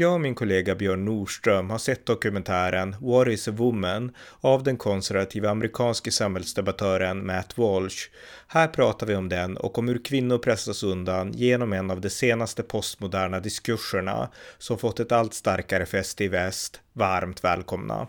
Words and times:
Jag 0.00 0.14
och 0.14 0.20
min 0.20 0.34
kollega 0.34 0.74
Björn 0.74 1.04
Nordström 1.04 1.70
har 1.70 1.78
sett 1.78 2.06
dokumentären 2.06 2.96
What 3.00 3.28
is 3.28 3.48
a 3.48 3.50
woman 3.50 4.14
av 4.40 4.62
den 4.62 4.76
konservativa 4.76 5.50
amerikanske 5.50 6.10
samhällsdebattören 6.10 7.26
Matt 7.26 7.58
Walsh. 7.58 8.08
Här 8.46 8.68
pratar 8.68 9.06
vi 9.06 9.14
om 9.14 9.28
den 9.28 9.56
och 9.56 9.78
om 9.78 9.88
hur 9.88 10.04
kvinnor 10.04 10.38
pressas 10.38 10.82
undan 10.82 11.32
genom 11.32 11.72
en 11.72 11.90
av 11.90 12.00
de 12.00 12.10
senaste 12.10 12.62
postmoderna 12.62 13.40
diskurserna 13.40 14.30
som 14.58 14.78
fått 14.78 15.00
ett 15.00 15.12
allt 15.12 15.34
starkare 15.34 15.86
fäste 15.86 16.24
i 16.24 16.28
väst. 16.28 16.80
Varmt 16.92 17.44
välkomna! 17.44 18.06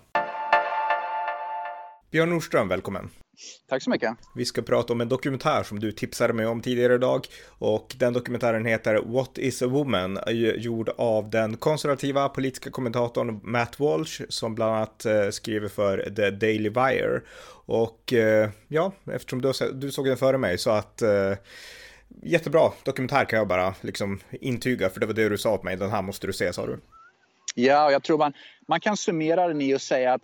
Björn 2.11 2.29
Nordström, 2.29 2.67
välkommen! 2.67 3.09
Tack 3.69 3.83
så 3.83 3.89
mycket. 3.89 4.17
Vi 4.35 4.45
ska 4.45 4.61
prata 4.61 4.93
om 4.93 5.01
en 5.01 5.09
dokumentär 5.09 5.63
som 5.63 5.79
du 5.79 5.91
tipsade 5.91 6.33
mig 6.33 6.45
om 6.45 6.61
tidigare 6.61 6.95
idag 6.95 7.27
och 7.47 7.95
den 7.97 8.13
dokumentären 8.13 8.65
heter 8.65 9.01
What 9.05 9.37
is 9.37 9.61
a 9.61 9.67
woman? 9.67 10.19
gjord 10.57 10.89
av 10.97 11.29
den 11.29 11.57
konservativa 11.57 12.29
politiska 12.29 12.71
kommentatorn 12.71 13.39
Matt 13.43 13.79
Walsh 13.79 14.21
som 14.29 14.55
bland 14.55 14.75
annat 14.75 15.05
eh, 15.05 15.29
skriver 15.29 15.67
för 15.67 16.13
The 16.15 16.29
Daily 16.29 16.69
Wire. 16.69 17.21
Och 17.65 18.13
eh, 18.13 18.49
ja, 18.67 18.91
eftersom 19.11 19.41
du, 19.41 19.51
du 19.73 19.91
såg 19.91 20.05
den 20.05 20.17
före 20.17 20.37
mig 20.37 20.57
så 20.57 20.69
att 20.69 21.01
eh, 21.01 21.33
jättebra 22.23 22.71
dokumentär 22.83 23.25
kan 23.25 23.39
jag 23.39 23.47
bara 23.47 23.75
liksom 23.81 24.19
intyga 24.31 24.89
för 24.89 24.99
det 24.99 25.05
var 25.05 25.13
det 25.13 25.29
du 25.29 25.37
sa 25.37 25.53
åt 25.53 25.63
mig. 25.63 25.77
Den 25.77 25.91
här 25.91 26.01
måste 26.01 26.27
du 26.27 26.33
se 26.33 26.53
sa 26.53 26.65
du. 26.65 26.79
Ja, 27.55 27.91
jag 27.91 28.03
tror 28.03 28.17
man, 28.17 28.33
man 28.67 28.79
kan 28.79 28.97
summera 28.97 29.47
den 29.47 29.61
i 29.61 29.75
och 29.75 29.81
säga 29.81 30.13
att 30.13 30.21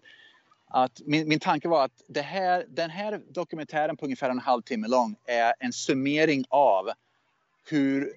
att 0.75 1.01
min, 1.05 1.27
min 1.27 1.39
tanke 1.39 1.67
var 1.67 1.85
att 1.85 2.01
det 2.07 2.21
här, 2.21 2.65
den 2.69 2.89
här 2.89 3.21
dokumentären 3.29 3.97
på 3.97 4.05
ungefär 4.05 4.29
en 4.29 4.39
halvtimme 4.39 4.87
lång 4.87 5.15
är 5.25 5.53
en 5.59 5.73
summering 5.73 6.45
av 6.49 6.89
hur 7.69 8.13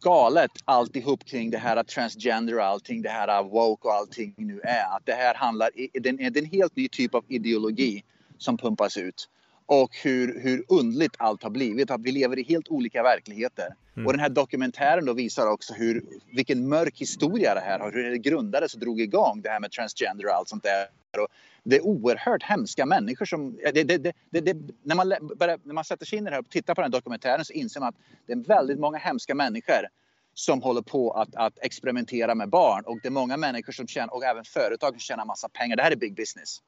galet 0.00 0.50
alltihop 0.64 1.24
kring 1.24 1.50
det 1.50 1.58
här 1.58 1.82
transgender 1.82 2.58
och 2.58 2.64
allting, 2.64 3.02
det 3.02 3.08
här 3.08 3.42
woke 3.42 3.88
och 3.88 3.94
allting 3.94 4.34
nu 4.36 4.60
är. 4.60 4.96
Att 4.96 5.06
det 5.06 5.12
här 5.12 5.34
handlar, 5.34 5.70
det 5.92 6.08
är 6.08 6.38
en 6.38 6.46
helt 6.46 6.76
ny 6.76 6.88
typ 6.88 7.14
av 7.14 7.24
ideologi 7.28 8.04
som 8.38 8.58
pumpas 8.58 8.96
ut. 8.96 9.28
Och 9.74 9.96
hur, 10.02 10.40
hur 10.40 10.64
undligt 10.68 11.14
allt 11.18 11.42
har 11.42 11.50
blivit, 11.50 11.90
att 11.90 12.00
vi 12.00 12.12
lever 12.12 12.38
i 12.38 12.42
helt 12.42 12.68
olika 12.68 13.02
verkligheter. 13.02 13.68
Mm. 13.96 14.06
Och 14.06 14.12
den 14.12 14.20
här 14.20 14.28
dokumentären 14.28 15.04
då 15.04 15.12
visar 15.12 15.46
också 15.46 15.74
hur, 15.74 16.04
vilken 16.32 16.68
mörk 16.68 17.00
historia 17.00 17.54
det 17.54 17.60
här 17.60 17.78
har, 17.78 17.92
hur 17.92 18.10
det 18.10 18.18
grundades 18.18 18.74
och 18.74 18.80
drog 18.80 19.00
igång 19.00 19.40
det 19.42 19.48
här 19.48 19.60
med 19.60 19.70
transgender 19.70 20.26
och 20.26 20.32
allt 20.32 20.48
sånt 20.48 20.62
där. 20.62 20.86
Och 21.22 21.28
det 21.62 21.76
är 21.76 21.86
oerhört 21.86 22.42
hemska 22.42 22.86
människor 22.86 23.24
som... 23.26 23.56
Det, 23.74 23.84
det, 23.84 24.14
det, 24.30 24.56
när, 24.82 24.94
man 24.94 25.36
börjar, 25.38 25.58
när 25.62 25.74
man 25.74 25.84
sätter 25.84 26.06
sig 26.06 26.18
in 26.18 26.26
i 26.26 26.30
det 26.30 26.36
här 26.36 26.42
och 26.42 26.50
tittar 26.50 26.74
på 26.74 26.80
den 26.80 26.92
här 26.92 26.98
dokumentären 26.98 27.44
så 27.44 27.52
inser 27.52 27.80
man 27.80 27.88
att 27.88 27.96
det 28.26 28.32
är 28.32 28.36
väldigt 28.36 28.78
många 28.78 28.98
hemska 28.98 29.34
människor 29.34 29.88
som 30.34 30.62
håller 30.62 30.82
på 30.82 31.10
att, 31.10 31.34
att 31.34 31.58
experimentera 31.62 32.34
med 32.34 32.48
barn 32.48 32.84
och 32.86 32.98
det 33.02 33.08
är 33.08 33.12
många 33.12 33.36
människor 33.36 33.72
som 33.72 33.86
tjänar, 33.86 34.14
och 34.14 34.24
även 34.24 34.44
företag 34.44 34.90
som 34.90 35.00
tjänar 35.00 35.24
massa 35.24 35.48
pengar. 35.48 35.76
Det 35.76 35.82
här 35.82 35.90
är 35.90 35.96
big 35.96 36.16
business. 36.16 36.60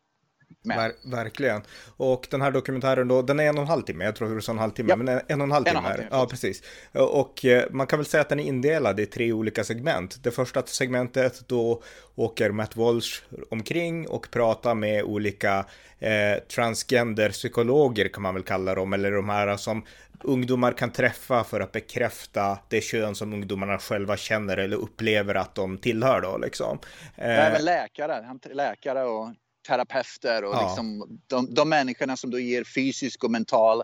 Ver 0.64 0.92
verkligen. 1.10 1.62
Och 1.96 2.26
den 2.30 2.42
här 2.42 2.50
dokumentären 2.50 3.08
då, 3.08 3.22
den 3.22 3.40
är 3.40 3.44
en 3.44 3.56
och 3.56 3.62
en 3.62 3.68
halv 3.68 3.82
timme, 3.82 4.04
jag 4.04 4.16
tror 4.16 4.28
det 4.28 4.34
är 4.34 4.50
en 4.50 4.58
halvtimme, 4.58 4.90
ja. 4.90 4.96
men 4.96 5.08
en 5.08 5.40
och 5.40 5.44
en 5.44 5.52
halv 5.52 5.64
timme. 5.64 5.78
En 5.78 5.84
halv 5.84 5.96
timme 5.96 6.08
ja, 6.10 6.26
precis. 6.30 6.62
Och 6.92 7.44
eh, 7.44 7.64
man 7.70 7.86
kan 7.86 7.98
väl 7.98 8.06
säga 8.06 8.20
att 8.20 8.28
den 8.28 8.40
är 8.40 8.44
indelad 8.44 9.00
i 9.00 9.06
tre 9.06 9.32
olika 9.32 9.64
segment. 9.64 10.24
Det 10.24 10.30
första 10.30 10.62
segmentet 10.62 11.48
då 11.48 11.82
åker 12.14 12.50
Matt 12.50 12.76
Walsh 12.76 13.22
omkring 13.50 14.08
och 14.08 14.30
pratar 14.30 14.74
med 14.74 15.04
olika 15.04 15.66
eh, 15.98 16.42
transgender-psykologer 16.48 18.08
kan 18.08 18.22
man 18.22 18.34
väl 18.34 18.42
kalla 18.42 18.74
dem, 18.74 18.92
eller 18.92 19.12
de 19.12 19.28
här 19.28 19.56
som 19.56 19.84
ungdomar 20.24 20.72
kan 20.72 20.90
träffa 20.90 21.44
för 21.44 21.60
att 21.60 21.72
bekräfta 21.72 22.58
det 22.68 22.80
kön 22.80 23.14
som 23.14 23.32
ungdomarna 23.32 23.78
själva 23.78 24.16
känner 24.16 24.56
eller 24.56 24.76
upplever 24.76 25.34
att 25.34 25.54
de 25.54 25.78
tillhör 25.78 26.20
då 26.20 26.38
liksom. 26.38 26.78
Eh, 27.16 27.46
Även 27.46 27.64
läkare, 27.64 28.38
läkare 28.52 29.04
och 29.04 29.28
terapeuter 29.66 30.44
och 30.44 30.54
ja. 30.54 30.66
liksom 30.66 31.18
de, 31.26 31.54
de 31.54 31.68
människorna 31.68 32.16
som 32.16 32.30
då 32.30 32.38
ger 32.38 32.64
fysisk 32.64 33.24
och 33.24 33.30
mental 33.30 33.82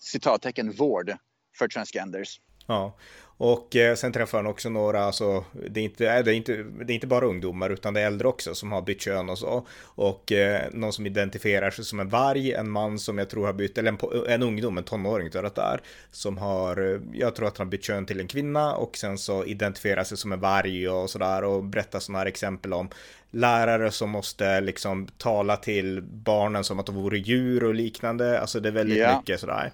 citattecken 0.00 0.72
vård 0.72 1.16
för 1.58 1.68
transgenders. 1.68 2.40
Ja, 2.66 2.96
och 3.42 3.76
eh, 3.76 3.94
sen 3.94 4.12
träffar 4.12 4.38
han 4.38 4.46
också 4.46 4.68
några, 4.68 5.04
alltså, 5.04 5.44
det, 5.70 5.80
är 5.80 5.84
inte, 5.84 6.22
det, 6.22 6.30
är 6.30 6.34
inte, 6.34 6.52
det 6.62 6.92
är 6.92 6.94
inte 6.94 7.06
bara 7.06 7.26
ungdomar 7.26 7.70
utan 7.70 7.94
det 7.94 8.00
är 8.00 8.06
äldre 8.06 8.28
också 8.28 8.54
som 8.54 8.72
har 8.72 8.82
bytt 8.82 9.00
kön 9.00 9.30
och 9.30 9.38
så. 9.38 9.66
Och 9.82 10.32
eh, 10.32 10.62
någon 10.72 10.92
som 10.92 11.06
identifierar 11.06 11.70
sig 11.70 11.84
som 11.84 12.00
en 12.00 12.08
varg, 12.08 12.52
en 12.52 12.70
man 12.70 12.98
som 12.98 13.18
jag 13.18 13.30
tror 13.30 13.46
har 13.46 13.52
bytt, 13.52 13.78
eller 13.78 13.92
en, 13.92 14.24
en 14.28 14.42
ungdom, 14.42 14.78
en 14.78 14.84
tonåring 14.84 15.30
tror 15.30 15.44
jag 15.44 15.48
att 15.48 15.54
det 15.54 15.62
är, 15.62 15.80
som 16.10 16.38
har, 16.38 16.94
eh, 16.94 17.00
jag 17.12 17.34
tror 17.34 17.48
att 17.48 17.58
han 17.58 17.66
har 17.66 17.70
bytt 17.70 17.84
kön 17.84 18.06
till 18.06 18.20
en 18.20 18.28
kvinna 18.28 18.74
och 18.74 18.96
sen 18.96 19.18
så 19.18 19.44
identifierar 19.44 20.04
sig 20.04 20.16
som 20.16 20.32
en 20.32 20.40
varg 20.40 20.88
och 20.88 21.10
sådär 21.10 21.44
och 21.44 21.64
berättar 21.64 22.00
sådana 22.00 22.18
här 22.18 22.26
exempel 22.26 22.72
om 22.72 22.88
lärare 23.32 23.90
som 23.90 24.10
måste 24.10 24.60
liksom 24.60 25.06
tala 25.06 25.56
till 25.56 26.02
barnen 26.02 26.64
som 26.64 26.78
att 26.78 26.86
de 26.86 26.94
vore 26.94 27.18
djur 27.18 27.64
och 27.64 27.74
liknande. 27.74 28.40
Alltså 28.40 28.60
det 28.60 28.68
är 28.68 28.72
väldigt 28.72 28.98
ja. 28.98 29.18
mycket 29.18 29.40
sådär. 29.40 29.72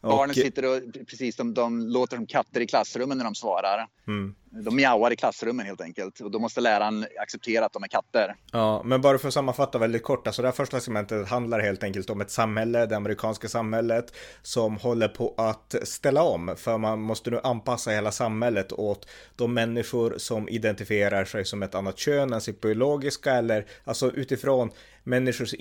Barnen 0.00 0.34
sitter 0.34 0.64
och 0.64 1.06
precis, 1.06 1.36
de, 1.36 1.54
de 1.54 1.88
låter 1.88 2.16
som 2.16 2.26
katter 2.26 2.60
i 2.60 2.66
klassrummen 2.66 3.09
när 3.18 3.24
de 3.24 3.34
svarar. 3.34 3.86
Mm. 4.06 4.34
De 4.52 4.76
mjauar 4.76 5.12
i 5.12 5.16
klassrummen 5.16 5.66
helt 5.66 5.80
enkelt 5.80 6.20
och 6.20 6.30
då 6.30 6.38
måste 6.38 6.60
läraren 6.60 7.06
acceptera 7.22 7.64
att 7.64 7.72
de 7.72 7.82
är 7.82 7.88
katter. 7.88 8.34
Ja, 8.52 8.82
men 8.84 9.00
bara 9.00 9.18
för 9.18 9.28
att 9.28 9.34
sammanfatta 9.34 9.78
väldigt 9.78 10.02
kort, 10.02 10.26
alltså 10.26 10.42
det 10.42 10.48
här 10.48 10.52
första 10.52 10.80
segmentet 10.80 11.28
handlar 11.28 11.60
helt 11.60 11.82
enkelt 11.82 12.10
om 12.10 12.20
ett 12.20 12.30
samhälle, 12.30 12.86
det 12.86 12.96
amerikanska 12.96 13.48
samhället, 13.48 14.14
som 14.42 14.76
håller 14.76 15.08
på 15.08 15.34
att 15.36 15.74
ställa 15.82 16.22
om, 16.22 16.54
för 16.56 16.78
man 16.78 17.00
måste 17.00 17.30
nu 17.30 17.40
anpassa 17.42 17.90
hela 17.90 18.12
samhället 18.12 18.72
åt 18.72 19.08
de 19.36 19.54
människor 19.54 20.14
som 20.16 20.48
identifierar 20.48 21.24
sig 21.24 21.44
som 21.44 21.62
ett 21.62 21.74
annat 21.74 21.98
kön 21.98 22.32
än 22.32 22.40
sitt 22.40 22.60
biologiska, 22.60 23.32
eller 23.32 23.66
alltså 23.84 24.10
utifrån 24.10 24.70
människors 25.04 25.54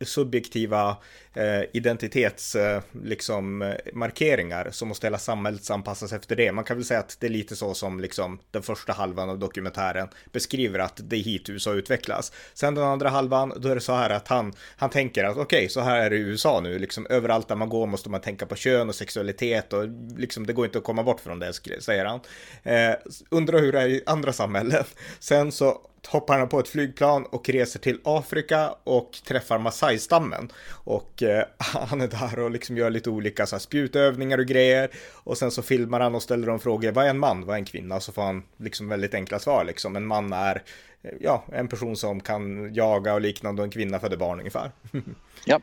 subjektiva 0.00 0.96
eh, 1.34 1.62
identitets 1.72 2.54
eh, 2.54 2.82
liksom, 3.04 3.62
eh, 3.62 3.74
markeringar 3.92 4.68
så 4.70 4.86
måste 4.86 5.06
hela 5.06 5.18
samhället 5.18 5.70
anpassas 5.70 6.12
efter 6.12 6.36
det. 6.36 6.52
Man 6.52 6.64
kan 6.64 6.76
väl 6.76 6.84
säga 6.84 7.00
att 7.00 7.16
det 7.20 7.26
är 7.26 7.30
lite 7.30 7.56
så 7.56 7.74
som 7.74 8.00
liksom, 8.00 8.27
Liksom, 8.32 8.46
den 8.50 8.62
första 8.62 8.92
halvan 8.92 9.30
av 9.30 9.38
dokumentären 9.38 10.08
beskriver 10.32 10.78
att 10.78 11.00
det 11.04 11.16
är 11.16 11.20
hit 11.20 11.48
USA 11.48 11.72
utvecklas. 11.72 12.32
Sen 12.54 12.74
den 12.74 12.84
andra 12.84 13.08
halvan, 13.08 13.52
då 13.56 13.68
är 13.68 13.74
det 13.74 13.80
så 13.80 13.92
här 13.92 14.10
att 14.10 14.28
han, 14.28 14.52
han 14.76 14.90
tänker 14.90 15.24
att 15.24 15.36
okej, 15.36 15.42
okay, 15.42 15.68
så 15.68 15.80
här 15.80 16.00
är 16.00 16.10
det 16.10 16.16
i 16.16 16.20
USA 16.20 16.60
nu, 16.60 16.78
liksom 16.78 17.06
överallt 17.10 17.48
där 17.48 17.56
man 17.56 17.68
går 17.68 17.86
måste 17.86 18.10
man 18.10 18.20
tänka 18.20 18.46
på 18.46 18.54
kön 18.54 18.88
och 18.88 18.94
sexualitet 18.94 19.72
och 19.72 19.88
liksom 20.16 20.46
det 20.46 20.52
går 20.52 20.66
inte 20.66 20.78
att 20.78 20.84
komma 20.84 21.02
bort 21.02 21.20
från 21.20 21.38
det, 21.38 21.52
säger 21.80 22.04
han. 22.04 22.20
Eh, 22.62 22.96
undrar 23.30 23.58
hur 23.58 23.72
det 23.72 23.80
är 23.80 23.88
i 23.88 24.02
andra 24.06 24.32
samhällen. 24.32 24.84
Sen 25.18 25.52
så 25.52 25.80
hoppar 26.06 26.38
han 26.38 26.48
på 26.48 26.60
ett 26.60 26.68
flygplan 26.68 27.26
och 27.26 27.48
reser 27.48 27.80
till 27.80 28.00
Afrika 28.04 28.74
och 28.84 29.12
träffar 29.12 29.58
Masai-stammen. 29.58 30.52
Och 30.70 31.22
eh, 31.22 31.44
han 31.58 32.00
är 32.00 32.08
där 32.08 32.38
och 32.38 32.50
liksom 32.50 32.76
gör 32.76 32.90
lite 32.90 33.10
olika 33.10 33.46
så 33.46 33.56
här, 33.56 33.60
spjutövningar 33.60 34.38
och 34.38 34.46
grejer. 34.46 34.90
Och 35.14 35.38
sen 35.38 35.50
så 35.50 35.62
filmar 35.62 36.00
han 36.00 36.14
och 36.14 36.22
ställer 36.22 36.46
de 36.46 36.60
frågor, 36.60 36.92
vad 36.92 37.04
är 37.04 37.10
en 37.10 37.18
man, 37.18 37.46
vad 37.46 37.54
är 37.54 37.58
en 37.58 37.64
kvinna? 37.64 38.00
Så 38.00 38.12
får 38.12 38.22
han 38.22 38.42
liksom 38.56 38.88
väldigt 38.88 39.14
enkla 39.14 39.38
svar 39.38 39.64
liksom. 39.64 39.96
En 39.96 40.06
man 40.06 40.32
är 40.32 40.62
eh, 41.02 41.10
ja, 41.20 41.44
en 41.52 41.68
person 41.68 41.96
som 41.96 42.20
kan 42.20 42.74
jaga 42.74 43.14
och 43.14 43.20
liknande 43.20 43.62
och 43.62 43.66
en 43.66 43.70
kvinna 43.70 43.98
föder 43.98 44.16
barn 44.16 44.38
ungefär. 44.38 44.72
ja, 45.44 45.60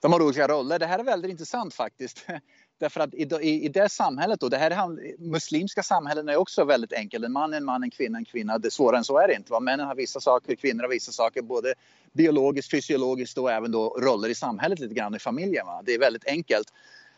de 0.00 0.12
har 0.12 0.22
olika 0.22 0.48
roller. 0.48 0.78
Det 0.78 0.86
här 0.86 0.98
är 0.98 1.04
väldigt 1.04 1.30
intressant 1.30 1.74
faktiskt. 1.74 2.26
Därför 2.78 3.00
att 3.00 3.14
i, 3.14 3.22
i, 3.22 3.64
i 3.64 3.68
det 3.68 3.88
samhället, 3.88 4.40
då, 4.40 4.48
det 4.48 4.56
här 4.56 4.88
muslimska 5.18 5.82
samhällen 5.82 6.28
är 6.28 6.36
också 6.36 6.64
väldigt 6.64 6.92
enkelt. 6.92 7.24
En 7.24 7.32
man 7.32 7.52
är 7.52 7.56
en 7.56 7.64
man, 7.64 7.82
en 7.82 7.90
kvinna 7.90 8.18
en 8.18 8.24
kvinna. 8.24 8.58
Det, 8.58 8.70
svårare 8.70 8.98
än 8.98 9.04
så 9.04 9.18
är 9.18 9.28
det 9.28 9.34
inte. 9.34 9.52
Va? 9.52 9.60
Männen 9.60 9.86
har 9.86 9.94
vissa 9.94 10.20
saker, 10.20 10.54
kvinnor 10.54 10.82
har 10.82 10.90
vissa 10.90 11.12
saker. 11.12 11.42
Både 11.42 11.74
biologiskt, 12.12 12.70
fysiologiskt 12.70 13.38
och 13.38 13.52
även 13.52 13.70
då 13.70 13.88
roller 13.88 14.28
i 14.28 14.34
samhället 14.34 14.78
lite 14.78 14.94
grann 14.94 15.14
i 15.14 15.18
familjen. 15.18 15.66
Va? 15.66 15.82
Det 15.84 15.94
är 15.94 15.98
väldigt 15.98 16.26
enkelt. 16.26 16.72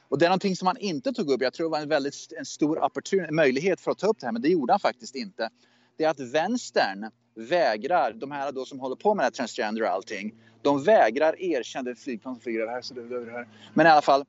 Och 0.09 0.19
det 0.19 0.25
är 0.25 0.29
någonting 0.29 0.57
som 0.57 0.67
han 0.67 0.77
inte 0.77 1.13
tog 1.13 1.31
upp. 1.31 1.43
Jag 1.43 1.53
tror 1.53 1.67
det 1.67 1.71
var 1.71 1.79
en 1.79 1.89
väldigt 1.89 2.33
en 2.39 2.45
stor 2.45 3.33
möjlighet 3.33 3.81
för 3.81 3.91
att 3.91 3.99
ta 3.99 4.07
upp 4.07 4.21
det 4.21 4.27
här, 4.27 4.33
men 4.33 4.43
det 4.43 4.49
gjorde 4.49 4.73
han 4.73 4.81
faktiskt 4.81 5.15
inte. 5.15 5.49
Det 5.97 6.05
är 6.05 6.09
att 6.09 6.21
vänstern 6.21 7.11
vägrar, 7.35 8.13
de 8.13 8.31
här 8.31 8.53
då 8.53 8.65
som 8.65 8.81
håller 8.81 8.97
på 8.97 9.15
med 9.15 9.23
det 9.23 9.27
här 9.27 9.31
transgender 9.31 9.83
och 9.83 9.89
allting, 9.89 10.35
de 10.63 10.83
vägrar 10.83 11.41
erkänna, 11.43 11.91
det 11.91 11.97
flygplan 11.97 12.35
som 12.35 12.43
flyger 12.43 12.61
över 12.61 12.73
här, 12.73 12.83
så 12.83 12.95
det 12.95 13.01
över 13.01 13.31
här. 13.31 13.49
Men 13.75 13.87
i 13.87 13.91
alla 13.91 14.03
fall, 14.03 14.25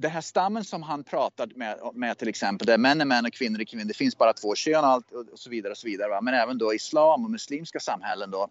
den 0.00 0.10
här 0.10 0.20
stammen 0.20 0.64
som 0.64 0.82
han 0.82 1.04
pratar 1.04 1.48
med, 1.54 1.78
med 1.94 2.18
till 2.18 2.28
exempel, 2.28 2.66
där 2.66 2.78
män 2.78 3.00
är 3.00 3.04
män 3.04 3.26
och 3.26 3.32
kvinnor 3.32 3.60
är 3.60 3.64
kvinnor, 3.64 3.84
det 3.84 3.94
finns 3.94 4.18
bara 4.18 4.32
två 4.32 4.54
kön 4.54 4.84
och, 4.84 4.90
allt, 4.90 5.12
och 5.12 5.38
så 5.38 5.50
vidare. 5.50 5.70
och 5.70 5.78
så 5.78 5.86
vidare 5.86 6.08
va? 6.08 6.20
Men 6.20 6.34
även 6.34 6.58
då 6.58 6.74
islam 6.74 7.24
och 7.24 7.30
muslimska 7.30 7.80
samhällen 7.80 8.30
då. 8.30 8.48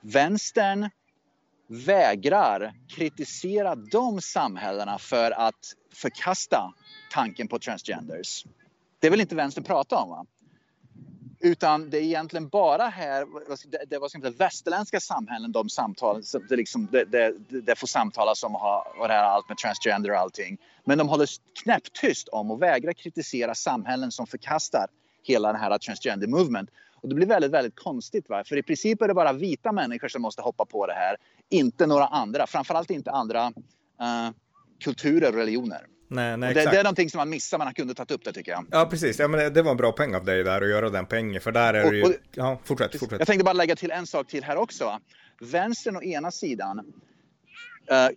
Vänstern 0.00 0.90
vägrar 1.66 2.72
kritisera 2.88 3.74
de 3.74 4.20
samhällena 4.20 4.98
för 4.98 5.30
att 5.30 5.74
förkasta 5.92 6.74
tanken 7.10 7.48
på 7.48 7.58
transgenders. 7.58 8.44
Det 8.98 9.10
vill 9.10 9.20
inte 9.20 9.34
vänstern 9.34 9.64
prata 9.64 9.96
om. 9.96 10.08
Va? 10.08 10.26
Utan 11.44 11.90
det 11.90 11.98
är 11.98 12.02
egentligen 12.02 12.48
bara 12.48 12.88
här, 12.88 13.26
det, 13.70 13.84
det 13.88 13.98
var 13.98 14.38
västerländska 14.38 15.00
samhällen 15.00 15.52
de 15.52 15.68
samtal, 15.68 16.22
det, 16.48 16.56
liksom, 16.56 16.88
det, 16.92 17.04
det, 17.04 17.34
det 17.48 17.78
får 17.78 17.86
samtalas 17.86 18.42
om 18.42 18.56
och 19.00 19.08
det 19.08 19.14
här 19.14 19.24
allt 19.24 19.48
med 19.48 19.58
transgender 19.58 20.10
och 20.10 20.18
allting. 20.18 20.58
Men 20.84 20.98
de 20.98 21.08
håller 21.08 21.28
knäpptyst 21.62 22.28
om 22.28 22.50
och 22.50 22.62
vägrar 22.62 22.92
kritisera 22.92 23.54
samhällen 23.54 24.12
som 24.12 24.26
förkastar 24.26 24.86
hela 25.22 25.52
den 25.52 25.60
här 25.60 25.78
transgender 25.78 26.26
movement. 26.26 26.70
Och 27.02 27.08
det 27.08 27.14
blir 27.14 27.26
väldigt, 27.26 27.50
väldigt 27.50 27.76
konstigt. 27.76 28.28
Va? 28.28 28.44
För 28.44 28.56
i 28.56 28.62
princip 28.62 29.02
är 29.02 29.08
det 29.08 29.14
bara 29.14 29.32
vita 29.32 29.72
människor 29.72 30.08
som 30.08 30.22
måste 30.22 30.42
hoppa 30.42 30.64
på 30.64 30.86
det 30.86 30.94
här. 30.94 31.16
Inte 31.50 31.86
några 31.86 32.06
andra. 32.06 32.46
Framförallt 32.46 32.90
inte 32.90 33.10
andra 33.10 33.46
uh, 33.46 34.30
kulturer 34.80 35.28
och 35.28 35.34
religioner. 35.34 35.86
Nej, 36.14 36.36
nej, 36.36 36.54
det, 36.54 36.70
det, 36.70 36.78
är 36.78 36.84
någonting 36.84 37.10
som 37.10 37.18
man 37.18 37.30
missar, 37.30 37.58
man 37.58 37.74
kunde 37.74 37.94
tagit 37.94 38.10
upp 38.10 38.24
det 38.24 38.32
tycker 38.32 38.52
jag. 38.52 38.66
Ja, 38.70 38.86
precis. 38.90 39.18
Ja, 39.18 39.28
men 39.28 39.40
det, 39.40 39.50
det 39.50 39.62
var 39.62 39.70
en 39.70 39.76
bra 39.76 39.92
poäng 39.92 40.14
av 40.14 40.24
dig 40.24 40.44
där 40.44 40.62
att 40.62 40.68
göra 40.68 40.90
den 40.90 41.06
poängen, 41.06 41.40
för 41.40 41.52
där 41.52 41.74
är 41.74 41.84
och, 41.84 41.92
det 41.92 41.98
ju... 41.98 42.14
ja, 42.34 42.60
fortsätt, 42.64 42.98
fortsätt. 42.98 43.18
Jag 43.18 43.26
tänkte 43.26 43.44
bara 43.44 43.52
lägga 43.52 43.76
till 43.76 43.90
en 43.90 44.06
sak 44.06 44.26
till 44.26 44.44
här 44.44 44.56
också. 44.56 44.98
Vänstern 45.40 45.96
å 45.96 46.02
ena 46.02 46.30
sidan 46.30 46.78
uh, 47.92 48.08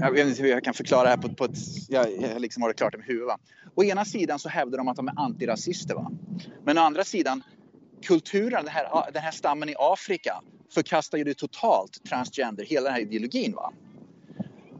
jag 0.00 0.12
vet 0.12 0.26
inte 0.26 0.42
hur 0.42 0.48
jag 0.48 0.64
kan 0.64 0.74
förklara 0.74 1.02
det 1.02 1.08
här 1.08 1.16
på, 1.16 1.28
på 1.28 1.44
ett... 1.44 1.58
Jag, 1.88 2.22
jag 2.22 2.40
liksom 2.40 2.62
har 2.62 2.68
det 2.68 2.74
klart 2.74 2.94
i 2.94 2.96
mitt 2.96 3.08
huvud. 3.08 3.26
Va? 3.26 3.38
Å 3.74 3.84
ena 3.84 4.04
sidan 4.04 4.38
så 4.38 4.48
hävdar 4.48 4.78
de 4.78 4.88
att 4.88 4.96
de 4.96 5.08
är 5.08 5.14
antirasister. 5.16 5.94
Va? 5.94 6.10
Men 6.64 6.78
å 6.78 6.80
andra 6.80 7.04
sidan, 7.04 7.42
kulturen, 8.02 8.64
den 8.64 8.74
här, 8.74 9.12
den 9.12 9.22
här 9.22 9.30
stammen 9.30 9.68
i 9.68 9.74
Afrika 9.78 10.42
förkastar 10.74 11.18
ju 11.18 11.24
det 11.24 11.34
totalt, 11.34 12.04
transgender, 12.08 12.64
hela 12.64 12.84
den 12.84 12.92
här 12.92 13.00
ideologin. 13.00 13.52
Va? 13.52 13.72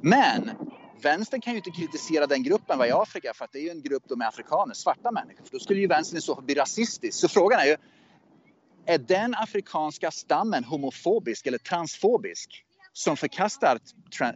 Men 0.00 0.50
vänstern 1.02 1.40
kan 1.40 1.52
ju 1.52 1.56
inte 1.56 1.70
kritisera 1.70 2.26
den 2.26 2.42
gruppen 2.42 2.84
i 2.84 2.90
Afrika 2.90 3.32
för 3.34 3.44
att 3.44 3.52
det 3.52 3.58
är 3.58 3.62
ju 3.62 3.70
en 3.70 3.82
grupp 3.82 4.10
med 4.16 4.28
afrikaner, 4.28 4.74
svarta 4.74 5.10
människor. 5.12 5.44
För 5.44 5.52
då 5.52 5.58
skulle 5.58 5.80
ju 5.80 5.86
vänstern 5.86 6.18
i 6.18 6.20
så 6.20 6.34
fall 6.34 6.44
bli 6.44 6.54
rasistisk. 6.54 7.18
Så 7.18 7.28
frågan 7.28 7.60
är 7.60 7.66
ju, 7.66 7.76
är 8.86 8.98
den 8.98 9.34
afrikanska 9.34 10.10
stammen 10.10 10.64
homofobisk 10.64 11.46
eller 11.46 11.58
transfobisk? 11.58 12.64
som 12.98 13.16
förkastar 13.16 13.78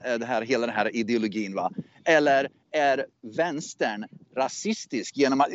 eh, 0.04 0.14
det 0.14 0.26
här, 0.26 0.42
hela 0.42 0.66
den 0.66 0.76
här 0.76 0.96
ideologin? 0.96 1.54
Va? 1.54 1.72
Eller 2.04 2.48
är 2.70 3.06
vänstern 3.36 4.04
rasistisk 4.36 5.16
genom 5.16 5.40
att... 5.40 5.48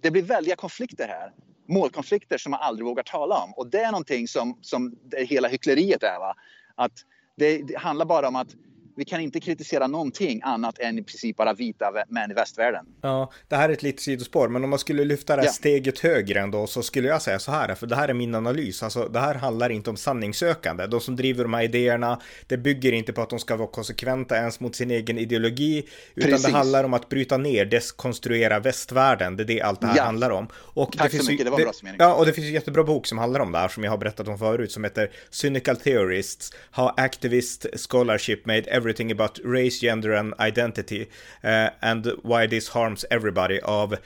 Det 0.00 0.10
blir 0.10 0.22
väldiga 0.22 0.56
konflikter 0.56 1.08
här. 1.08 1.32
Målkonflikter 1.68 2.38
som 2.38 2.50
man 2.50 2.60
aldrig 2.60 2.86
vågar 2.86 3.02
tala 3.02 3.42
om. 3.42 3.52
Och 3.56 3.66
det 3.66 3.80
är 3.80 3.90
någonting 3.90 4.28
som, 4.28 4.58
som 4.60 4.98
det 5.04 5.24
hela 5.24 5.48
hyckleriet 5.48 6.02
är. 6.02 6.18
Va? 6.18 6.34
Att 6.74 6.92
det, 7.36 7.62
det 7.62 7.78
handlar 7.78 8.06
bara 8.06 8.28
om 8.28 8.36
att 8.36 8.56
vi 9.00 9.04
kan 9.04 9.20
inte 9.20 9.40
kritisera 9.40 9.86
någonting 9.86 10.40
annat 10.44 10.78
än 10.78 10.98
i 10.98 11.02
princip 11.02 11.36
bara 11.36 11.54
vita 11.54 11.92
män 12.08 12.30
i 12.30 12.34
västvärlden. 12.34 12.86
Ja, 13.00 13.32
det 13.48 13.56
här 13.56 13.68
är 13.68 13.72
ett 13.72 13.82
litet 13.82 14.00
sidospår, 14.00 14.48
men 14.48 14.64
om 14.64 14.70
man 14.70 14.78
skulle 14.78 15.04
lyfta 15.04 15.36
det 15.36 15.42
här 15.42 15.48
ja. 15.48 15.52
steget 15.52 15.98
högre 15.98 16.40
ändå 16.40 16.66
så 16.66 16.82
skulle 16.82 17.08
jag 17.08 17.22
säga 17.22 17.38
så 17.38 17.52
här, 17.52 17.74
för 17.74 17.86
det 17.86 17.96
här 17.96 18.08
är 18.08 18.14
min 18.14 18.34
analys. 18.34 18.82
Alltså, 18.82 19.08
det 19.08 19.20
här 19.20 19.34
handlar 19.34 19.70
inte 19.70 19.90
om 19.90 19.96
sanningssökande. 19.96 20.86
De 20.86 21.00
som 21.00 21.16
driver 21.16 21.44
de 21.44 21.54
här 21.54 21.62
idéerna, 21.62 22.20
det 22.46 22.56
bygger 22.56 22.92
inte 22.92 23.12
på 23.12 23.22
att 23.22 23.30
de 23.30 23.38
ska 23.38 23.56
vara 23.56 23.68
konsekventa 23.68 24.36
ens 24.36 24.60
mot 24.60 24.76
sin 24.76 24.90
egen 24.90 25.18
ideologi, 25.18 25.86
utan 26.14 26.30
Precis. 26.30 26.46
det 26.46 26.52
handlar 26.52 26.84
om 26.84 26.94
att 26.94 27.08
bryta 27.08 27.36
ner, 27.36 27.64
deskonstruera 27.64 28.60
västvärlden. 28.60 29.36
Det 29.36 29.42
är 29.42 29.44
det 29.44 29.62
allt 29.62 29.80
det 29.80 29.86
här 29.86 29.96
ja. 29.96 30.02
handlar 30.02 30.30
om. 30.30 30.48
Och 30.54 30.92
Tack 30.92 31.02
det 31.02 31.10
finns 31.10 31.24
så 31.24 31.30
mycket, 31.32 31.46
det 31.46 31.50
var 31.50 31.58
det, 31.58 31.64
bra 31.64 31.72
summering. 31.72 31.96
Ja, 32.00 32.14
och 32.14 32.26
det 32.26 32.32
finns 32.32 32.46
en 32.46 32.52
jättebra 32.52 32.84
bok 32.84 33.06
som 33.06 33.18
handlar 33.18 33.40
om 33.40 33.52
det 33.52 33.58
här, 33.58 33.68
som 33.68 33.84
jag 33.84 33.90
har 33.90 33.98
berättat 33.98 34.28
om 34.28 34.38
förut, 34.38 34.72
som 34.72 34.84
heter 34.84 35.10
Cynical 35.30 35.76
Theorists, 35.76 36.52
How 36.70 36.92
Activist 36.96 37.66
Scholarship 37.90 38.46
Made 38.46 38.70
Everything 38.90 39.12
About 39.12 39.38
Race, 39.44 39.80
Gender 39.80 40.12
and 40.12 40.34
Identity 40.40 41.06
uh, 41.44 41.70
and 41.80 42.06
Why 42.24 42.48
This 42.48 42.68
Harms 42.68 43.04
Everybody 43.10 43.60
av 43.60 43.92
uh, 43.92 43.98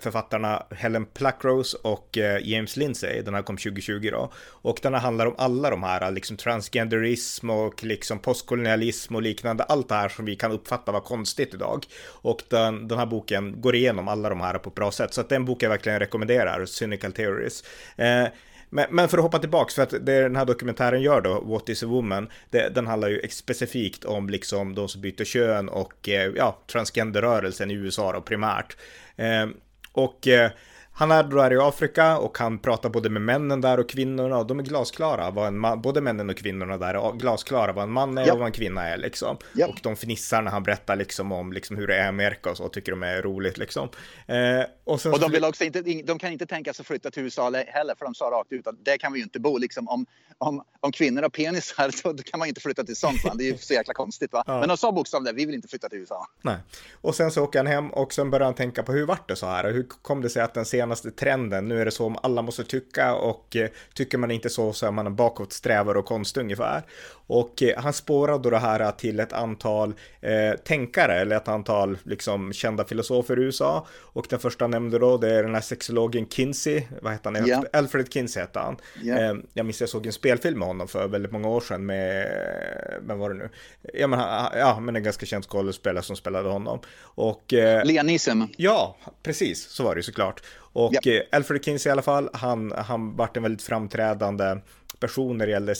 författarna 0.00 0.66
Helen 0.70 1.06
Plackrose 1.06 1.78
och 1.82 2.16
uh, 2.16 2.48
James 2.48 2.76
Lindsay. 2.76 3.22
Den 3.22 3.34
här 3.34 3.42
kom 3.42 3.56
2020 3.56 4.08
då. 4.12 4.32
Och 4.62 4.78
den 4.82 4.94
här 4.94 5.00
handlar 5.00 5.26
om 5.26 5.34
alla 5.38 5.70
de 5.70 5.82
här, 5.82 6.10
liksom 6.10 6.36
transgenderism 6.36 7.50
och 7.50 7.84
liksom 7.84 8.18
postkolonialism 8.18 9.14
och 9.14 9.22
liknande. 9.22 9.64
Allt 9.64 9.88
det 9.88 9.94
här 9.94 10.08
som 10.08 10.24
vi 10.24 10.36
kan 10.36 10.52
uppfatta 10.52 10.92
var 10.92 11.00
konstigt 11.00 11.54
idag. 11.54 11.86
Och 12.06 12.42
den, 12.48 12.88
den 12.88 12.98
här 12.98 13.06
boken 13.06 13.60
går 13.60 13.74
igenom 13.74 14.08
alla 14.08 14.28
de 14.28 14.40
här 14.40 14.58
på 14.58 14.68
ett 14.68 14.74
bra 14.74 14.90
sätt. 14.90 15.14
Så 15.14 15.20
att 15.20 15.28
den 15.28 15.44
boken 15.44 15.66
jag 15.66 15.70
verkligen 15.70 15.98
rekommenderar, 15.98 16.66
Cynical 16.66 17.12
Theories. 17.12 17.64
Men, 18.70 18.86
men, 18.90 19.08
för 19.08 19.18
att 19.18 19.24
hoppa 19.24 19.38
tillbaks, 19.38 19.74
för 19.74 19.82
att 19.82 19.90
det 19.90 20.22
den 20.22 20.36
här 20.36 20.44
dokumentären 20.44 21.02
gör 21.02 21.20
då, 21.20 21.40
What 21.40 21.68
is 21.68 21.82
a 21.82 21.86
woman, 21.86 22.28
det, 22.50 22.68
den 22.68 22.86
handlar 22.86 23.08
ju 23.08 23.28
specifikt 23.28 24.04
om 24.04 24.28
liksom 24.28 24.74
de 24.74 24.88
som 24.88 25.00
byter 25.00 25.24
kön 25.24 25.68
och 25.68 26.08
eh, 26.08 26.32
ja, 26.36 26.58
transgenderrörelsen 26.66 27.70
i 27.70 27.74
USA 27.74 28.12
då 28.12 28.20
primärt. 28.20 28.76
Eh, 29.16 29.46
och 29.92 30.28
eh, 30.28 30.50
han 31.00 31.10
är 31.10 31.22
där 31.22 31.52
i 31.52 31.58
Afrika 31.58 32.18
och 32.18 32.38
han 32.38 32.58
pratar 32.58 32.88
både 32.88 33.10
med 33.10 33.22
männen 33.22 33.60
där 33.60 33.80
och 33.80 33.88
kvinnorna 33.88 34.38
och 34.38 34.46
de 34.46 34.58
är 34.58 34.62
glasklara 34.62 35.30
vad 35.30 35.46
en 35.46 35.58
man, 35.58 35.82
både 35.82 36.00
männen 36.00 36.30
och 36.30 36.36
kvinnorna 36.36 36.78
där 36.78 36.94
är 36.94 37.12
glasklara 37.12 37.72
vad 37.72 37.84
en 37.84 37.90
man 37.90 38.18
är 38.18 38.26
ja. 38.26 38.32
och 38.32 38.38
vad 38.38 38.46
en 38.46 38.52
kvinna 38.52 38.88
är 38.88 38.96
liksom. 38.96 39.36
Ja. 39.52 39.66
Och 39.66 39.78
de 39.82 39.96
fnissar 39.96 40.42
när 40.42 40.50
han 40.50 40.62
berättar 40.62 40.96
liksom 40.96 41.32
om 41.32 41.52
liksom 41.52 41.76
hur 41.76 41.86
det 41.86 41.96
är 41.96 42.04
i 42.04 42.08
Amerika 42.08 42.50
och 42.50 42.56
så, 42.56 42.68
tycker 42.68 42.92
de 42.92 43.02
är 43.02 43.22
roligt 43.22 43.58
liksom. 43.58 43.88
Eh, 44.26 44.36
och, 44.84 45.06
och 45.06 45.20
de 45.20 45.32
vill 45.32 45.44
också 45.44 45.64
inte, 45.64 45.82
de 45.82 46.18
kan 46.18 46.32
inte 46.32 46.46
tänka 46.46 46.72
sig 46.72 46.84
flytta 46.84 47.10
till 47.10 47.22
USA 47.22 47.50
heller, 47.66 47.94
för 47.98 48.04
de 48.04 48.14
sa 48.14 48.24
rakt 48.24 48.52
ut 48.52 48.66
att 48.66 48.84
det 48.84 48.98
kan 48.98 49.12
vi 49.12 49.18
ju 49.18 49.22
inte 49.22 49.40
bo 49.40 49.58
liksom 49.58 49.88
om, 49.88 50.06
om, 50.38 50.62
om 50.80 50.92
kvinnor 50.92 51.22
har 51.22 51.28
penisar 51.28 51.90
så 52.02 52.16
kan 52.16 52.38
man 52.38 52.46
ju 52.46 52.48
inte 52.48 52.60
flytta 52.60 52.84
till 52.84 52.96
sånt 52.96 53.24
land. 53.24 53.38
Det 53.38 53.44
är 53.44 53.52
ju 53.52 53.58
så 53.58 53.74
jäkla 53.74 53.94
konstigt 53.94 54.32
va. 54.32 54.44
Ja. 54.46 54.60
Men 54.60 54.68
de 54.68 54.76
sa 54.76 54.92
bokstavligen 54.92 55.36
vi 55.36 55.46
vill 55.46 55.54
inte 55.54 55.68
flytta 55.68 55.88
till 55.88 55.98
USA. 55.98 56.26
Nej. 56.42 56.56
Och 56.92 57.14
sen 57.14 57.30
så 57.30 57.42
åker 57.44 57.58
han 57.58 57.66
hem 57.66 57.90
och 57.90 58.12
sen 58.12 58.30
börjar 58.30 58.44
han 58.44 58.54
tänka 58.54 58.82
på 58.82 58.92
hur 58.92 59.06
vart 59.06 59.28
det 59.28 59.36
så 59.36 59.46
här? 59.46 59.72
Hur 59.72 59.86
kom 60.02 60.22
det 60.22 60.30
sig 60.30 60.42
att 60.42 60.54
den 60.54 60.64
senaste 60.90 61.10
trenden, 61.10 61.68
nu 61.68 61.80
är 61.80 61.84
det 61.84 61.90
så 61.90 62.06
om 62.06 62.18
alla 62.22 62.42
måste 62.42 62.64
tycka 62.64 63.14
och 63.14 63.56
eh, 63.56 63.70
tycker 63.94 64.18
man 64.18 64.30
inte 64.30 64.50
så 64.50 64.72
så 64.72 64.86
är 64.86 64.90
man 64.90 65.06
en 65.06 65.16
bakåtsträvare 65.16 65.98
och 65.98 66.04
konst 66.04 66.36
ungefär. 66.36 66.82
Och 67.32 67.62
eh, 67.62 67.82
han 67.82 67.92
spårade 67.92 68.50
det 68.50 68.58
här 68.58 68.92
till 68.92 69.20
ett 69.20 69.32
antal 69.32 69.94
eh, 70.20 70.56
tänkare 70.64 71.20
eller 71.20 71.36
ett 71.36 71.48
antal 71.48 71.98
liksom 72.02 72.52
kända 72.52 72.84
filosofer 72.84 73.38
i 73.38 73.42
USA. 73.42 73.86
Och 73.98 74.26
den 74.30 74.38
första 74.38 74.64
han 74.64 74.70
nämnde 74.70 74.98
då 74.98 75.16
det 75.16 75.34
är 75.34 75.42
den 75.42 75.54
här 75.54 75.60
sexologen 75.60 76.28
Kinsey, 76.28 76.82
vad 77.02 77.12
heter 77.12 77.30
han? 77.30 77.48
Yeah. 77.48 77.62
Alfred 77.72 78.12
Kinsey 78.12 78.42
hette 78.42 78.58
han. 78.58 78.76
Yeah. 79.02 79.30
Eh, 79.30 79.36
jag 79.54 79.66
minns 79.66 79.80
jag 79.80 79.88
såg 79.88 80.06
en 80.06 80.12
spelfilm 80.12 80.58
med 80.58 80.68
honom 80.68 80.88
för 80.88 81.08
väldigt 81.08 81.32
många 81.32 81.48
år 81.48 81.60
sedan 81.60 81.86
med, 81.86 82.26
vem 83.02 83.18
var 83.18 83.30
det 83.30 83.36
nu? 83.36 83.48
Ja 83.94 84.06
men, 84.06 84.20
ja, 84.54 84.80
men 84.80 84.96
en 84.96 85.02
ganska 85.02 85.26
känd 85.26 85.44
skådespelare 85.44 86.04
som 86.04 86.16
spelade 86.16 86.48
honom. 86.48 86.80
Och, 87.00 87.52
eh, 87.52 87.84
Liam 87.84 88.06
Neeson. 88.06 88.48
Ja, 88.56 88.96
precis, 89.22 89.68
så 89.68 89.84
var 89.84 89.94
det 89.94 89.98
ju 89.98 90.02
såklart. 90.02 90.42
Och 90.72 90.92
ja. 91.02 91.22
Alfred 91.32 91.64
Kinsey 91.64 91.90
i 91.90 91.92
alla 91.92 92.02
fall, 92.02 92.30
han, 92.32 92.72
han 92.76 93.16
vart 93.16 93.36
en 93.36 93.42
väldigt 93.42 93.62
framträdande 93.62 94.56
person 94.98 95.38
när 95.38 95.46
det 95.46 95.52
gällde 95.52 95.74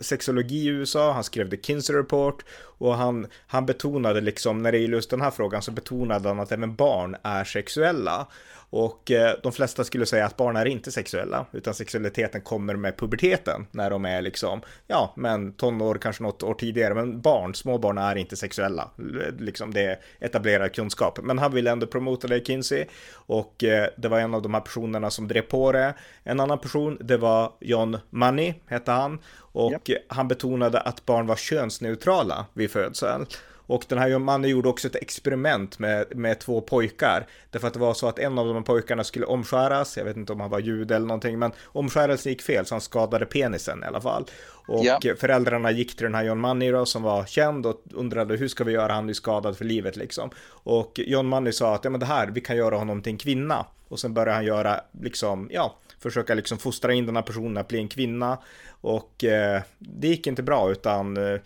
sexologi 0.00 0.56
i 0.56 0.66
USA. 0.66 1.12
Han 1.12 1.24
skrev 1.24 1.50
The 1.50 1.56
Kinsey 1.62 1.96
Report 1.96 2.44
och 2.78 2.96
han, 2.96 3.26
han 3.46 3.66
betonade 3.66 4.20
liksom, 4.20 4.62
när 4.62 4.72
det 4.72 4.78
gäller 4.78 4.94
just 4.94 5.10
den 5.10 5.20
här 5.20 5.30
frågan 5.30 5.62
så 5.62 5.70
betonade 5.70 6.28
han 6.28 6.40
att 6.40 6.52
även 6.52 6.74
barn 6.74 7.16
är 7.22 7.44
sexuella. 7.44 8.26
Och 8.70 9.10
eh, 9.10 9.34
de 9.42 9.52
flesta 9.52 9.84
skulle 9.84 10.06
säga 10.06 10.26
att 10.26 10.36
barn 10.36 10.56
är 10.56 10.66
inte 10.66 10.92
sexuella, 10.92 11.46
utan 11.52 11.74
sexualiteten 11.74 12.40
kommer 12.40 12.76
med 12.76 12.96
puberteten 12.96 13.66
när 13.70 13.90
de 13.90 14.04
är 14.04 14.22
liksom, 14.22 14.60
ja, 14.86 15.12
men 15.16 15.52
tonår, 15.52 15.94
kanske 15.94 16.22
något 16.22 16.42
år 16.42 16.54
tidigare, 16.54 16.94
men 16.94 17.20
barn, 17.20 17.54
små 17.54 17.78
barn 17.78 17.98
är 17.98 18.16
inte 18.16 18.36
sexuella, 18.36 18.90
liksom 19.38 19.74
det 19.74 19.84
är 19.84 19.98
etablerad 20.20 20.74
kunskap. 20.74 21.18
Men 21.22 21.38
han 21.38 21.52
ville 21.52 21.70
ändå 21.70 21.86
promota 21.86 22.28
det, 22.28 22.46
Kinsey, 22.46 22.84
och 23.12 23.64
eh, 23.64 23.88
det 23.96 24.08
var 24.08 24.20
en 24.20 24.34
av 24.34 24.42
de 24.42 24.54
här 24.54 24.60
personerna 24.60 25.10
som 25.10 25.28
drev 25.28 25.42
på 25.42 25.72
det. 25.72 25.94
En 26.22 26.40
annan 26.40 26.58
person, 26.58 26.98
det 27.00 27.16
var 27.16 27.52
John 27.60 27.98
Money, 28.10 28.54
hette 28.66 28.92
han, 28.92 29.18
och 29.56 29.88
yep. 29.88 30.04
han 30.08 30.28
betonade 30.28 30.80
att 30.80 31.06
barn 31.06 31.26
var 31.26 31.36
könsneutrala 31.36 32.46
vid 32.52 32.70
födseln. 32.70 33.26
Och 33.66 33.84
den 33.88 33.98
här 33.98 34.18
mannen 34.18 34.50
gjorde 34.50 34.68
också 34.68 34.88
ett 34.88 34.96
experiment 34.96 35.78
med, 35.78 36.16
med 36.16 36.38
två 36.38 36.60
pojkar. 36.60 37.26
Därför 37.50 37.68
att 37.68 37.74
det 37.74 37.80
var 37.80 37.94
så 37.94 38.08
att 38.08 38.18
en 38.18 38.38
av 38.38 38.46
de 38.46 38.56
här 38.56 38.62
pojkarna 38.62 39.04
skulle 39.04 39.26
omskäras. 39.26 39.96
Jag 39.96 40.04
vet 40.04 40.16
inte 40.16 40.32
om 40.32 40.40
han 40.40 40.50
var 40.50 40.58
jude 40.58 40.96
eller 40.96 41.06
någonting, 41.06 41.38
men 41.38 41.52
omskärelsen 41.64 42.32
gick 42.32 42.42
fel 42.42 42.66
så 42.66 42.74
han 42.74 42.80
skadade 42.80 43.26
penisen 43.26 43.82
i 43.82 43.86
alla 43.86 44.00
fall. 44.00 44.24
Och 44.66 44.84
ja. 44.84 45.00
föräldrarna 45.20 45.70
gick 45.70 45.96
till 45.96 46.04
den 46.04 46.14
här 46.14 46.24
John 46.24 46.40
Money 46.40 46.70
då, 46.70 46.86
som 46.86 47.02
var 47.02 47.24
känd 47.24 47.66
och 47.66 47.82
undrade 47.94 48.36
hur 48.36 48.48
ska 48.48 48.64
vi 48.64 48.72
göra, 48.72 48.92
han 48.92 49.08
är 49.08 49.12
skadad 49.12 49.56
för 49.56 49.64
livet 49.64 49.96
liksom. 49.96 50.30
Och 50.48 50.92
John 51.06 51.26
Money 51.26 51.52
sa 51.52 51.74
att 51.74 51.84
ja 51.84 51.90
men 51.90 52.00
det 52.00 52.06
här, 52.06 52.26
vi 52.26 52.40
kan 52.40 52.56
göra 52.56 52.76
honom 52.76 53.02
till 53.02 53.12
en 53.12 53.18
kvinna. 53.18 53.66
Och 53.88 54.00
sen 54.00 54.14
började 54.14 54.32
han 54.32 54.44
göra 54.44 54.80
liksom, 55.00 55.48
ja, 55.52 55.78
försöka 55.98 56.34
liksom 56.34 56.58
fostra 56.58 56.92
in 56.92 57.06
den 57.06 57.16
här 57.16 57.22
personen 57.22 57.56
att 57.56 57.68
bli 57.68 57.78
en 57.78 57.88
kvinna. 57.88 58.38
Och 58.86 59.24
eh, 59.24 59.62
det 59.78 60.08
gick 60.08 60.26
inte 60.26 60.42
bra 60.42 60.70
utan 60.70 61.16
eh, 61.16 61.40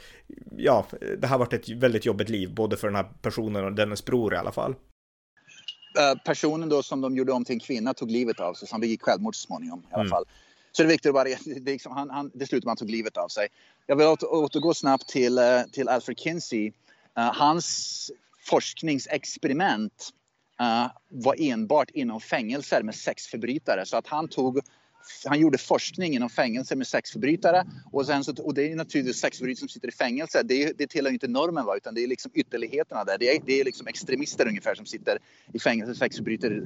ja, 0.57 0.87
det 1.19 1.27
har 1.27 1.39
varit 1.39 1.53
ett 1.53 1.69
väldigt 1.69 2.07
jobbigt 2.07 2.29
liv 2.29 2.55
både 2.55 2.77
för 2.77 2.89
den 2.89 2.97
här 2.97 3.07
personen 3.23 3.65
och 3.65 3.73
dennes 3.73 4.05
bror 4.05 4.35
i 4.35 4.37
alla 4.37 4.53
fall. 4.53 4.71
Uh, 4.71 6.23
personen 6.25 6.69
då 6.69 6.83
som 6.83 7.01
de 7.01 7.17
gjorde 7.17 7.33
om 7.33 7.45
till 7.45 7.55
en 7.55 7.61
kvinna 7.61 7.95
tog 7.95 8.11
livet 8.11 8.41
av 8.41 8.55
sig 8.55 8.69
så 8.69 8.75
han 8.75 8.81
begick 8.81 9.03
självmord 9.03 9.35
så 9.37 9.47
småningom 9.47 9.81
i 9.81 9.95
alla 9.95 10.01
mm. 10.01 10.11
fall. 10.11 10.25
Så 10.73 10.83
det 10.83 10.87
är 10.87 10.89
viktigt 10.91 11.09
att 11.09 11.15
bara, 11.15 11.25
det, 11.45 11.71
liksom, 11.73 11.93
han, 11.93 12.11
han, 12.11 12.31
det 12.35 12.47
slutade 12.47 12.67
med 12.67 12.73
att 12.73 12.81
han 12.81 12.87
tog 12.87 12.91
livet 12.91 13.17
av 13.17 13.29
sig. 13.29 13.49
Jag 13.87 13.97
vill 13.97 14.07
åter, 14.07 14.33
återgå 14.33 14.75
snabbt 14.75 15.09
till, 15.09 15.39
uh, 15.39 15.63
till 15.73 15.89
Alfred 15.89 16.19
Kinsey. 16.19 16.67
Uh, 16.67 16.73
hans 17.15 18.11
forskningsexperiment 18.47 20.11
uh, 20.61 20.87
var 21.09 21.37
enbart 21.39 21.91
inom 21.91 22.21
fängelser 22.21 22.83
med 22.83 22.95
sexförbrytare. 22.95 23.87
Så 23.87 23.97
att 23.97 24.07
han 24.07 24.29
tog 24.29 24.61
han 25.25 25.40
gjorde 25.40 25.59
forskning 25.59 26.14
inom 26.14 26.30
fängelse 26.30 26.76
med 26.76 26.87
sexförbrytare 26.87 27.64
och, 27.92 28.07
sen 28.07 28.25
så, 28.25 28.42
och 28.42 28.54
det 28.54 28.73
är 28.73 28.76
naturligtvis 28.76 29.21
sexförbrytare 29.21 29.59
som 29.59 29.69
sitter 29.69 29.88
i 29.88 29.92
fängelse. 29.92 30.42
Det, 30.42 30.78
det 30.78 30.87
tillhör 30.87 31.12
inte 31.12 31.28
normen 31.28 31.64
va? 31.64 31.76
utan 31.76 31.95
det 31.95 32.04
är 32.04 32.09
liksom 32.09 32.30
ytterligheterna 32.35 33.04
där. 33.04 33.19
Det 33.19 33.37
är, 33.37 33.42
det 33.47 33.61
är 33.61 33.64
liksom 33.64 33.87
extremister 33.87 34.49
ungefär 34.49 34.75
som 34.75 34.87
sitter 34.87 35.19
i 35.52 35.59
fängelse 35.59 35.95
sexförbryter 35.95 36.62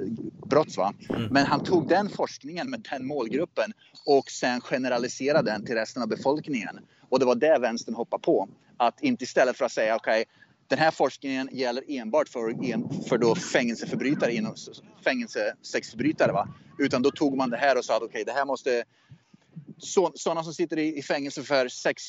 brott. 0.46 0.76
Va? 0.76 0.94
Mm. 1.08 1.28
Men 1.30 1.46
han 1.46 1.64
tog 1.64 1.88
den 1.88 2.08
forskningen 2.08 2.70
med 2.70 2.86
den 2.90 3.06
målgruppen 3.06 3.72
och 4.06 4.30
sen 4.30 4.60
generaliserade 4.60 5.50
den 5.50 5.66
till 5.66 5.74
resten 5.74 6.02
av 6.02 6.08
befolkningen. 6.08 6.78
Och 7.08 7.18
det 7.18 7.26
var 7.26 7.34
det 7.34 7.58
vänstern 7.58 7.94
hoppade 7.94 8.22
på. 8.22 8.48
Att 8.76 9.02
inte 9.02 9.24
istället 9.24 9.56
för 9.56 9.64
att 9.64 9.72
säga 9.72 9.96
okej 9.96 10.20
okay, 10.20 10.43
den 10.68 10.78
här 10.78 10.90
forskningen 10.90 11.48
gäller 11.52 11.84
enbart 11.88 12.28
för, 12.28 12.54
för 13.08 13.18
då 13.18 13.34
fängelseförbrytare 13.34 14.34
inom 14.34 14.54
fängelsesexförbrytare. 15.04 16.32
Va? 16.32 16.48
Utan 16.78 17.02
då 17.02 17.10
tog 17.10 17.36
man 17.36 17.50
det 17.50 17.56
här 17.56 17.78
och 17.78 17.84
sa 17.84 17.96
att 17.96 18.02
okej, 18.02 18.08
okay, 18.08 18.24
det 18.24 18.32
här 18.32 18.44
måste 18.44 18.84
sådana 20.14 20.44
som 20.44 20.54
sitter 20.54 20.78
i, 20.78 20.98
i 20.98 21.02
fängelse 21.02 21.42
för 21.42 21.68
sex, 21.68 22.02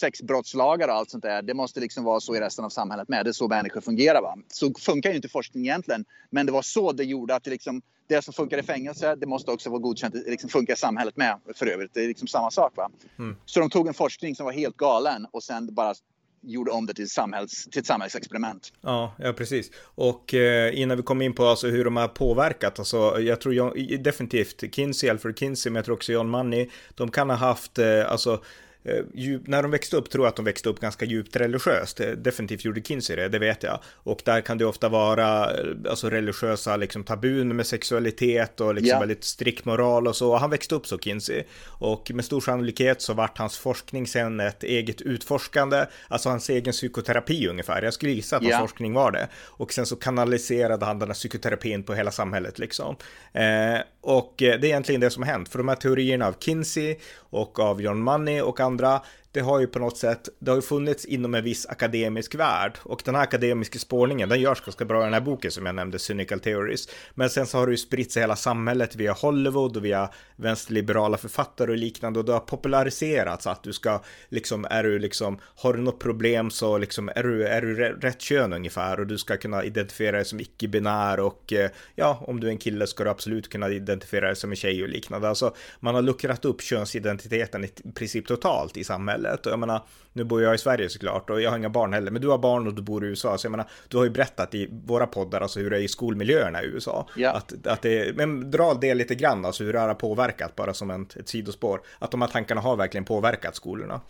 sexbrottslagar 0.00 0.88
och 0.88 0.94
allt 0.94 1.10
sånt 1.10 1.22
där. 1.22 1.42
Det 1.42 1.54
måste 1.54 1.80
liksom 1.80 2.04
vara 2.04 2.20
så 2.20 2.36
i 2.36 2.40
resten 2.40 2.64
av 2.64 2.68
samhället 2.68 3.08
med. 3.08 3.26
Det 3.26 3.30
är 3.30 3.32
så 3.32 3.48
människor 3.48 3.80
fungerar. 3.80 4.22
Va? 4.22 4.36
Så 4.48 4.74
funkar 4.74 5.10
ju 5.10 5.16
inte 5.16 5.28
forskning 5.28 5.64
egentligen. 5.64 6.04
Men 6.30 6.46
det 6.46 6.52
var 6.52 6.62
så 6.62 6.92
det 6.92 7.04
gjorde 7.04 7.34
att 7.34 7.44
det, 7.44 7.50
liksom, 7.50 7.82
det 8.06 8.22
som 8.22 8.34
funkar 8.34 8.58
i 8.58 8.62
fängelse, 8.62 9.14
det 9.14 9.26
måste 9.26 9.50
också 9.50 9.70
vara 9.70 9.80
godkänt, 9.80 10.14
det 10.14 10.30
liksom 10.30 10.50
funkar 10.50 10.74
i 10.74 10.76
samhället 10.76 11.16
med 11.16 11.40
för 11.54 11.66
övrigt. 11.66 11.94
Det 11.94 12.04
är 12.04 12.08
liksom 12.08 12.28
samma 12.28 12.50
sak. 12.50 12.76
Va? 12.76 12.90
Mm. 13.18 13.36
Så 13.44 13.60
de 13.60 13.70
tog 13.70 13.88
en 13.88 13.94
forskning 13.94 14.36
som 14.36 14.46
var 14.46 14.52
helt 14.52 14.76
galen 14.76 15.26
och 15.30 15.42
sen 15.42 15.74
bara 15.74 15.94
gjorde 16.42 16.70
om 16.70 16.86
det 16.86 16.94
till, 16.94 17.08
samhälls, 17.08 17.68
till 17.70 17.80
ett 17.80 17.86
samhällsexperiment. 17.86 18.72
Ja, 18.80 19.14
ja 19.18 19.32
precis. 19.32 19.70
Och 19.94 20.34
eh, 20.34 20.80
innan 20.80 20.96
vi 20.96 21.02
kommer 21.02 21.24
in 21.24 21.34
på 21.34 21.46
alltså, 21.46 21.68
hur 21.68 21.84
de 21.84 21.96
har 21.96 22.08
påverkat, 22.08 22.78
alltså, 22.78 23.20
jag 23.20 23.40
tror 23.40 23.54
jag, 23.54 23.98
definitivt 24.02 24.74
Kinsey, 24.74 25.10
Alfred 25.10 25.38
Kinsey, 25.38 25.72
men 25.72 25.76
jag 25.76 25.84
tror 25.84 25.94
också 25.94 26.12
John 26.12 26.28
Money, 26.28 26.70
de 26.94 27.10
kan 27.10 27.30
ha 27.30 27.36
haft, 27.36 27.78
eh, 27.78 28.10
alltså 28.10 28.42
Eh, 28.84 29.04
djup, 29.14 29.46
när 29.46 29.62
de 29.62 29.70
växte 29.70 29.96
upp 29.96 30.10
tror 30.10 30.24
jag 30.24 30.28
att 30.28 30.36
de 30.36 30.44
växte 30.44 30.68
upp 30.68 30.80
ganska 30.80 31.04
djupt 31.04 31.36
religiöst. 31.36 32.00
Eh, 32.00 32.10
definitivt 32.10 32.64
gjorde 32.64 32.82
Kinsey 32.82 33.16
det, 33.16 33.28
det 33.28 33.38
vet 33.38 33.62
jag. 33.62 33.78
Och 33.86 34.22
där 34.24 34.40
kan 34.40 34.58
det 34.58 34.64
ofta 34.64 34.88
vara 34.88 35.50
eh, 35.50 35.66
alltså, 35.90 36.10
religiösa 36.10 36.76
liksom, 36.76 37.04
tabun 37.04 37.56
med 37.56 37.66
sexualitet 37.66 38.60
och 38.60 38.74
liksom, 38.74 38.88
ja. 38.88 38.98
väldigt 38.98 39.24
strikt 39.24 39.64
moral 39.64 40.06
och 40.06 40.16
så. 40.16 40.36
Han 40.36 40.50
växte 40.50 40.74
upp 40.74 40.86
så, 40.86 40.98
Kinsey. 40.98 41.42
Och 41.66 42.10
med 42.14 42.24
stor 42.24 42.40
sannolikhet 42.40 43.02
så 43.02 43.14
vart 43.14 43.38
hans 43.38 43.58
forskning 43.58 44.06
sen 44.06 44.40
ett 44.40 44.62
eget 44.62 45.00
utforskande, 45.00 45.86
alltså 46.08 46.28
hans 46.28 46.50
egen 46.50 46.72
psykoterapi 46.72 47.48
ungefär. 47.48 47.82
Jag 47.82 47.94
skulle 47.94 48.12
gissa 48.12 48.36
att 48.36 48.42
hans 48.42 48.60
forskning 48.60 48.92
var 48.92 49.10
det. 49.10 49.28
Och 49.34 49.72
sen 49.72 49.86
så 49.86 49.96
kanaliserade 49.96 50.84
han 50.84 50.98
den 50.98 51.08
här 51.08 51.14
psykoterapin 51.14 51.82
på 51.82 51.94
hela 51.94 52.10
samhället 52.10 52.58
liksom. 52.58 52.96
Eh, 53.32 53.80
och 54.02 54.42
eh, 54.42 54.60
det 54.60 54.66
är 54.66 54.68
egentligen 54.68 55.00
det 55.00 55.10
som 55.10 55.22
har 55.22 55.30
hänt. 55.30 55.48
För 55.48 55.58
de 55.58 55.68
här 55.68 55.76
teorierna 55.76 56.26
av 56.26 56.34
Kinsey 56.40 56.96
och 57.14 57.60
av 57.60 57.82
John 57.82 58.02
Money 58.02 58.40
och 58.40 58.60
andra 58.60 59.00
det 59.32 59.40
har 59.40 59.60
ju 59.60 59.66
på 59.66 59.78
något 59.78 59.98
sätt, 59.98 60.28
det 60.38 60.50
har 60.50 60.58
ju 60.58 60.62
funnits 60.62 61.04
inom 61.04 61.34
en 61.34 61.44
viss 61.44 61.66
akademisk 61.66 62.34
värld 62.34 62.78
och 62.82 63.02
den 63.04 63.14
här 63.14 63.22
akademiska 63.22 63.78
spårningen, 63.78 64.28
den 64.28 64.40
görs 64.40 64.60
ganska 64.60 64.84
bra 64.84 65.00
i 65.00 65.04
den 65.04 65.12
här 65.12 65.20
boken 65.20 65.50
som 65.50 65.66
jag 65.66 65.74
nämnde, 65.74 65.98
Cynical 65.98 66.40
Theories. 66.40 66.88
Men 67.14 67.30
sen 67.30 67.46
så 67.46 67.58
har 67.58 67.66
det 67.66 67.72
ju 67.72 67.76
spritt 67.76 68.12
sig 68.12 68.22
hela 68.22 68.36
samhället 68.36 68.96
via 68.96 69.12
Hollywood 69.12 69.76
och 69.76 69.84
via 69.84 70.10
vänsterliberala 70.36 71.16
författare 71.16 71.70
och 71.70 71.76
liknande 71.76 72.18
och 72.18 72.24
det 72.24 72.32
har 72.32 72.40
populariserats 72.40 73.46
att 73.46 73.62
du 73.62 73.72
ska 73.72 74.02
liksom, 74.28 74.66
är 74.70 74.82
du 74.82 74.98
liksom, 74.98 75.38
har 75.56 75.72
du 75.72 75.80
något 75.80 75.98
problem 75.98 76.50
så 76.50 76.78
liksom 76.78 77.10
är 77.16 77.22
du, 77.22 77.46
är 77.46 77.62
du 77.62 77.74
rätt 77.76 78.20
kön 78.20 78.52
ungefär 78.52 79.00
och 79.00 79.06
du 79.06 79.18
ska 79.18 79.36
kunna 79.36 79.64
identifiera 79.64 80.16
dig 80.16 80.24
som 80.24 80.40
icke-binär 80.40 81.20
och 81.20 81.52
eh, 81.52 81.70
ja, 81.94 82.24
om 82.26 82.40
du 82.40 82.46
är 82.46 82.50
en 82.50 82.58
kille 82.58 82.86
ska 82.86 83.04
du 83.04 83.10
absolut 83.10 83.48
kunna 83.48 83.70
identifiera 83.70 84.26
dig 84.26 84.36
som 84.36 84.50
en 84.50 84.56
tjej 84.56 84.82
och 84.82 84.88
liknande. 84.88 85.28
Alltså 85.28 85.54
man 85.80 85.94
har 85.94 86.02
luckrat 86.02 86.44
upp 86.44 86.62
könsidentiteten 86.62 87.64
i 87.64 87.68
princip 87.94 88.26
totalt 88.26 88.76
i 88.76 88.84
samhället 88.84 89.21
samhället. 89.22 89.46
Och 89.46 89.52
jag 89.52 89.58
menar, 89.58 89.82
nu 90.12 90.24
bor 90.24 90.42
jag 90.42 90.54
i 90.54 90.58
Sverige 90.58 90.88
såklart 90.88 91.30
och 91.30 91.40
jag 91.40 91.50
har 91.50 91.58
inga 91.58 91.70
barn 91.70 91.92
heller, 91.92 92.10
men 92.10 92.22
du 92.22 92.28
har 92.28 92.38
barn 92.38 92.66
och 92.66 92.74
du 92.74 92.82
bor 92.82 93.04
i 93.04 93.08
USA. 93.08 93.38
Så 93.38 93.46
jag 93.46 93.50
menar, 93.50 93.66
du 93.88 93.96
har 93.96 94.04
ju 94.04 94.10
berättat 94.10 94.54
i 94.54 94.68
våra 94.86 95.06
poddar, 95.06 95.40
alltså 95.40 95.60
hur 95.60 95.70
det 95.70 95.76
är 95.76 95.80
i 95.80 95.88
skolmiljöerna 95.88 96.62
i 96.62 96.66
USA. 96.66 97.08
Ja. 97.16 97.30
Att, 97.30 97.66
att 97.66 97.82
det, 97.82 98.16
men 98.16 98.50
dra 98.50 98.74
det 98.74 98.94
lite 98.94 99.14
grann, 99.14 99.44
alltså 99.44 99.64
hur 99.64 99.72
det 99.72 99.80
har 99.80 99.94
påverkat, 99.94 100.56
bara 100.56 100.74
som 100.74 100.90
en, 100.90 101.06
ett 101.16 101.28
sidospår. 101.28 101.80
Att 101.98 102.10
de 102.10 102.22
här 102.22 102.28
tankarna 102.28 102.60
har 102.60 102.76
verkligen 102.76 103.04
påverkat 103.04 103.56
skolorna. 103.56 104.00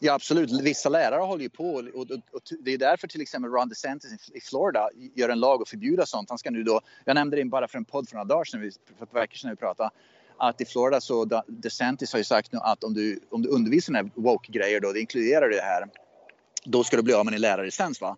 Ja, 0.00 0.12
absolut. 0.12 0.62
Vissa 0.62 0.88
lärare 0.88 1.20
håller 1.20 1.42
ju 1.42 1.50
på 1.50 1.74
och, 1.74 1.80
och, 1.80 2.06
och, 2.32 2.42
det 2.60 2.72
är 2.72 2.78
därför 2.78 3.08
till 3.08 3.20
exempel 3.20 3.50
Ron 3.50 3.68
DeSantis 3.68 4.30
i 4.34 4.40
Florida 4.40 4.88
gör 5.14 5.28
en 5.28 5.40
lag 5.40 5.60
och 5.60 5.68
förbjuda 5.68 6.06
sånt. 6.06 6.28
Han 6.28 6.38
ska 6.38 6.50
nu 6.50 6.62
då, 6.62 6.80
jag 7.04 7.14
nämnde 7.14 7.36
det 7.36 7.44
bara 7.44 7.68
för 7.68 7.78
en 7.78 7.84
podd 7.84 8.08
för 8.08 8.16
några 8.16 8.24
dagar 8.24 8.44
sedan, 8.44 8.70
för 8.98 9.04
ett 9.04 9.12
par 9.12 9.20
veckor 9.20 9.36
sedan 9.36 9.50
vi 9.50 9.56
pratade, 9.56 9.90
att 10.38 10.60
i 10.60 10.64
Florida 10.64 11.00
så 11.00 11.42
DeSantis 11.46 12.12
har 12.12 12.18
ju 12.18 12.24
sagt 12.24 12.52
nu 12.52 12.58
att 12.62 12.84
om 12.84 12.94
du, 12.94 13.20
om 13.30 13.42
du 13.42 13.48
undervisar 13.48 13.92
den 13.92 14.04
här 14.04 14.22
woke-grejer 14.22 14.80
då, 14.80 14.92
det 14.92 15.00
inkluderar 15.00 15.48
det 15.48 15.60
här, 15.60 15.88
då 16.64 16.84
ska 16.84 16.96
du 16.96 17.02
bli 17.02 17.14
av 17.14 17.24
med 17.24 17.34
din 17.34 17.40
lärarlicens. 17.40 18.00
Va? 18.00 18.16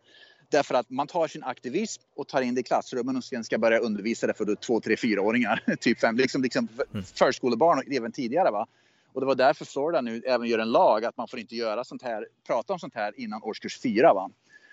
Därför 0.48 0.74
att 0.74 0.90
man 0.90 1.06
tar 1.06 1.28
sin 1.28 1.44
aktivism 1.44 2.02
och 2.16 2.28
tar 2.28 2.42
in 2.42 2.54
det 2.54 2.60
i 2.60 2.64
klassrummen 2.64 3.16
och 3.16 3.24
sen 3.24 3.44
ska 3.44 3.58
börja 3.58 3.78
undervisa 3.78 4.26
det 4.26 4.34
för 4.34 4.44
då 4.44 4.56
två, 4.56 4.80
tre, 4.80 4.96
fyraåringar. 4.96 5.64
typ 5.80 6.00
fem, 6.00 6.16
liksom, 6.16 6.42
liksom 6.42 6.68
mm. 6.92 7.04
förskolebarn 7.04 7.78
och 7.78 7.92
även 7.92 8.12
tidigare. 8.12 8.50
Va? 8.50 8.66
Och 9.12 9.20
det 9.20 9.26
var 9.26 9.34
därför 9.34 9.64
Florida 9.64 10.00
nu 10.00 10.22
även 10.26 10.48
gör 10.48 10.58
en 10.58 10.72
lag 10.72 11.04
att 11.04 11.16
man 11.16 11.28
får 11.28 11.38
inte 11.38 11.56
göra 11.56 11.84
sånt 11.84 12.02
här, 12.02 12.26
prata 12.46 12.72
om 12.72 12.78
sånt 12.78 12.94
här 12.94 13.12
innan 13.20 13.42
årskurs 13.42 13.80
fyra. 13.80 14.14
Va? 14.14 14.30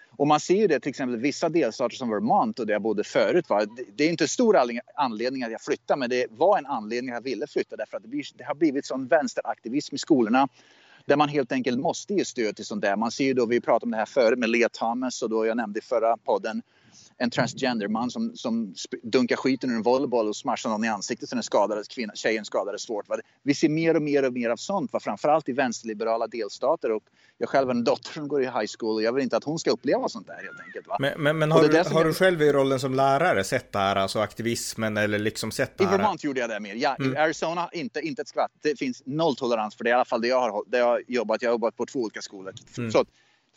Och 0.10 0.28
man 0.28 0.40
ser 0.40 0.56
ju 0.56 0.68
det 0.68 0.80
till 0.80 0.90
exempel 0.90 1.18
vissa 1.18 1.50
delstater 1.50 1.96
som 1.96 2.10
Vermont 2.10 2.60
och 2.60 2.66
där 2.66 2.74
jag 2.74 2.82
bodde 2.82 3.04
förut. 3.04 3.50
Va? 3.50 3.66
Det 3.96 4.04
är 4.04 4.10
inte 4.10 4.28
stor 4.28 4.58
anledning 4.96 5.44
att 5.44 5.52
jag 5.52 5.62
flyttade 5.62 6.00
men 6.00 6.10
det 6.10 6.26
var 6.30 6.58
en 6.58 6.66
anledning 6.66 7.12
att 7.12 7.16
jag 7.16 7.22
ville 7.22 7.48
flytta 7.48 7.76
därför 7.76 7.98
att 7.98 8.04
det, 8.04 8.10
blir, 8.10 8.26
det 8.36 8.44
har 8.44 8.56
blivit 8.56 8.86
sån 8.86 9.08
vänsteraktivism 9.08 9.96
i 9.96 9.98
skolorna 9.98 10.48
där 11.06 11.16
man 11.16 11.30
helt 11.30 11.52
enkelt 11.52 11.80
måste 11.80 12.14
ge 12.14 12.26
stöd 12.26 12.56
till 12.56 12.66
sånt 12.66 12.82
där. 12.82 12.96
Man 12.96 13.12
ser 13.12 13.26
ju 13.26 13.34
då, 13.34 13.46
vi 13.46 13.62
pratade 13.62 13.86
om 13.86 13.92
det 13.92 13.98
här 13.98 14.06
förut 14.06 14.40
med 14.40 14.50
Lea 14.50 14.70
Thomas 14.70 15.22
och 15.22 15.30
då 15.30 15.46
jag 15.46 15.58
nämnde 15.58 15.80
i 15.80 15.82
förra 15.82 16.18
podden 16.18 16.62
en 17.18 17.30
transgenderman 17.30 18.12
som, 18.12 18.36
som 18.36 18.74
dunkar 19.04 19.36
skiten 19.36 19.70
ur 19.70 19.76
en 19.76 19.82
volleyboll 19.82 20.28
och 20.28 20.36
smashar 20.36 20.70
någon 20.70 20.84
i 20.84 20.88
ansiktet 20.88 21.30
så 21.30 21.36
den 21.36 21.44
skadades, 21.44 21.88
kvinna, 21.88 22.14
tjejen 22.16 22.46
skadades 22.46 22.82
svårt. 22.82 23.10
Va? 23.10 23.16
Vi 23.44 23.54
ser 23.54 23.70
mer 23.70 23.96
och 23.96 24.02
mer 24.02 24.24
och 24.24 24.34
mer 24.34 24.50
av 24.50 24.58
sånt, 24.58 24.94
va? 24.94 25.00
framförallt 25.00 25.50
i 25.50 25.52
vänsterliberala 25.52 26.28
delstater. 26.28 26.92
Och 26.92 27.04
jag 27.38 27.50
själv 27.50 27.68
har 27.68 27.76
en 27.76 27.84
dotter 27.84 28.14
som 28.14 28.28
går 28.28 28.42
i 28.42 28.46
high 28.46 28.66
school 28.80 28.96
och 28.96 29.02
jag 29.02 29.14
vill 29.14 29.24
inte 29.24 29.38
att 29.38 29.44
hon 29.44 29.60
ska 29.60 29.72
uppleva 29.72 30.10
sånt 30.10 30.28
där 30.28 30.36
helt 30.44 30.60
enkelt. 30.66 30.88
Va? 30.88 30.98
Men, 31.00 31.14
men, 31.18 31.38
men 31.38 31.52
har, 31.52 31.68
du, 31.68 31.96
har 31.96 32.06
du 32.06 32.14
själv 32.14 32.42
i 32.42 32.52
rollen 32.52 32.80
som 32.80 32.94
lärare 32.94 33.44
sett 33.44 33.72
det 33.72 33.80
här, 33.80 33.96
alltså 33.96 34.20
aktivismen 34.20 34.98
eller 34.98 35.20
liksom 35.20 35.52
sett 35.52 35.78
det 35.78 35.86
här? 35.86 35.96
I 35.96 35.98
Vermont 35.98 36.24
gjorde 36.24 36.40
jag 36.40 36.50
det 36.50 36.60
mer. 36.60 36.76
Ja, 36.76 36.96
mm. 37.00 37.14
I 37.14 37.18
Arizona 37.18 37.70
inte, 37.74 38.00
inte 38.00 38.22
ett 38.22 38.28
skvatt. 38.28 38.52
Det 38.62 38.80
finns 38.80 39.04
noll 39.06 39.36
tolerans 39.36 39.76
för 39.76 39.84
det, 39.84 39.90
i 39.90 39.94
alla 39.94 40.06
fall 40.06 40.22
det 40.22 40.28
jag 40.28 40.40
har, 40.40 40.64
det 40.68 40.78
jag 40.78 40.86
har 40.86 41.04
jobbat. 41.08 41.42
Jag 41.42 41.50
har 41.50 41.54
jobbat 41.54 41.78
på 41.78 41.86
två 41.86 42.00
olika 42.00 42.22
skolor. 42.22 42.54
Mm. 42.78 42.92
Så, 42.92 43.06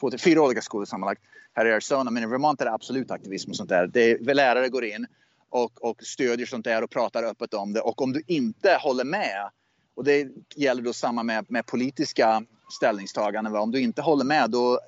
två 0.01 0.11
till 0.11 0.21
fyra 0.21 0.43
olika 0.43 0.63
skolor 0.63 0.85
sammanlagt 0.85 1.23
här 1.55 1.67
i 1.67 1.73
Arizona. 1.73 2.11
Men 2.11 2.23
i 2.23 2.27
Vermont 2.27 2.61
är 2.61 2.65
det 2.65 2.73
absolut 2.73 3.11
aktivism 3.11 3.51
och 3.51 3.57
sånt 3.57 3.69
där. 3.69 3.87
Det 3.87 4.11
är, 4.11 4.35
lärare 4.35 4.69
går 4.69 4.85
in 4.85 5.07
och, 5.51 5.85
och 5.85 6.03
stödjer 6.03 6.47
sånt 6.47 6.65
där 6.65 6.85
och 6.85 6.91
pratar 6.91 7.23
öppet 7.23 7.55
om 7.55 7.73
det. 7.73 7.81
Och 7.81 8.03
om 8.03 8.13
du 8.13 8.23
inte 8.27 8.79
håller 8.81 9.05
med, 9.05 9.51
och 9.95 10.05
det 10.05 10.29
gäller 10.57 10.83
då 10.83 10.93
samma 10.93 11.23
med, 11.23 11.47
med 11.49 11.67
politiska 11.67 12.43
ställningstaganden. 12.71 13.57
Om 13.57 13.71
du 13.71 13.81
inte 13.81 14.03
håller 14.03 14.25
med 14.25 14.51
då 14.51 14.81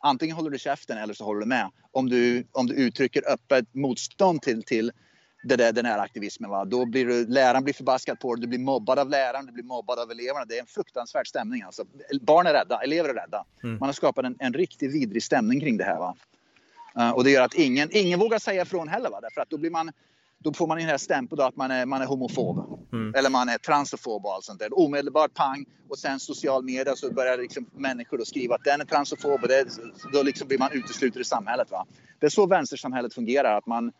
antingen 0.00 0.36
håller 0.36 0.50
du 0.50 0.58
käften 0.58 0.98
eller 0.98 1.14
så 1.14 1.24
håller 1.24 1.40
du 1.40 1.46
med. 1.46 1.70
Om 1.90 2.08
du, 2.08 2.46
om 2.52 2.66
du 2.66 2.74
uttrycker 2.74 3.32
öppet 3.32 3.74
motstånd 3.74 4.42
till, 4.42 4.62
till 4.62 4.92
det 5.42 5.56
där, 5.56 5.72
den 5.72 5.86
här 5.86 5.98
aktivismen. 5.98 6.50
Va? 6.50 6.64
Då 6.64 6.86
blir 6.86 7.06
du, 7.06 7.26
läraren 7.26 7.64
blir 7.64 7.74
förbaskad 7.74 8.20
på 8.20 8.34
dig, 8.34 8.40
du 8.40 8.46
blir 8.48 8.58
mobbad 8.58 8.98
av 8.98 9.10
läraren, 9.10 9.46
du 9.46 9.52
blir 9.52 9.64
mobbad 9.64 9.98
av 9.98 10.10
eleverna. 10.10 10.44
Det 10.44 10.56
är 10.56 10.60
en 10.60 10.66
fruktansvärd 10.66 11.26
stämning. 11.26 11.62
Alltså. 11.62 11.84
Barn 12.20 12.46
är 12.46 12.52
rädda, 12.52 12.80
elever 12.82 13.08
är 13.08 13.14
rädda. 13.14 13.44
Mm. 13.62 13.78
Man 13.78 13.88
har 13.88 13.92
skapat 13.92 14.24
en, 14.24 14.36
en 14.38 14.52
riktigt 14.52 14.94
vidrig 14.94 15.22
stämning 15.22 15.60
kring 15.60 15.76
det 15.76 15.84
här. 15.84 15.98
Va? 15.98 16.16
Uh, 16.98 17.10
och 17.10 17.24
det 17.24 17.30
gör 17.30 17.42
att 17.42 17.54
ingen, 17.54 17.88
ingen 17.92 18.18
vågar 18.18 18.38
säga 18.38 18.62
ifrån 18.62 18.88
heller. 18.88 19.10
Va? 19.10 19.20
Därför 19.20 19.40
att 19.40 19.50
då, 19.50 19.58
blir 19.58 19.70
man, 19.70 19.92
då 20.38 20.52
får 20.52 20.66
man 20.66 20.78
den 20.78 20.86
här 20.86 20.98
stämpeln 20.98 21.42
att 21.42 21.56
man 21.56 21.70
är, 21.70 21.86
man 21.86 22.02
är 22.02 22.06
homofob. 22.06 22.78
Mm. 22.92 23.14
Eller 23.14 23.30
man 23.30 23.48
är 23.48 23.58
transofob 23.58 24.26
och 24.26 24.32
allt 24.32 24.44
sånt 24.44 24.58
där. 24.58 24.78
Omedelbart 24.78 25.34
pang 25.34 25.64
och 25.88 25.98
sen 25.98 26.20
social 26.20 26.64
media 26.64 26.96
så 26.96 27.12
börjar 27.12 27.38
liksom 27.38 27.66
människor 27.72 28.18
då 28.18 28.24
skriva 28.24 28.54
att 28.54 28.64
den 28.64 28.80
är 28.80 28.84
transofob 28.84 29.42
och 29.42 29.48
det, 29.48 29.64
då 30.12 30.22
liksom 30.22 30.48
blir 30.48 30.58
man 30.58 30.72
utesluten 30.72 31.22
i 31.22 31.24
samhället. 31.24 31.70
Va? 31.70 31.86
Det 32.18 32.26
är 32.26 32.30
så 32.30 32.46
vänstersamhället 32.46 33.14
fungerar. 33.14 33.58
Att 33.58 33.66
man, 33.66 33.92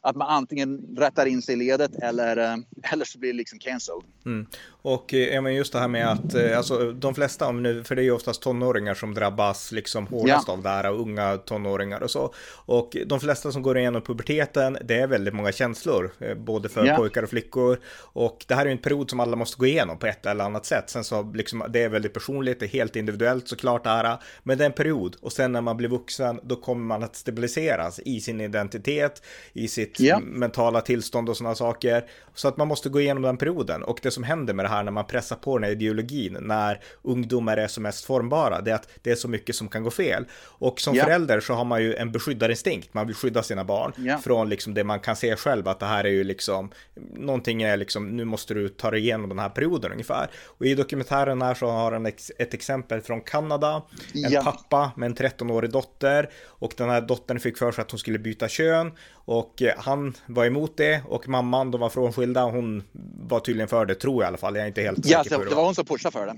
att 0.00 0.16
man 0.16 0.28
antingen 0.28 0.96
rättar 0.96 1.26
in 1.26 1.42
sig 1.42 1.54
i 1.54 1.56
ledet 1.56 1.94
eller, 2.02 2.36
eh, 2.36 2.56
eller 2.92 3.04
så 3.04 3.18
blir 3.18 3.32
det 3.32 3.36
liksom 3.36 3.58
cancelled. 3.58 4.02
Mm. 4.26 4.46
Och 4.82 5.14
eh, 5.14 5.42
men 5.42 5.54
just 5.54 5.72
det 5.72 5.78
här 5.78 5.88
med 5.88 6.08
att 6.08 6.34
eh, 6.34 6.56
alltså, 6.56 6.92
de 6.92 7.14
flesta, 7.14 7.46
för 7.84 7.94
det 7.94 8.02
är 8.02 8.04
ju 8.04 8.10
oftast 8.10 8.42
tonåringar 8.42 8.94
som 8.94 9.14
drabbas 9.14 9.72
liksom 9.72 10.06
hårdast 10.06 10.48
ja. 10.48 10.52
av 10.52 10.62
det 10.62 10.68
här, 10.68 10.90
och 10.90 11.00
unga 11.00 11.36
tonåringar 11.36 12.02
och 12.02 12.10
så. 12.10 12.34
Och 12.66 12.96
de 13.06 13.20
flesta 13.20 13.52
som 13.52 13.62
går 13.62 13.78
igenom 13.78 14.02
puberteten, 14.02 14.78
det 14.84 14.94
är 14.94 15.06
väldigt 15.06 15.34
många 15.34 15.52
känslor, 15.52 16.12
både 16.36 16.68
för 16.68 16.86
ja. 16.86 16.96
pojkar 16.96 17.22
och 17.22 17.30
flickor. 17.30 17.78
Och 17.96 18.44
det 18.48 18.54
här 18.54 18.66
är 18.66 18.70
en 18.70 18.78
period 18.78 19.10
som 19.10 19.20
alla 19.20 19.36
måste 19.36 19.58
gå 19.58 19.66
igenom 19.66 19.98
på 19.98 20.06
ett 20.06 20.26
eller 20.26 20.44
annat 20.44 20.66
sätt. 20.66 20.90
Sen 20.90 21.04
så 21.04 21.32
liksom, 21.34 21.64
det 21.68 21.82
är 21.82 21.88
väldigt 21.88 22.12
personligt, 22.12 22.60
det 22.60 22.66
är 22.66 22.68
helt 22.68 22.96
individuellt 22.96 23.48
såklart 23.48 23.84
det 23.84 23.90
här. 23.90 24.18
Men 24.42 24.58
det 24.58 24.64
är 24.64 24.66
en 24.66 24.72
period 24.72 25.16
och 25.20 25.32
sen 25.32 25.52
när 25.52 25.60
man 25.60 25.76
blir 25.76 25.88
vuxen, 25.88 26.40
då 26.42 26.56
kommer 26.56 26.84
man 26.84 27.02
att 27.02 27.16
stabiliseras 27.16 28.00
i 28.04 28.20
sin 28.20 28.40
identitet, 28.40 29.22
i 29.52 29.68
sitt 29.68 29.87
sitt 29.88 30.06
yeah. 30.06 30.20
mentala 30.20 30.80
tillstånd 30.80 31.28
och 31.28 31.36
sådana 31.36 31.54
saker. 31.54 32.04
Så 32.34 32.48
att 32.48 32.56
man 32.56 32.68
måste 32.68 32.88
gå 32.88 33.00
igenom 33.00 33.22
den 33.22 33.36
perioden. 33.36 33.82
Och 33.82 34.00
det 34.02 34.10
som 34.10 34.22
händer 34.22 34.54
med 34.54 34.64
det 34.64 34.68
här 34.68 34.82
när 34.82 34.92
man 34.92 35.06
pressar 35.06 35.36
på 35.36 35.58
den 35.58 35.64
här 35.64 35.70
ideologin, 35.70 36.36
när 36.40 36.80
ungdomar 37.02 37.56
är 37.56 37.68
som 37.68 37.82
mest 37.82 38.04
formbara, 38.04 38.60
det 38.60 38.70
är 38.70 38.74
att 38.74 38.88
det 39.02 39.10
är 39.10 39.14
så 39.14 39.28
mycket 39.28 39.56
som 39.56 39.68
kan 39.68 39.82
gå 39.82 39.90
fel. 39.90 40.24
Och 40.44 40.80
som 40.80 40.94
yeah. 40.94 41.06
förälder 41.06 41.40
så 41.40 41.54
har 41.54 41.64
man 41.64 41.82
ju 41.82 41.94
en 41.94 42.12
beskyddarinstinkt, 42.12 42.94
man 42.94 43.06
vill 43.06 43.16
skydda 43.16 43.42
sina 43.42 43.64
barn 43.64 43.92
yeah. 43.98 44.20
från 44.20 44.48
liksom 44.48 44.74
det 44.74 44.84
man 44.84 45.00
kan 45.00 45.16
se 45.16 45.36
själv, 45.36 45.68
att 45.68 45.80
det 45.80 45.86
här 45.86 46.04
är 46.04 46.08
ju 46.08 46.24
liksom, 46.24 46.70
någonting 47.14 47.62
är 47.62 47.76
liksom, 47.76 48.16
nu 48.16 48.24
måste 48.24 48.54
du 48.54 48.68
ta 48.68 48.90
dig 48.90 49.00
igenom 49.00 49.28
den 49.28 49.38
här 49.38 49.48
perioden 49.48 49.92
ungefär. 49.92 50.30
Och 50.46 50.66
i 50.66 50.74
dokumentären 50.74 51.42
här 51.42 51.54
så 51.54 51.66
har 51.66 51.92
han 51.92 52.06
ett 52.06 52.54
exempel 52.54 53.00
från 53.00 53.20
Kanada, 53.20 53.82
en 54.14 54.44
pappa 54.44 54.92
med 54.96 55.06
en 55.06 55.14
13-årig 55.14 55.70
dotter 55.70 56.30
och 56.46 56.72
den 56.76 56.88
här 56.88 57.00
dottern 57.00 57.40
fick 57.40 57.58
för 57.58 57.72
sig 57.72 57.82
att 57.82 57.90
hon 57.90 57.98
skulle 57.98 58.18
byta 58.18 58.48
kön 58.48 58.92
och 59.28 59.62
eh, 59.62 59.74
han 59.78 60.14
var 60.26 60.44
emot 60.44 60.76
det 60.76 61.02
och 61.08 61.28
mamman, 61.28 61.70
de 61.70 61.80
var 61.80 61.88
frånskilda, 61.88 62.44
hon 62.44 62.82
var 63.28 63.40
tydligen 63.40 63.68
för 63.68 63.86
det, 63.86 63.94
tror 63.94 64.22
jag 64.22 64.26
i 64.26 64.28
alla 64.28 64.36
fall, 64.36 64.54
jag 64.54 64.62
är 64.62 64.68
inte 64.68 64.82
helt 64.82 65.06
ja, 65.06 65.24
säker 65.24 65.36
på 65.36 65.42
det. 65.42 65.44
Ja, 65.44 65.50
det 65.50 65.56
var 65.56 65.64
hon 65.64 65.74
som 65.74 65.84
pushade 65.84 66.12
för 66.12 66.26
det. 66.26 66.32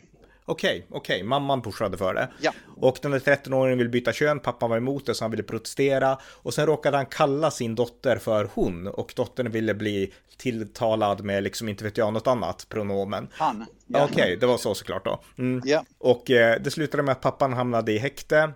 Okej, 0.44 0.70
okay, 0.70 0.82
okej, 0.90 1.16
okay. 1.16 1.28
mamman 1.28 1.62
pushade 1.62 1.98
för 1.98 2.14
det. 2.14 2.28
Ja. 2.40 2.52
Och 2.76 2.98
den 3.02 3.10
där 3.10 3.18
13-åringen 3.18 3.78
vill 3.78 3.88
byta 3.88 4.12
kön, 4.12 4.40
pappan 4.40 4.70
var 4.70 4.76
emot 4.76 5.06
det 5.06 5.14
så 5.14 5.24
han 5.24 5.30
ville 5.30 5.42
protestera. 5.42 6.18
Och 6.24 6.54
sen 6.54 6.66
råkade 6.66 6.96
han 6.96 7.06
kalla 7.06 7.50
sin 7.50 7.74
dotter 7.74 8.16
för 8.16 8.48
hon 8.54 8.86
och 8.86 9.12
dottern 9.16 9.50
ville 9.50 9.74
bli 9.74 10.12
tilltalad 10.36 11.24
med 11.24 11.42
liksom 11.42 11.68
inte 11.68 11.84
vet 11.84 11.98
jag 11.98 12.12
något 12.12 12.26
annat 12.26 12.66
pronomen. 12.68 13.28
Han. 13.32 13.66
Ja. 13.86 14.04
Okej, 14.04 14.14
okay, 14.14 14.36
det 14.36 14.46
var 14.46 14.58
så 14.58 14.74
såklart 14.74 15.04
då. 15.04 15.20
Mm. 15.38 15.62
Ja. 15.64 15.84
Och 15.98 16.30
eh, 16.30 16.60
det 16.60 16.70
slutade 16.70 17.02
med 17.02 17.12
att 17.12 17.20
pappan 17.20 17.52
hamnade 17.52 17.92
i 17.92 17.98
häkte. 17.98 18.52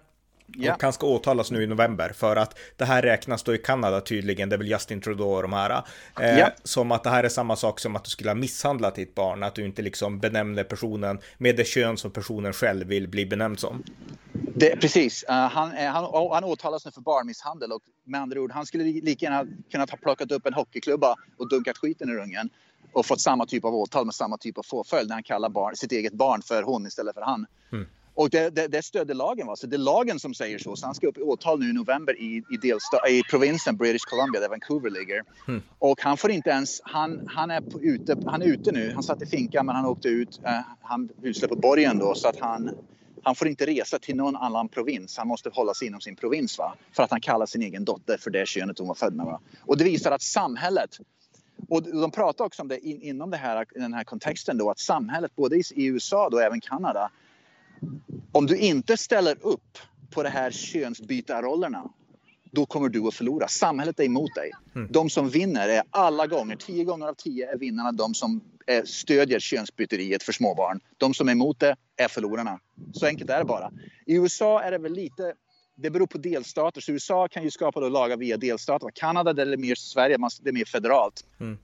Ja. 0.56 0.74
Och 0.74 0.82
han 0.82 0.92
ska 0.92 1.06
åtalas 1.06 1.50
nu 1.50 1.62
i 1.62 1.66
november 1.66 2.12
för 2.14 2.36
att 2.36 2.58
det 2.76 2.84
här 2.84 3.02
räknas 3.02 3.42
då 3.42 3.54
i 3.54 3.58
Kanada 3.58 4.00
tydligen, 4.00 4.48
det 4.48 4.56
är 4.56 4.58
väl 4.58 4.68
Justin 4.68 5.00
Trudeau 5.00 5.36
och 5.36 5.42
de 5.42 5.52
här. 5.52 5.82
Eh, 6.20 6.38
ja. 6.38 6.50
Som 6.64 6.92
att 6.92 7.02
det 7.02 7.10
här 7.10 7.24
är 7.24 7.28
samma 7.28 7.56
sak 7.56 7.80
som 7.80 7.96
att 7.96 8.04
du 8.04 8.10
skulle 8.10 8.30
ha 8.30 8.34
misshandlat 8.34 8.94
ditt 8.94 9.14
barn, 9.14 9.42
att 9.42 9.54
du 9.54 9.64
inte 9.64 9.82
liksom 9.82 10.18
benämner 10.18 10.64
personen 10.64 11.18
med 11.38 11.56
det 11.56 11.64
kön 11.66 11.96
som 11.96 12.10
personen 12.10 12.52
själv 12.52 12.86
vill 12.86 13.08
bli 13.08 13.26
benämnd 13.26 13.60
som. 13.60 13.82
Det, 14.32 14.76
precis, 14.76 15.24
uh, 15.28 15.34
han, 15.34 15.70
han, 15.70 16.30
han 16.32 16.44
åtalas 16.44 16.84
nu 16.84 16.90
för 16.90 17.00
barnmisshandel 17.00 17.72
och 17.72 17.82
med 18.04 18.20
andra 18.20 18.40
ord, 18.40 18.52
han 18.52 18.66
skulle 18.66 18.84
lika 18.84 19.26
gärna 19.26 19.46
kunnat 19.70 19.90
ha 19.90 19.96
plockat 19.96 20.32
upp 20.32 20.46
en 20.46 20.54
hockeyklubba 20.54 21.16
och 21.36 21.48
dunkat 21.48 21.78
skiten 21.78 22.10
i 22.10 22.22
ungen 22.22 22.50
och 22.92 23.06
fått 23.06 23.20
samma 23.20 23.46
typ 23.46 23.64
av 23.64 23.74
åtal 23.74 24.04
med 24.04 24.14
samma 24.14 24.38
typ 24.38 24.58
av 24.58 24.62
påföljd 24.70 25.08
när 25.08 25.16
han 25.16 25.22
kallar 25.22 25.48
barn, 25.48 25.76
sitt 25.76 25.92
eget 25.92 26.12
barn 26.12 26.42
för 26.42 26.62
hon 26.62 26.86
istället 26.86 27.14
för 27.14 27.22
han. 27.22 27.46
Mm. 27.72 27.86
Och 28.14 28.30
det, 28.30 28.50
det, 28.50 28.68
det 28.68 28.82
stödde 28.82 29.14
lagen. 29.14 29.46
Va? 29.46 29.56
Så 29.56 29.66
det 29.66 29.76
är 29.76 29.78
lagen 29.78 30.20
som 30.20 30.34
säger 30.34 30.58
så. 30.58 30.76
Så 30.76 30.86
han 30.86 30.94
ska 30.94 31.06
upp 31.06 31.18
i 31.18 31.20
åtal 31.20 31.58
nu 31.58 31.70
i 31.70 31.72
november 31.72 32.20
i, 32.20 32.42
i, 32.50 32.56
delsta, 32.56 33.08
i 33.08 33.22
provinsen 33.30 33.76
British 33.76 34.04
Columbia 34.04 34.40
där 34.40 34.48
Vancouver 34.48 34.90
ligger. 34.90 35.22
Mm. 35.48 35.62
Och 35.78 36.00
han 36.00 36.16
får 36.16 36.30
inte 36.30 36.50
ens, 36.50 36.80
han, 36.84 37.26
han, 37.26 37.50
är 37.50 37.60
på, 37.60 37.82
ute, 37.82 38.16
han 38.26 38.42
är 38.42 38.46
ute 38.46 38.72
nu. 38.72 38.92
Han 38.94 39.02
satt 39.02 39.22
i 39.22 39.26
finkan 39.26 39.66
men 39.66 39.76
han 39.76 39.86
åkte 39.86 40.08
ut. 40.08 40.40
Uh, 40.42 40.60
han 40.82 41.08
utsläpp 41.22 41.50
på 41.50 41.56
borgen 41.56 41.98
då 41.98 42.14
så 42.14 42.28
att 42.28 42.40
han, 42.40 42.70
han 43.22 43.34
får 43.34 43.48
inte 43.48 43.66
resa 43.66 43.98
till 43.98 44.16
någon 44.16 44.36
annan 44.36 44.68
provins. 44.68 45.18
Han 45.18 45.28
måste 45.28 45.50
hålla 45.52 45.74
sig 45.74 45.88
inom 45.88 46.00
sin 46.00 46.16
provins 46.16 46.58
va? 46.58 46.74
för 46.92 47.02
att 47.02 47.10
han 47.10 47.20
kallar 47.20 47.46
sin 47.46 47.62
egen 47.62 47.84
dotter 47.84 48.16
för 48.16 48.30
det 48.30 48.48
könet 48.48 48.78
hon 48.78 48.88
var 48.88 48.94
född 48.94 49.14
med. 49.14 49.26
Va? 49.26 49.40
Och 49.60 49.78
det 49.78 49.84
visar 49.84 50.10
att 50.10 50.22
samhället 50.22 50.98
och 51.68 51.82
de 51.82 52.10
pratar 52.10 52.44
också 52.44 52.62
om 52.62 52.68
det 52.68 52.86
in, 52.86 53.02
inom 53.02 53.30
det 53.30 53.36
här, 53.36 53.66
den 53.74 53.94
här 53.94 54.04
kontexten 54.04 54.58
då 54.58 54.70
att 54.70 54.78
samhället 54.78 55.36
både 55.36 55.56
i, 55.56 55.62
USA 55.74 56.26
och 56.26 56.42
även 56.42 56.60
Kanada 56.60 57.10
om 58.32 58.46
du 58.46 58.56
inte 58.56 58.96
ställer 58.96 59.36
upp 59.40 59.78
på 60.10 60.22
de 60.22 60.28
här 60.28 60.50
könsbytarrollerna 60.50 61.90
då 62.54 62.66
kommer 62.66 62.88
du 62.88 63.06
att 63.06 63.14
förlora. 63.14 63.48
Samhället 63.48 64.00
är 64.00 64.04
emot 64.04 64.34
dig. 64.34 64.50
Mm. 64.74 64.88
De 64.90 65.10
som 65.10 65.28
vinner 65.28 65.68
är 65.68 65.82
alla 65.90 66.26
gånger, 66.26 66.56
tio 66.56 66.84
gånger 66.84 67.06
av 67.06 67.14
tio 67.14 67.52
är 67.52 67.58
vinnarna 67.58 67.92
de 67.92 68.14
som 68.14 68.40
stödjer 68.84 69.38
könsbyteriet 69.38 70.22
för 70.22 70.32
småbarn. 70.32 70.80
De 70.96 71.14
som 71.14 71.28
är 71.28 71.32
emot 71.32 71.60
det 71.60 71.76
är 71.96 72.08
förlorarna. 72.08 72.60
Så 72.92 73.06
enkelt 73.06 73.30
är 73.30 73.38
det 73.38 73.44
bara. 73.44 73.70
I 74.06 74.14
USA 74.16 74.62
är 74.62 74.70
det 74.70 74.78
väl 74.78 74.92
lite 74.92 75.34
det 75.76 75.90
beror 75.90 76.06
på 76.06 76.18
delstater. 76.18 76.80
Så 76.80 76.92
USA 76.92 77.28
kan 77.28 77.42
ju 77.42 77.50
skapa 77.50 77.80
då 77.80 77.88
lagar 77.88 78.16
via 78.16 78.36
delstater. 78.36 78.90
Kanada 78.94 79.32
det 79.32 79.42
är 79.42 79.56
mer 79.56 79.74
Sverige, 79.74 80.18
det 80.40 80.50
är 80.50 80.54
mer 80.54 80.64
federalt. 80.64 81.24
Mm. 81.40 81.58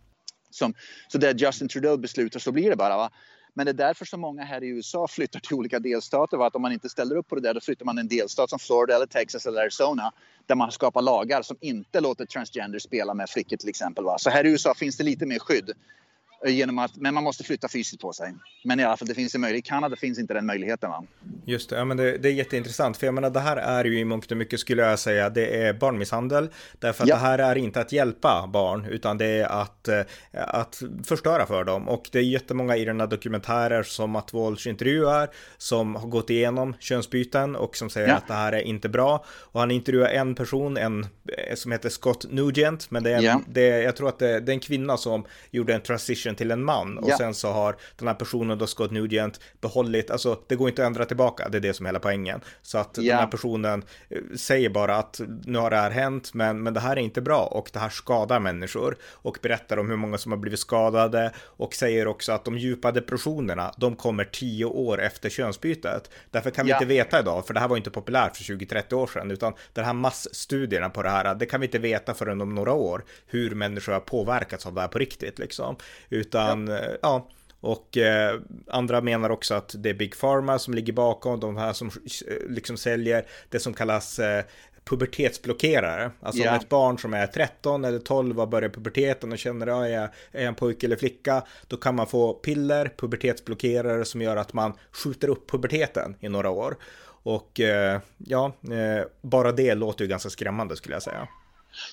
Som, 0.50 0.74
så 1.08 1.18
där 1.18 1.34
Justin 1.34 1.68
Trudeau 1.68 1.96
beslutar 1.96 2.40
så 2.40 2.52
blir 2.52 2.70
det 2.70 2.76
bara. 2.76 2.96
Va? 2.96 3.10
Men 3.54 3.66
det 3.66 3.70
är 3.70 3.74
därför 3.74 4.04
så 4.04 4.16
många 4.16 4.44
här 4.44 4.64
i 4.64 4.68
USA 4.68 5.08
flyttar 5.08 5.40
till 5.40 5.56
olika 5.56 5.78
delstater. 5.78 6.36
Va? 6.36 6.46
Att 6.46 6.54
om 6.56 6.62
man 6.62 6.72
inte 6.72 6.88
ställer 6.88 7.16
upp 7.16 7.28
på 7.28 7.34
det 7.34 7.40
där 7.40 7.54
då 7.54 7.60
flyttar 7.60 7.84
man 7.84 7.98
en 7.98 8.08
delstat 8.08 8.50
som 8.50 8.58
Florida, 8.58 8.96
eller 8.96 9.06
Texas 9.06 9.46
eller 9.46 9.60
Arizona 9.60 10.12
där 10.46 10.54
man 10.54 10.70
skapar 10.70 11.02
lagar 11.02 11.42
som 11.42 11.56
inte 11.60 12.00
låter 12.00 12.26
transgender 12.26 12.78
spela 12.78 13.14
med 13.14 13.30
flickor 13.30 13.56
till 13.56 13.68
exempel. 13.68 14.04
Va? 14.04 14.18
Så 14.18 14.30
här 14.30 14.46
i 14.46 14.50
USA 14.50 14.74
finns 14.74 14.96
det 14.96 15.04
lite 15.04 15.26
mer 15.26 15.38
skydd. 15.38 15.70
Eh, 16.46 16.52
genom 16.52 16.78
att, 16.78 16.96
men 16.96 17.14
man 17.14 17.24
måste 17.24 17.44
flytta 17.44 17.68
fysiskt 17.68 18.00
på 18.00 18.12
sig. 18.12 18.34
Men 18.64 18.80
i 18.80 18.84
alla 18.84 18.96
fall, 18.96 19.08
det 19.08 19.14
finns 19.14 19.34
en 19.34 19.40
möjlighet. 19.40 19.66
I 19.66 19.68
Kanada 19.68 19.96
finns 19.96 20.18
inte 20.18 20.34
den 20.34 20.46
möjligheten. 20.46 20.90
Va? 20.90 21.04
Just 21.44 21.70
det, 21.70 21.76
ja, 21.76 21.84
men 21.84 21.96
det, 21.96 22.18
det, 22.18 22.28
är 22.28 22.32
jätteintressant. 22.32 22.96
För 22.96 23.06
jag 23.06 23.14
menar, 23.14 23.30
det 23.30 23.40
här 23.40 23.56
är 23.56 23.84
ju 23.84 23.98
i 23.98 24.04
mångt 24.04 24.30
och 24.30 24.36
mycket 24.36 24.60
skulle 24.60 24.82
jag 24.82 24.98
säga, 24.98 25.30
det 25.30 25.62
är 25.62 25.72
barnmisshandel. 25.72 26.48
Därför 26.78 27.02
att 27.02 27.08
ja. 27.08 27.14
det 27.14 27.20
här 27.20 27.38
är 27.38 27.56
inte 27.56 27.80
att 27.80 27.92
hjälpa 27.92 28.46
barn, 28.52 28.86
utan 28.90 29.18
det 29.18 29.26
är 29.26 29.44
att, 29.62 29.88
eh, 29.88 30.00
att 30.32 30.82
förstöra 31.04 31.46
för 31.46 31.64
dem. 31.64 31.88
Och 31.88 32.08
det 32.12 32.18
är 32.18 32.22
jättemånga 32.22 32.76
i 32.76 32.84
den 32.84 33.00
här 33.00 33.06
dokumentärer 33.06 33.82
som 33.82 34.16
att 34.16 34.32
Walsh 34.32 34.68
intervjuar, 34.68 35.30
som 35.58 35.94
har 35.94 36.08
gått 36.08 36.30
igenom 36.30 36.74
könsbyten 36.80 37.56
och 37.56 37.76
som 37.76 37.90
säger 37.90 38.08
ja. 38.08 38.14
att 38.14 38.28
det 38.28 38.34
här 38.34 38.52
är 38.52 38.60
inte 38.60 38.88
bra. 38.88 39.24
Och 39.28 39.60
han 39.60 39.70
intervjuar 39.70 40.08
en 40.08 40.34
person, 40.34 40.76
en 40.76 41.06
eh, 41.48 41.54
som 41.54 41.72
heter 41.72 41.88
Scott 41.88 42.26
Nugent, 42.30 42.90
men 42.90 43.02
det 43.02 43.10
är, 43.10 43.22
en, 43.22 43.44
det, 43.48 43.66
jag 43.66 43.96
tror 43.96 44.08
att 44.08 44.18
det, 44.18 44.40
det 44.40 44.52
är 44.52 44.54
en 44.54 44.60
kvinna 44.60 44.96
som 44.96 45.24
gjorde 45.50 45.74
en 45.74 45.80
transition 45.80 46.29
transition 46.30 46.36
till 46.36 46.50
en 46.50 46.64
man 46.64 46.98
och 46.98 47.10
ja. 47.10 47.18
sen 47.18 47.34
så 47.34 47.52
har 47.52 47.76
den 47.98 48.08
här 48.08 48.14
personen 48.14 48.58
då 48.58 48.66
Scott 48.66 48.90
Nugent 48.90 49.40
behållit, 49.60 50.10
alltså 50.10 50.38
det 50.48 50.56
går 50.56 50.68
inte 50.68 50.82
att 50.82 50.86
ändra 50.86 51.04
tillbaka, 51.04 51.48
det 51.48 51.58
är 51.58 51.60
det 51.60 51.74
som 51.74 51.86
är 51.86 51.88
hela 51.88 52.00
poängen. 52.00 52.40
Så 52.62 52.78
att 52.78 52.96
ja. 52.96 53.12
den 53.12 53.20
här 53.20 53.30
personen 53.30 53.84
eh, 54.10 54.18
säger 54.36 54.70
bara 54.70 54.96
att 54.96 55.20
nu 55.44 55.58
har 55.58 55.70
det 55.70 55.76
här 55.76 55.90
hänt, 55.90 56.34
men, 56.34 56.62
men 56.62 56.74
det 56.74 56.80
här 56.80 56.96
är 56.96 57.00
inte 57.00 57.20
bra 57.20 57.42
och 57.50 57.70
det 57.72 57.78
här 57.78 57.90
skadar 57.90 58.40
människor 58.40 58.96
och 59.22 59.38
berättar 59.42 59.78
om 59.78 59.90
hur 59.90 59.96
många 59.96 60.18
som 60.18 60.32
har 60.32 60.38
blivit 60.38 60.60
skadade 60.60 61.32
och 61.58 61.74
säger 61.74 62.06
också 62.06 62.32
att 62.32 62.44
de 62.44 62.58
djupa 62.58 62.92
depressionerna, 62.92 63.72
de 63.76 63.96
kommer 63.96 64.24
tio 64.24 64.64
år 64.64 65.00
efter 65.00 65.30
könsbytet. 65.30 66.10
Därför 66.30 66.50
kan 66.50 66.66
vi 66.66 66.70
ja. 66.70 66.76
inte 66.76 66.86
veta 66.86 67.20
idag, 67.20 67.46
för 67.46 67.54
det 67.54 67.60
här 67.60 67.68
var 67.68 67.76
inte 67.76 67.90
populärt 67.90 68.36
för 68.36 68.44
20-30 68.44 68.94
år 68.94 69.06
sedan, 69.06 69.30
utan 69.30 69.52
de 69.72 69.82
här 69.82 69.92
massstudierna 69.92 70.90
på 70.90 71.02
det 71.02 71.10
här, 71.10 71.34
det 71.34 71.46
kan 71.46 71.60
vi 71.60 71.66
inte 71.66 71.78
veta 71.78 72.14
förrän 72.14 72.40
om 72.40 72.54
några 72.54 72.72
år, 72.72 73.04
hur 73.26 73.54
människor 73.54 73.92
har 73.92 74.00
påverkats 74.00 74.66
av 74.66 74.74
det 74.74 74.80
här 74.80 74.88
på 74.88 74.98
riktigt 74.98 75.38
liksom. 75.38 75.76
Utan, 76.20 76.66
ja. 76.66 76.78
Eh, 76.78 76.96
ja. 77.02 77.28
Och 77.60 77.96
eh, 77.96 78.40
andra 78.66 79.00
menar 79.00 79.30
också 79.30 79.54
att 79.54 79.74
det 79.78 79.90
är 79.90 79.94
Big 79.94 80.20
Pharma 80.20 80.58
som 80.58 80.74
ligger 80.74 80.92
bakom, 80.92 81.40
de 81.40 81.56
här 81.56 81.72
som 81.72 81.88
eh, 81.88 82.34
liksom 82.48 82.76
säljer 82.76 83.26
det 83.48 83.58
som 83.58 83.74
kallas 83.74 84.18
eh, 84.18 84.44
pubertetsblockerare. 84.84 86.10
Alltså 86.20 86.42
yeah. 86.42 86.54
om 86.54 86.60
ett 86.60 86.68
barn 86.68 86.98
som 86.98 87.14
är 87.14 87.26
13 87.26 87.84
eller 87.84 87.98
12 87.98 88.40
och 88.40 88.48
börjar 88.48 88.68
puberteten 88.68 89.32
och 89.32 89.38
känner 89.38 89.66
att 89.66 89.90
jag 89.90 90.08
är 90.32 90.46
en 90.46 90.54
pojke 90.54 90.86
eller 90.86 90.96
flicka, 90.96 91.42
då 91.66 91.76
kan 91.76 91.94
man 91.94 92.06
få 92.06 92.34
piller, 92.34 92.92
pubertetsblockerare 92.96 94.04
som 94.04 94.22
gör 94.22 94.36
att 94.36 94.52
man 94.52 94.72
skjuter 94.92 95.28
upp 95.28 95.50
puberteten 95.50 96.16
i 96.20 96.28
några 96.28 96.50
år. 96.50 96.76
Och 97.22 97.60
eh, 97.60 98.00
ja, 98.18 98.52
eh, 98.62 99.06
bara 99.22 99.52
det 99.52 99.74
låter 99.74 100.04
ju 100.04 100.08
ganska 100.08 100.30
skrämmande 100.30 100.76
skulle 100.76 100.94
jag 100.94 101.02
säga. 101.02 101.28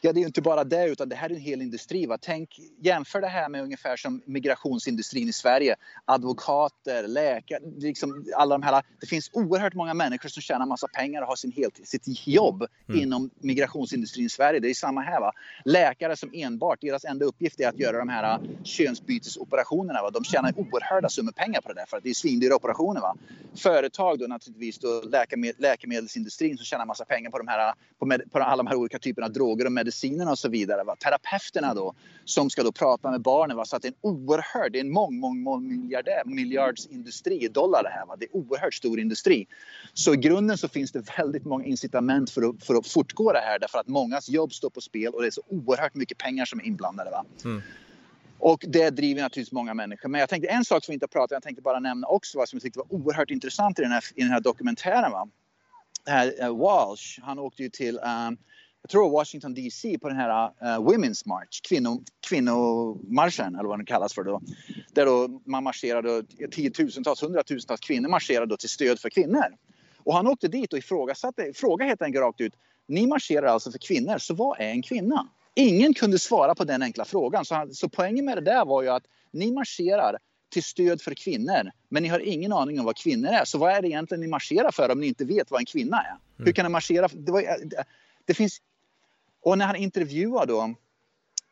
Ja, 0.01 0.13
det 0.13 0.19
är 0.19 0.21
ju 0.21 0.27
inte 0.27 0.41
bara 0.41 0.63
det, 0.63 0.85
utan 0.85 1.09
det 1.09 1.15
här 1.15 1.29
är 1.29 1.33
en 1.33 1.41
hel 1.41 1.61
industri. 1.61 2.05
Va? 2.05 2.17
Tänk, 2.21 2.59
jämför 2.81 3.21
det 3.21 3.27
här 3.27 3.49
med 3.49 3.63
ungefär 3.63 3.97
som 3.97 4.21
migrationsindustrin 4.25 5.29
i 5.29 5.33
Sverige. 5.33 5.75
Advokater, 6.05 7.07
läkare, 7.07 7.59
liksom 7.77 8.25
alla 8.35 8.57
de 8.57 8.63
här. 8.63 8.83
Det 8.99 9.07
finns 9.07 9.29
oerhört 9.33 9.73
många 9.73 9.93
människor 9.93 10.29
som 10.29 10.41
tjänar 10.41 10.65
massa 10.65 10.87
pengar 10.87 11.21
och 11.21 11.27
har 11.27 11.35
sin 11.35 11.51
helt, 11.51 11.87
sitt 11.87 12.27
jobb 12.27 12.65
mm. 12.89 13.01
inom 13.01 13.29
migrationsindustrin 13.39 14.25
i 14.25 14.29
Sverige. 14.29 14.59
Det 14.59 14.69
är 14.69 14.73
samma 14.73 15.01
här. 15.01 15.19
Va? 15.19 15.31
Läkare 15.65 16.15
som 16.15 16.29
enbart, 16.33 16.81
deras 16.81 17.05
enda 17.05 17.25
uppgift 17.25 17.59
är 17.59 17.69
att 17.69 17.79
göra 17.79 17.97
de 17.99 18.09
här 18.09 18.39
könsbytesoperationerna. 18.63 20.01
Va? 20.01 20.09
De 20.09 20.23
tjänar 20.23 20.53
oerhörda 20.57 21.09
summor 21.09 21.31
pengar 21.31 21.61
på 21.61 21.67
det 21.67 21.75
där 21.75 21.85
för 21.85 21.97
att 21.97 22.03
det 22.03 22.09
är 22.09 22.13
svindyra 22.13 22.55
operationer. 22.55 23.01
Va? 23.01 23.17
Företag 23.55 24.19
då 24.19 24.27
naturligtvis, 24.27 24.77
då, 24.79 25.01
läkemed, 25.01 25.53
läkemedelsindustrin 25.57 26.57
som 26.57 26.65
tjänar 26.65 26.85
massa 26.85 27.05
pengar 27.05 27.31
på, 27.31 27.37
de 27.37 27.47
här, 27.47 27.73
på, 27.99 28.05
med, 28.05 28.31
på 28.31 28.39
alla 28.39 28.63
de 28.63 28.67
här 28.67 28.75
olika 28.75 28.99
typerna 28.99 29.27
av 29.27 29.33
droger 29.33 29.66
och 29.67 29.71
medicinerna 29.71 30.31
och 30.31 30.39
så 30.39 30.49
vidare. 30.49 30.83
Va? 30.83 30.95
Terapeuterna 30.95 31.73
då 31.73 31.93
som 32.25 32.49
ska 32.49 32.63
då 32.63 32.71
prata 32.71 33.11
med 33.11 33.21
barnen. 33.21 33.57
Va? 33.57 33.65
Så 33.65 33.75
att 33.75 33.81
det 33.81 33.87
är 33.87 33.91
en 33.91 33.97
oerhörd, 34.01 34.71
det 34.71 34.79
är 34.79 34.83
en 34.83 34.91
mång, 34.91 35.19
mång, 35.19 35.41
mång 35.41 35.67
miljardär, 35.67 36.21
miljardsindustri 36.25 37.43
i 37.43 37.47
dollar 37.47 37.83
det 37.83 37.89
här. 37.89 38.05
Va? 38.05 38.15
Det 38.19 38.25
är 38.25 38.35
oerhört 38.35 38.73
stor 38.73 38.99
industri. 38.99 39.47
Så 39.93 40.13
i 40.13 40.17
grunden 40.17 40.57
så 40.57 40.67
finns 40.67 40.91
det 40.91 41.17
väldigt 41.17 41.45
många 41.45 41.65
incitament 41.65 42.29
för 42.29 42.49
att, 42.49 42.63
för 42.63 42.75
att 42.75 42.87
fortgå 42.87 43.31
det 43.31 43.39
här 43.39 43.59
därför 43.59 43.79
att 43.79 43.87
mångas 43.87 44.29
jobb 44.29 44.53
står 44.53 44.69
på 44.69 44.81
spel 44.81 45.13
och 45.13 45.21
det 45.21 45.27
är 45.27 45.31
så 45.31 45.43
oerhört 45.47 45.95
mycket 45.95 46.17
pengar 46.17 46.45
som 46.45 46.59
är 46.59 46.63
inblandade. 46.63 47.09
Va? 47.09 47.25
Mm. 47.45 47.61
Och 48.39 48.65
det 48.67 48.89
driver 48.89 49.21
naturligtvis 49.21 49.51
många 49.51 49.73
människor. 49.73 50.09
Men 50.09 50.19
jag 50.19 50.29
tänkte 50.29 50.49
en 50.49 50.65
sak 50.65 50.85
som 50.85 50.91
vi 50.91 50.93
inte 50.93 51.03
har 51.03 51.07
pratat 51.07 51.31
om, 51.31 51.35
jag 51.35 51.43
tänkte 51.43 51.61
bara 51.61 51.79
nämna 51.79 52.07
också 52.07 52.37
vad 52.37 52.49
som 52.49 52.57
jag 52.57 52.63
tyckte 52.63 52.79
var 52.79 52.93
oerhört 52.93 53.31
intressant 53.31 53.79
i 53.79 53.81
den 53.81 53.91
här, 53.91 54.03
i 54.15 54.21
den 54.21 54.31
här 54.31 54.39
dokumentären. 54.39 55.11
Va? 55.11 55.27
Det 56.05 56.11
här 56.11 56.49
uh, 56.49 56.57
Walsh, 56.57 57.19
han 57.21 57.39
åkte 57.39 57.63
ju 57.63 57.69
till 57.69 57.99
um, 57.99 58.37
jag 58.81 58.89
tror 58.89 59.09
Washington 59.09 59.53
DC 59.53 59.99
på 59.99 60.07
den 60.09 60.17
här 60.17 60.45
uh, 60.45 60.51
Women's 60.61 61.27
March, 61.27 61.61
kvinno, 61.69 62.03
kvinnomarschen 62.27 63.55
eller 63.55 63.69
vad 63.69 63.79
den 63.79 63.85
kallas 63.85 64.13
för 64.13 64.23
då. 64.23 64.41
Där 64.93 65.05
då 65.05 65.41
man 65.45 65.63
marscherade, 65.63 66.23
tiotusentals, 66.51 67.23
hundratusentals 67.23 67.79
kvinnor 67.79 68.09
marscherade 68.09 68.45
då 68.45 68.57
till 68.57 68.69
stöd 68.69 68.99
för 68.99 69.09
kvinnor. 69.09 69.45
Och 69.97 70.13
han 70.13 70.27
åkte 70.27 70.47
dit 70.47 70.73
och 70.73 70.79
ifrågasatte, 70.79 71.51
frågade 71.55 71.89
helt 71.89 72.01
enkelt 72.01 72.21
rakt 72.21 72.41
ut, 72.41 72.53
ni 72.87 73.07
marscherar 73.07 73.47
alltså 73.47 73.71
för 73.71 73.79
kvinnor, 73.79 74.17
så 74.17 74.33
vad 74.33 74.59
är 74.59 74.69
en 74.69 74.81
kvinna? 74.81 75.27
Ingen 75.55 75.93
kunde 75.93 76.19
svara 76.19 76.55
på 76.55 76.63
den 76.63 76.81
enkla 76.81 77.05
frågan. 77.05 77.45
Så, 77.45 77.55
han, 77.55 77.73
så 77.73 77.89
poängen 77.89 78.25
med 78.25 78.37
det 78.37 78.41
där 78.41 78.65
var 78.65 78.81
ju 78.81 78.89
att 78.89 79.03
ni 79.31 79.51
marscherar 79.51 80.17
till 80.49 80.63
stöd 80.63 81.01
för 81.01 81.13
kvinnor, 81.13 81.71
men 81.89 82.03
ni 82.03 82.09
har 82.09 82.19
ingen 82.19 82.53
aning 82.53 82.79
om 82.79 82.85
vad 82.85 82.97
kvinnor 82.97 83.29
är. 83.29 83.45
Så 83.45 83.57
vad 83.57 83.71
är 83.71 83.81
det 83.81 83.87
egentligen 83.87 84.21
ni 84.21 84.27
marscherar 84.27 84.71
för 84.71 84.91
om 84.91 84.99
ni 84.99 85.07
inte 85.07 85.25
vet 85.25 85.51
vad 85.51 85.59
en 85.59 85.65
kvinna 85.65 85.97
är? 86.01 86.09
Mm. 86.09 86.45
Hur 86.45 86.51
kan 86.51 86.65
ni 86.65 86.69
marschera? 86.69 87.07
Det, 87.13 87.31
var, 87.31 87.41
det, 87.41 87.83
det 88.27 88.33
finns... 88.33 88.61
Och 89.41 89.57
när 89.57 89.65
han 89.65 89.75
intervjuar 89.75 90.45
då 90.45 90.73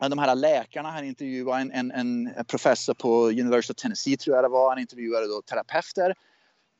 de 0.09 0.19
här 0.19 0.35
läkarna, 0.35 0.91
han 0.91 1.05
intervjuade 1.05 1.61
en, 1.61 1.71
en, 1.71 1.91
en 1.91 2.45
professor 2.47 2.93
på 2.93 3.27
University 3.27 3.71
of 3.71 3.75
Tennessee 3.75 4.17
tror 4.17 4.35
jag 4.35 4.43
det 4.43 4.49
var, 4.49 4.69
han 4.69 4.79
intervjuade 4.79 5.27
då 5.27 5.41
terapeuter. 5.41 6.15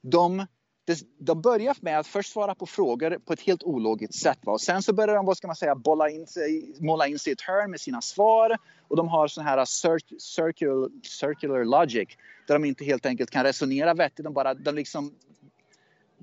De 0.01 0.45
de 1.19 1.41
börjar 1.41 1.75
med 1.81 1.99
att 1.99 2.07
först 2.07 2.31
svara 2.31 2.55
på 2.55 2.65
frågor 2.65 3.17
på 3.25 3.33
ett 3.33 3.41
helt 3.41 3.63
ologiskt 3.63 4.15
sätt. 4.15 4.39
Va? 4.41 4.53
Och 4.53 4.61
sen 4.61 4.83
så 4.83 4.93
börjar 4.93 5.15
de, 5.15 5.25
vad 5.25 5.37
ska 5.37 5.47
man 5.47 5.55
säga, 5.55 5.75
bolla 5.75 6.09
in 6.09 6.27
sig, 6.27 6.75
måla 6.79 7.07
in 7.07 7.19
sig 7.19 7.31
i 7.31 7.33
ett 7.33 7.41
hörn 7.41 7.71
med 7.71 7.81
sina 7.81 8.01
svar. 8.01 8.57
Och 8.87 8.95
de 8.95 9.07
har 9.07 9.27
sån 9.27 9.43
här 9.43 9.65
circular, 10.19 10.89
circular 11.03 11.63
logic 11.63 12.09
där 12.47 12.55
de 12.55 12.65
inte 12.65 12.85
helt 12.85 13.05
enkelt 13.05 13.31
kan 13.31 13.43
resonera 13.43 13.93
vettigt. 13.93 14.23
De, 14.23 14.33
bara, 14.33 14.53
de, 14.53 14.75
liksom, 14.75 15.13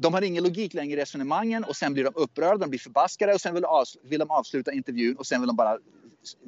de 0.03 0.15
har 0.15 0.23
ingen 0.23 0.45
logik 0.45 0.75
längre 0.75 1.01
i 1.01 1.03
resonemangen 1.03 1.65
och 1.65 1.77
sen 1.77 1.93
blir 1.95 2.05
de 2.05 2.13
upprörda, 2.17 2.57
de 2.57 2.71
blir 2.71 2.81
förbaskade 2.81 3.35
och 3.35 3.41
sen 3.41 3.55
vill, 3.55 3.65
av, 3.65 3.85
vill 4.05 4.19
de 4.19 4.31
avsluta 4.31 4.73
intervjun 4.73 5.17
och 5.17 5.27
sen 5.27 5.41
vill 5.41 5.47
de 5.47 5.57
bara 5.57 5.79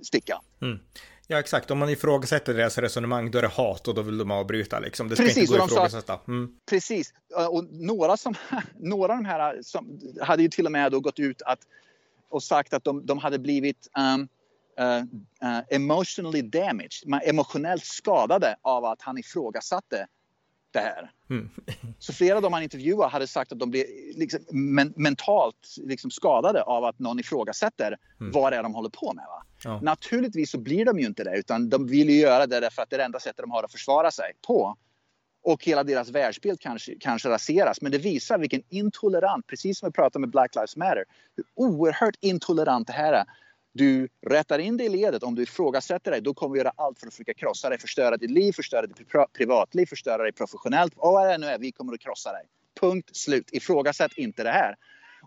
sticka. 0.02 0.40
Mm. 0.62 0.78
Ja, 1.26 1.38
exakt. 1.38 1.70
Om 1.70 1.78
man 1.78 1.88
ifrågasätter 1.88 2.54
deras 2.54 2.78
resonemang, 2.78 3.30
då 3.30 3.38
är 3.38 3.42
det 3.42 3.48
hat 3.48 3.88
och 3.88 3.94
då 3.94 4.02
vill 4.02 4.18
de 4.18 4.30
avbryta. 4.30 4.78
Liksom. 4.78 5.08
Det 5.08 5.16
ska 5.16 5.24
precis, 5.24 5.42
inte 5.42 5.58
gå 5.58 5.64
att 5.64 5.70
ifrågasätta. 5.70 6.20
Mm. 6.28 6.50
Precis. 6.70 7.12
Och 7.50 7.64
några, 7.70 8.16
som, 8.16 8.34
några 8.78 9.12
av 9.12 9.18
de 9.18 9.24
här 9.24 9.62
som 9.62 10.00
hade 10.20 10.42
ju 10.42 10.48
till 10.48 10.66
och 10.66 10.72
med 10.72 11.02
gått 11.02 11.18
ut 11.18 11.42
att, 11.42 11.58
och 12.30 12.42
sagt 12.42 12.74
att 12.74 12.84
de, 12.84 13.06
de 13.06 13.18
hade 13.18 13.38
blivit 13.38 13.88
um, 13.98 14.28
uh, 14.80 15.02
uh, 15.48 15.60
emotionally 15.70 16.42
damaged, 16.42 17.22
emotionellt 17.22 17.84
skadade 17.84 18.56
av 18.62 18.84
att 18.84 19.02
han 19.02 19.18
ifrågasatte 19.18 20.06
det 20.74 20.80
här. 20.80 21.10
Mm. 21.30 21.50
Så 21.98 22.12
flera 22.12 22.36
av 22.36 22.42
dem 22.42 22.52
han 22.52 22.62
intervjuade 22.62 23.10
hade 23.10 23.26
sagt 23.26 23.52
att 23.52 23.58
de 23.58 23.70
blir 23.70 23.84
liksom 24.18 24.40
men, 24.50 24.92
mentalt 24.96 25.76
liksom 25.76 26.10
skadade 26.10 26.62
av 26.62 26.84
att 26.84 26.98
någon 26.98 27.20
ifrågasätter 27.20 27.96
mm. 28.20 28.32
vad 28.32 28.52
det 28.52 28.56
är 28.56 28.62
de 28.62 28.74
håller 28.74 28.90
på 28.90 29.12
med. 29.12 29.24
Ja. 29.64 29.80
Naturligtvis 29.82 30.50
så 30.50 30.58
blir 30.58 30.84
de 30.84 30.98
ju 30.98 31.06
inte 31.06 31.24
det 31.24 31.36
utan 31.36 31.68
de 31.68 31.86
vill 31.86 32.10
ju 32.10 32.16
göra 32.16 32.46
det 32.46 32.60
därför 32.60 32.82
att 32.82 32.90
det 32.90 32.96
är 32.96 32.98
det 32.98 33.04
enda 33.04 33.20
sättet 33.20 33.36
de 33.36 33.50
har 33.50 33.62
att 33.62 33.72
försvara 33.72 34.10
sig 34.10 34.32
på. 34.46 34.76
Och 35.46 35.64
hela 35.64 35.84
deras 35.84 36.10
världsbild 36.10 36.60
kanske, 36.60 36.94
kanske 37.00 37.28
raseras. 37.28 37.80
Men 37.80 37.92
det 37.92 37.98
visar 37.98 38.38
vilken 38.38 38.62
intolerant, 38.68 39.46
precis 39.46 39.78
som 39.78 39.88
vi 39.88 39.92
pratade 39.92 40.20
med 40.20 40.30
Black 40.30 40.54
Lives 40.54 40.76
Matter, 40.76 41.04
hur 41.36 41.44
oerhört 41.54 42.14
intolerant 42.20 42.86
det 42.86 42.92
här 42.92 43.12
är 43.12 43.24
du 43.74 44.08
rättar 44.26 44.58
in 44.58 44.76
dig 44.76 44.86
i 44.86 44.88
ledet. 44.88 45.22
Om 45.22 45.34
du 45.34 45.42
ifrågasätter 45.42 46.10
dig, 46.10 46.20
då 46.20 46.34
kommer 46.34 46.52
vi 46.52 46.58
göra 46.58 46.72
allt 46.76 46.98
för 46.98 47.06
att 47.06 47.12
försöka 47.12 47.34
krossa 47.34 47.68
dig, 47.68 47.78
förstöra 47.78 48.16
ditt 48.16 48.30
liv, 48.30 48.52
förstöra 48.52 48.86
ditt 48.86 49.08
privatliv, 49.32 49.86
förstöra 49.86 50.22
dig 50.22 50.32
professionellt. 50.32 50.92
Vad 50.96 51.28
det 51.28 51.38
nu 51.38 51.46
är, 51.46 51.58
vi 51.58 51.72
kommer 51.72 51.92
att 51.92 52.00
krossa 52.00 52.32
dig. 52.32 52.42
Punkt 52.80 53.16
slut. 53.16 53.48
Ifrågasätt 53.52 54.12
inte 54.16 54.42
det 54.42 54.50
här. 54.50 54.76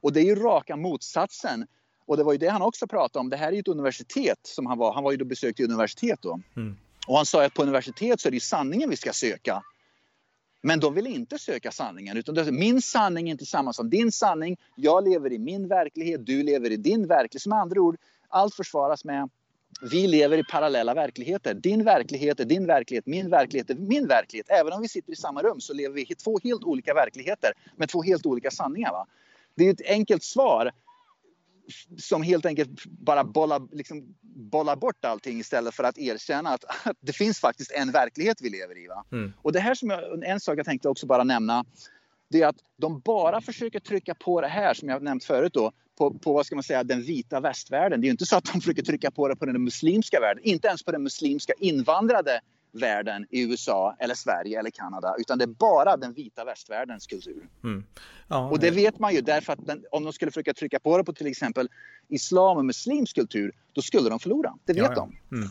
Och 0.02 0.14
det 0.14 0.20
är 0.20 0.26
ju 0.26 0.36
raka 0.36 0.76
motsatsen. 0.76 1.68
Och 2.06 2.18
det 2.18 2.24
var 2.24 2.32
ju 2.32 2.38
det 2.38 2.48
han 2.48 2.62
också 2.62 2.88
pratade 2.88 3.20
om. 3.20 3.30
Det 3.30 3.38
här 3.38 3.48
är 3.48 3.52
ju 3.52 3.60
ett 3.60 3.68
universitet 3.68 4.40
som 4.44 4.66
han 4.66 4.78
var. 4.78 4.94
Han 4.94 5.04
var 5.04 5.12
ju 5.12 5.18
då 5.18 5.26
besökt 5.26 5.60
i 5.60 5.64
universitet 5.64 6.20
då. 6.22 6.40
Mm. 6.56 6.78
Och 7.08 7.16
han 7.16 7.26
sa 7.26 7.46
att 7.46 7.54
på 7.54 7.64
universitet 7.64 8.22
så 8.22 8.28
är 8.28 8.32
det 8.32 8.36
ju 8.36 8.40
sanningen 8.40 8.90
vi 8.90 8.96
ska 8.96 9.14
söka. 9.14 9.64
Men 10.62 10.80
de 10.80 10.94
vill 10.94 11.08
inte 11.08 11.40
söka 11.40 11.72
sanningen. 11.72 12.18
Utan 12.18 12.56
min 12.56 12.82
sanning 12.82 13.28
är 13.28 13.32
inte 13.32 13.46
samma 13.46 13.74
som 13.74 13.90
din 13.90 14.12
sanning. 14.12 14.58
Jag 14.76 15.10
lever 15.10 15.34
i 15.34 15.38
min 15.38 15.68
verklighet, 15.68 16.26
du 16.26 16.44
lever 16.44 16.72
i 16.72 16.78
din 16.78 17.08
verklighet. 17.08 17.42
Som 17.42 17.52
andra 17.52 17.82
ord, 17.82 17.98
allt 18.30 18.56
försvaras 18.56 19.06
med 19.06 19.30
vi 19.82 20.08
lever 20.08 20.38
i 20.38 20.44
parallella 20.44 20.94
verkligheter. 20.94 21.54
Din 21.54 21.84
verklighet 21.84 22.40
är 22.40 22.46
din 22.46 22.68
verklighet, 22.68 23.06
min 23.06 23.30
verklighet 23.30 23.70
är 23.70 23.76
min 23.76 24.08
verklighet. 24.08 24.50
Även 24.50 24.74
om 24.74 24.82
vi 24.82 24.88
sitter 24.88 25.14
i 25.14 25.16
samma 25.16 25.42
rum 25.42 25.62
så 25.62 25.74
lever 25.74 25.96
vi 25.96 26.02
i 26.02 26.16
två 26.16 26.40
helt 26.44 26.64
olika 26.64 26.94
verkligheter 26.94 27.52
med 27.76 27.90
två 27.90 28.04
helt 28.04 28.26
olika 28.26 28.52
sanningar. 28.52 28.92
Va? 28.92 29.08
Det 29.56 29.68
är 29.68 29.74
ett 29.74 29.90
enkelt 29.90 30.24
svar 30.24 30.72
som 31.98 32.24
helt 32.24 32.46
enkelt 32.46 32.86
bara 32.86 33.24
bollar, 33.24 33.62
liksom, 33.72 34.16
bollar 34.22 34.76
bort 34.76 35.06
allting 35.06 35.40
istället 35.40 35.76
för 35.76 35.84
att 35.84 35.98
erkänna 35.98 36.50
att, 36.50 36.88
att 36.88 36.98
det 37.00 37.14
finns 37.14 37.40
faktiskt 37.40 37.72
en 37.72 37.92
verklighet 37.92 38.38
vi 38.42 38.50
lever 38.50 38.78
i. 38.78 38.88
Va? 38.88 39.06
Mm. 39.12 39.34
Och 39.42 39.52
det 39.52 39.60
här 39.60 39.76
som 39.76 39.90
jag, 39.90 40.24
en 40.24 40.40
sak 40.40 40.60
jag 40.60 40.66
tänkte 40.66 40.90
också 40.90 41.06
bara 41.08 41.24
nämna 41.24 41.66
det 42.30 42.42
är 42.42 42.48
att 42.48 42.60
de 42.78 43.00
bara 43.00 43.42
försöker 43.42 43.80
trycka 43.80 44.16
på 44.16 44.42
det 44.42 44.48
här 44.48 44.74
som 44.74 44.90
jag 44.90 45.02
nämnt 45.02 45.24
förut 45.24 45.54
då 45.54 45.72
på, 45.98 46.14
på 46.14 46.34
vad 46.34 46.46
ska 46.46 46.56
man 46.56 46.64
säga, 46.64 46.84
den 46.84 47.02
vita 47.02 47.40
västvärlden. 47.40 48.02
Det 48.02 48.06
är 48.06 48.08
ju 48.08 48.12
inte 48.12 48.26
så 48.26 48.38
att 48.38 48.46
de 48.54 48.62
försöker 48.62 48.84
trycka 48.84 49.12
på 49.12 49.28
det 49.28 49.36
på 49.36 49.46
den 49.46 49.64
muslimska 49.64 50.20
världen, 50.20 50.44
inte 50.44 50.68
ens 50.68 50.84
på 50.84 50.92
den 50.92 51.04
muslimska 51.04 51.54
invandrade 51.60 52.42
världen 52.72 53.26
i 53.30 53.42
USA 53.42 53.96
eller 54.00 54.16
Sverige 54.16 54.60
eller 54.60 54.70
Kanada 54.70 55.16
utan 55.20 55.38
det 55.38 55.44
är 55.44 55.48
bara 55.48 55.98
den 55.98 56.14
vita 56.14 56.46
västvärldens 56.46 57.08
kultur. 57.08 57.50
Mm. 57.64 57.84
Ja, 58.28 58.50
och 58.50 58.60
det 58.60 58.72
vet 58.72 59.00
man 59.00 59.14
ju 59.14 59.22
därför 59.22 59.54
att 59.54 59.66
den, 59.66 59.86
om 59.92 60.04
de 60.04 60.14
skulle 60.14 60.32
försöka 60.32 60.54
trycka 60.54 60.80
på 60.80 60.98
det 60.98 61.04
på 61.04 61.14
till 61.14 61.28
exempel 61.28 61.70
islam 62.08 62.58
och 62.58 62.66
muslimsk 62.66 63.16
kultur 63.16 63.52
då 63.74 63.82
skulle 63.82 64.10
de 64.10 64.20
förlora. 64.20 64.54
Det 64.66 64.74
vet 64.74 64.84
ja, 64.84 64.94
ja. 64.96 65.10
de. 65.30 65.36
Mm. 65.36 65.50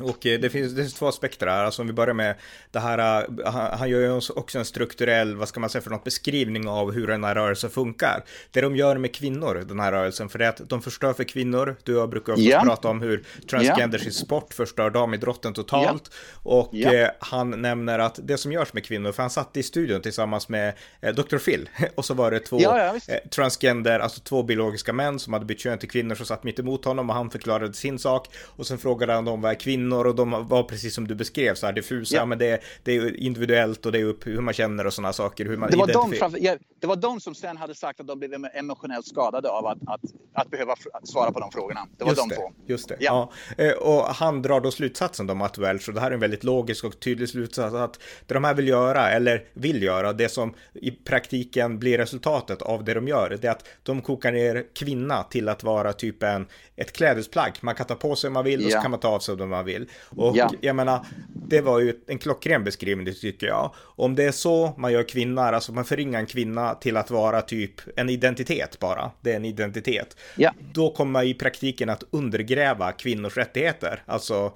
Och 0.00 0.26
eh, 0.26 0.40
det 0.40 0.50
finns, 0.50 0.72
det 0.72 0.82
finns 0.82 0.94
två 0.94 1.06
aspekter 1.06 1.46
här, 1.46 1.64
alltså 1.64 1.82
om 1.82 1.88
vi 1.88 1.92
börjar 1.92 2.14
med 2.14 2.34
det 2.70 2.78
här, 2.78 3.26
eh, 3.44 3.52
han, 3.52 3.90
gör 3.90 4.00
ju 4.00 4.20
också 4.34 4.58
en 4.58 4.64
strukturell, 4.64 5.36
vad 5.36 5.48
ska 5.48 5.60
man 5.60 5.70
säga 5.70 5.82
för 5.82 5.90
något, 5.90 6.04
beskrivning 6.04 6.68
av 6.68 6.92
hur 6.92 7.06
den 7.06 7.24
här 7.24 7.34
rörelsen 7.34 7.70
funkar. 7.70 8.24
Det 8.50 8.60
de 8.60 8.76
gör 8.76 8.96
med 8.96 9.14
kvinnor, 9.14 9.64
den 9.68 9.80
här 9.80 9.92
rörelsen, 9.92 10.28
för 10.28 10.38
det 10.38 10.44
är 10.44 10.48
att 10.48 10.68
de 10.68 10.82
förstör 10.82 11.12
för 11.12 11.24
kvinnor. 11.24 11.76
Du 11.84 11.94
och 11.94 12.02
jag 12.02 12.10
brukar 12.10 12.32
ofta 12.32 12.42
yeah. 12.42 12.64
prata 12.64 12.88
om 12.88 13.02
hur 13.02 13.24
transgenders 13.50 14.00
yeah. 14.00 14.08
i 14.08 14.12
sport 14.12 14.54
förstör 14.54 14.90
damidrotten 14.90 15.54
totalt. 15.54 15.84
Yeah. 15.84 16.58
Och 16.58 16.74
eh, 16.74 17.10
han 17.20 17.50
nämner 17.50 17.98
att 17.98 18.18
det 18.22 18.38
som 18.38 18.52
görs 18.52 18.72
med 18.72 18.84
kvinnor, 18.84 19.12
för 19.12 19.22
han 19.22 19.30
satt 19.30 19.56
i 19.56 19.62
studion 19.62 20.00
tillsammans 20.00 20.48
med 20.48 20.74
eh, 21.00 21.14
Dr. 21.14 21.38
Phil, 21.38 21.68
och 21.94 22.04
så 22.04 22.14
var 22.14 22.30
det 22.30 22.40
två 22.40 22.60
ja, 22.60 22.94
eh, 23.08 23.28
transgender, 23.30 24.00
alltså 24.00 24.20
två 24.20 24.42
biologiska 24.42 24.92
män 24.92 25.18
som 25.18 25.32
hade 25.32 25.44
bytt 25.44 25.60
kön 25.60 25.78
till 25.78 25.90
kvinnor 25.90 26.14
som 26.14 26.26
satt 26.26 26.44
mitt 26.44 26.58
emot 26.58 26.84
honom 26.84 27.10
och 27.10 27.16
han 27.16 27.30
förklarade 27.30 27.72
sin 27.72 27.98
sak. 27.98 28.28
Och 28.36 28.66
sen 28.66 28.78
frågade 28.78 29.12
han 29.12 29.24
dem 29.24 29.40
vad 29.40 29.50
är 29.50 29.54
kvinnor 29.54 29.85
kvinnor 29.86 30.06
och 30.06 30.14
de 30.14 30.48
var 30.48 30.62
precis 30.62 30.94
som 30.94 31.08
du 31.08 31.14
beskrev 31.14 31.54
så 31.54 31.66
här 31.66 31.72
diffusa, 31.72 32.16
ja. 32.16 32.26
men 32.26 32.38
det, 32.38 32.60
det 32.82 32.96
är 32.96 33.16
individuellt 33.16 33.86
och 33.86 33.92
det 33.92 34.00
är 34.00 34.04
upp 34.04 34.26
hur 34.26 34.40
man 34.40 34.54
känner 34.54 34.86
och 34.86 34.92
sådana 34.92 35.12
saker. 35.12 35.44
Hur 35.44 35.56
man 35.56 35.70
det, 35.70 35.76
var 35.76 35.86
de 35.86 36.12
framför, 36.12 36.38
ja, 36.42 36.56
det 36.80 36.86
var 36.86 36.96
de 36.96 37.20
som 37.20 37.34
sen 37.34 37.56
hade 37.56 37.74
sagt 37.74 38.00
att 38.00 38.06
de 38.06 38.18
blev 38.18 38.46
emotionellt 38.54 39.06
skadade 39.06 39.48
av 39.48 39.66
att, 39.66 39.78
att, 39.86 40.00
att 40.34 40.50
behöva 40.50 40.74
svara 41.04 41.32
på 41.32 41.40
de 41.40 41.50
frågorna. 41.52 41.86
Det 41.98 42.04
var 42.04 42.10
just 42.10 42.22
de 42.22 42.28
det, 42.28 42.34
två. 42.34 42.52
Just 42.66 42.88
det. 42.88 42.96
Ja. 43.00 43.32
ja. 43.56 43.64
Eh, 43.64 43.72
och 43.72 44.02
han 44.02 44.42
drar 44.42 44.60
då 44.60 44.70
slutsatsen 44.70 45.26
då, 45.26 45.34
Matt 45.34 45.58
Welch, 45.58 45.88
och 45.88 45.94
det 45.94 46.00
här 46.00 46.10
är 46.10 46.14
en 46.14 46.20
väldigt 46.20 46.44
logisk 46.44 46.84
och 46.84 47.00
tydlig 47.00 47.28
slutsats, 47.28 47.74
att 47.74 48.00
det 48.26 48.34
de 48.34 48.44
här 48.44 48.54
vill 48.54 48.68
göra, 48.68 49.10
eller 49.10 49.44
vill 49.52 49.82
göra, 49.82 50.12
det 50.12 50.28
som 50.28 50.54
i 50.74 50.90
praktiken 50.90 51.78
blir 51.78 51.98
resultatet 51.98 52.62
av 52.62 52.84
det 52.84 52.94
de 52.94 53.08
gör, 53.08 53.38
det 53.40 53.48
är 53.48 53.52
att 53.52 53.64
de 53.82 54.02
kokar 54.02 54.32
ner 54.32 54.64
kvinna 54.74 55.22
till 55.22 55.48
att 55.48 55.62
vara 55.62 55.92
typ 55.92 56.22
en, 56.22 56.46
ett 56.76 56.92
klädesplagg. 56.92 57.52
Man 57.60 57.74
kan 57.74 57.86
ta 57.86 57.94
på 57.94 58.16
sig 58.16 58.28
om 58.28 58.34
man 58.34 58.44
vill 58.44 58.66
och 58.66 58.72
så 58.72 58.80
kan 58.80 58.90
man 58.90 59.00
ta 59.00 59.08
av 59.08 59.18
sig 59.18 59.34
om 59.34 59.50
man 59.50 59.64
vill 59.64 59.75
vill. 59.78 59.88
Och 60.08 60.36
ja. 60.36 60.50
jag 60.60 60.76
menar, 60.76 61.06
det 61.48 61.60
var 61.60 61.80
ju 61.80 61.94
en 62.06 62.18
klockren 62.18 62.64
beskrivning 62.64 63.14
tycker 63.14 63.46
jag. 63.46 63.74
Om 63.78 64.14
det 64.14 64.24
är 64.24 64.32
så 64.32 64.74
man 64.76 64.92
gör 64.92 65.02
kvinnor, 65.02 65.42
alltså 65.42 65.72
man 65.72 65.84
förringar 65.84 66.20
en 66.20 66.26
kvinna 66.26 66.74
till 66.74 66.96
att 66.96 67.10
vara 67.10 67.42
typ 67.42 67.80
en 67.96 68.10
identitet 68.10 68.78
bara, 68.78 69.10
det 69.20 69.32
är 69.32 69.36
en 69.36 69.44
identitet. 69.44 70.16
Ja. 70.36 70.52
Då 70.72 70.90
kommer 70.90 71.12
man 71.12 71.24
i 71.24 71.34
praktiken 71.34 71.88
att 71.88 72.04
undergräva 72.10 72.92
kvinnors 72.92 73.36
rättigheter, 73.36 74.02
alltså 74.06 74.52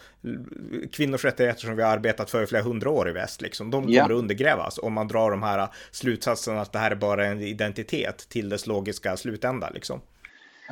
kvinnors 0.93 1.25
rättigheter 1.25 1.61
som 1.61 1.77
vi 1.77 1.83
har 1.83 1.91
arbetat 1.91 2.31
för 2.31 2.43
i 2.43 2.47
flera 2.47 2.63
hundra 2.63 2.91
år 2.91 3.09
i 3.09 3.13
väst, 3.13 3.41
liksom. 3.41 3.71
De 3.71 3.83
kommer 3.83 3.97
ja. 3.97 4.05
att 4.05 4.11
undergrävas 4.11 4.79
om 4.79 4.93
man 4.93 5.09
drar 5.09 5.31
de 5.31 5.43
här 5.43 5.69
slutsatserna 5.91 6.61
att 6.61 6.73
det 6.73 6.79
här 6.79 6.91
är 6.91 6.95
bara 6.95 7.27
en 7.27 7.41
identitet 7.41 8.29
till 8.29 8.49
dess 8.49 8.67
logiska 8.67 9.17
slutända, 9.17 9.71
liksom. 9.71 10.01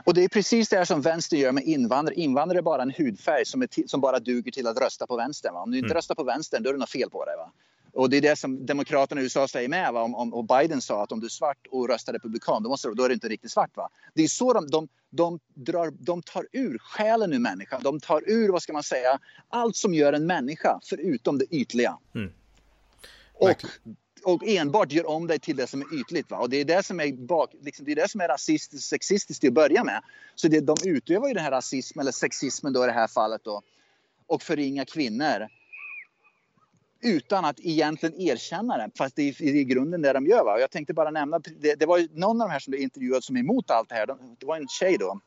Och 0.05 0.15
det 0.15 0.25
är 0.25 0.29
precis 0.29 0.69
det 0.69 0.77
här 0.77 0.85
som 0.85 1.01
vänster 1.01 1.37
gör 1.37 1.53
med 1.53 1.65
invandrare. 1.65 2.15
Invandrare 2.15 2.59
är 2.59 2.63
bara 2.63 2.83
en 2.83 2.93
hudfärg 2.99 3.47
som, 3.47 3.63
är 3.63 3.87
som 3.87 4.01
bara 4.01 4.19
duger 4.19 4.53
till 4.53 4.67
att 4.67 4.79
rösta 4.79 5.07
på 5.07 5.17
vänster. 5.17 5.53
Va? 5.53 5.63
Om 5.63 5.71
du 5.71 5.79
inte 5.79 5.87
mm. 5.87 5.97
röstar 5.97 6.15
på 6.15 6.25
vänster, 6.25 6.61
då 6.61 6.69
är 6.69 6.73
det 6.73 6.79
något 6.79 6.91
fel 6.91 7.11
på 7.11 7.25
dig. 7.25 7.37
Va? 7.37 7.53
Och 7.93 8.11
det 8.11 8.17
är 8.17 8.21
det 8.21 8.37
som 8.37 8.67
demokraterna 8.67 9.21
i 9.21 9.25
USA 9.25 9.49
säger 9.49 9.69
med. 9.69 9.93
Va? 9.93 10.03
Om, 10.03 10.15
om, 10.15 10.35
och 10.35 10.45
Biden 10.45 10.81
sa 10.81 11.03
att 11.03 11.13
om 11.13 11.21
du 11.21 11.27
är 11.27 11.31
svart 11.31 11.67
och 11.71 11.89
röstar 11.89 12.13
republikan, 12.13 12.63
då, 12.63 12.69
måste, 12.69 12.89
då 12.89 13.05
är 13.05 13.09
du 13.09 13.15
inte 13.15 13.29
riktigt 13.29 13.51
svart. 13.51 13.77
Va? 13.77 13.89
Det 14.15 14.23
är 14.23 14.29
så 14.29 14.53
de, 14.53 14.67
de, 14.67 14.89
de, 15.11 15.39
drar, 15.55 15.91
de 15.91 16.23
tar 16.23 16.47
ur 16.53 16.79
själen 16.79 17.33
ur 17.33 17.39
människan. 17.39 17.81
De 17.85 18.01
tar 18.01 18.23
ur, 18.27 18.49
vad 18.49 18.63
ska 18.63 18.73
man 18.73 18.83
säga, 18.83 19.19
allt 19.49 19.77
som 19.77 19.95
gör 19.95 20.13
en 20.13 20.27
människa 20.27 20.81
förutom 20.85 21.39
det 21.39 21.45
ytliga. 21.45 21.99
Mm. 22.15 22.33
Och 23.35 23.65
och 24.29 24.47
enbart 24.47 24.93
gör 24.93 25.09
om 25.09 25.27
dig 25.27 25.39
till 25.39 25.57
det 25.57 25.67
som 25.67 25.81
är 25.81 26.01
ytligt. 26.01 26.31
Va? 26.31 26.39
Och 26.39 26.51
det 26.51 26.57
är 26.57 26.65
det 26.65 26.83
som 26.83 27.01
är, 27.01 27.13
bak, 27.13 27.51
liksom, 27.61 27.85
det 27.85 27.93
är, 27.93 27.97
det 27.97 28.09
som 28.09 28.21
är 28.21 28.29
rasistiskt 28.29 28.89
sexistiskt 28.89 29.41
till 29.41 29.51
att 29.51 29.55
börja 29.55 29.85
med. 29.85 30.03
Så 30.35 30.49
det, 30.49 30.61
de 30.61 30.77
utövar 30.85 31.29
ju 31.29 31.35
den 31.35 31.45
här 31.45 31.51
rasismen, 31.51 32.01
eller 32.01 32.13
sexismen 32.13 32.73
då 32.73 32.85
i 32.85 32.87
det 32.87 32.93
här 32.93 33.09
fallet 33.09 33.41
då, 33.45 33.63
och 34.27 34.43
förringar 34.43 34.85
kvinnor 34.85 35.49
utan 37.03 37.45
att 37.45 37.61
egentligen 37.61 38.21
erkänna 38.21 38.77
det. 38.77 38.91
Fast 38.99 39.17
det 39.17 39.23
är 39.23 39.43
i 39.43 39.65
grunden 39.65 40.03
det 40.03 40.13
de 40.13 40.27
gör. 40.27 40.45
Va? 40.45 40.55
Och 40.55 40.61
jag 40.61 40.71
tänkte 40.71 40.95
bara 40.95 41.11
nämna, 41.11 41.39
det, 41.39 41.75
det 41.75 41.87
var 41.87 41.99
ju 41.99 42.09
någon 42.13 42.41
av 42.41 42.49
de 42.49 42.53
här 42.53 42.61
som 42.61 42.71
blev 42.71 42.83
intervjuad 42.83 43.25
som 43.25 43.37
är 43.37 43.41
emot 43.41 43.71
allt 43.71 43.89
det 43.89 43.95
här. 43.95 44.07
de, 44.07 44.37
Det 44.41 44.47
var 44.47 44.57
en 44.57 44.69
tjej 44.69 44.97
då. 44.99 45.21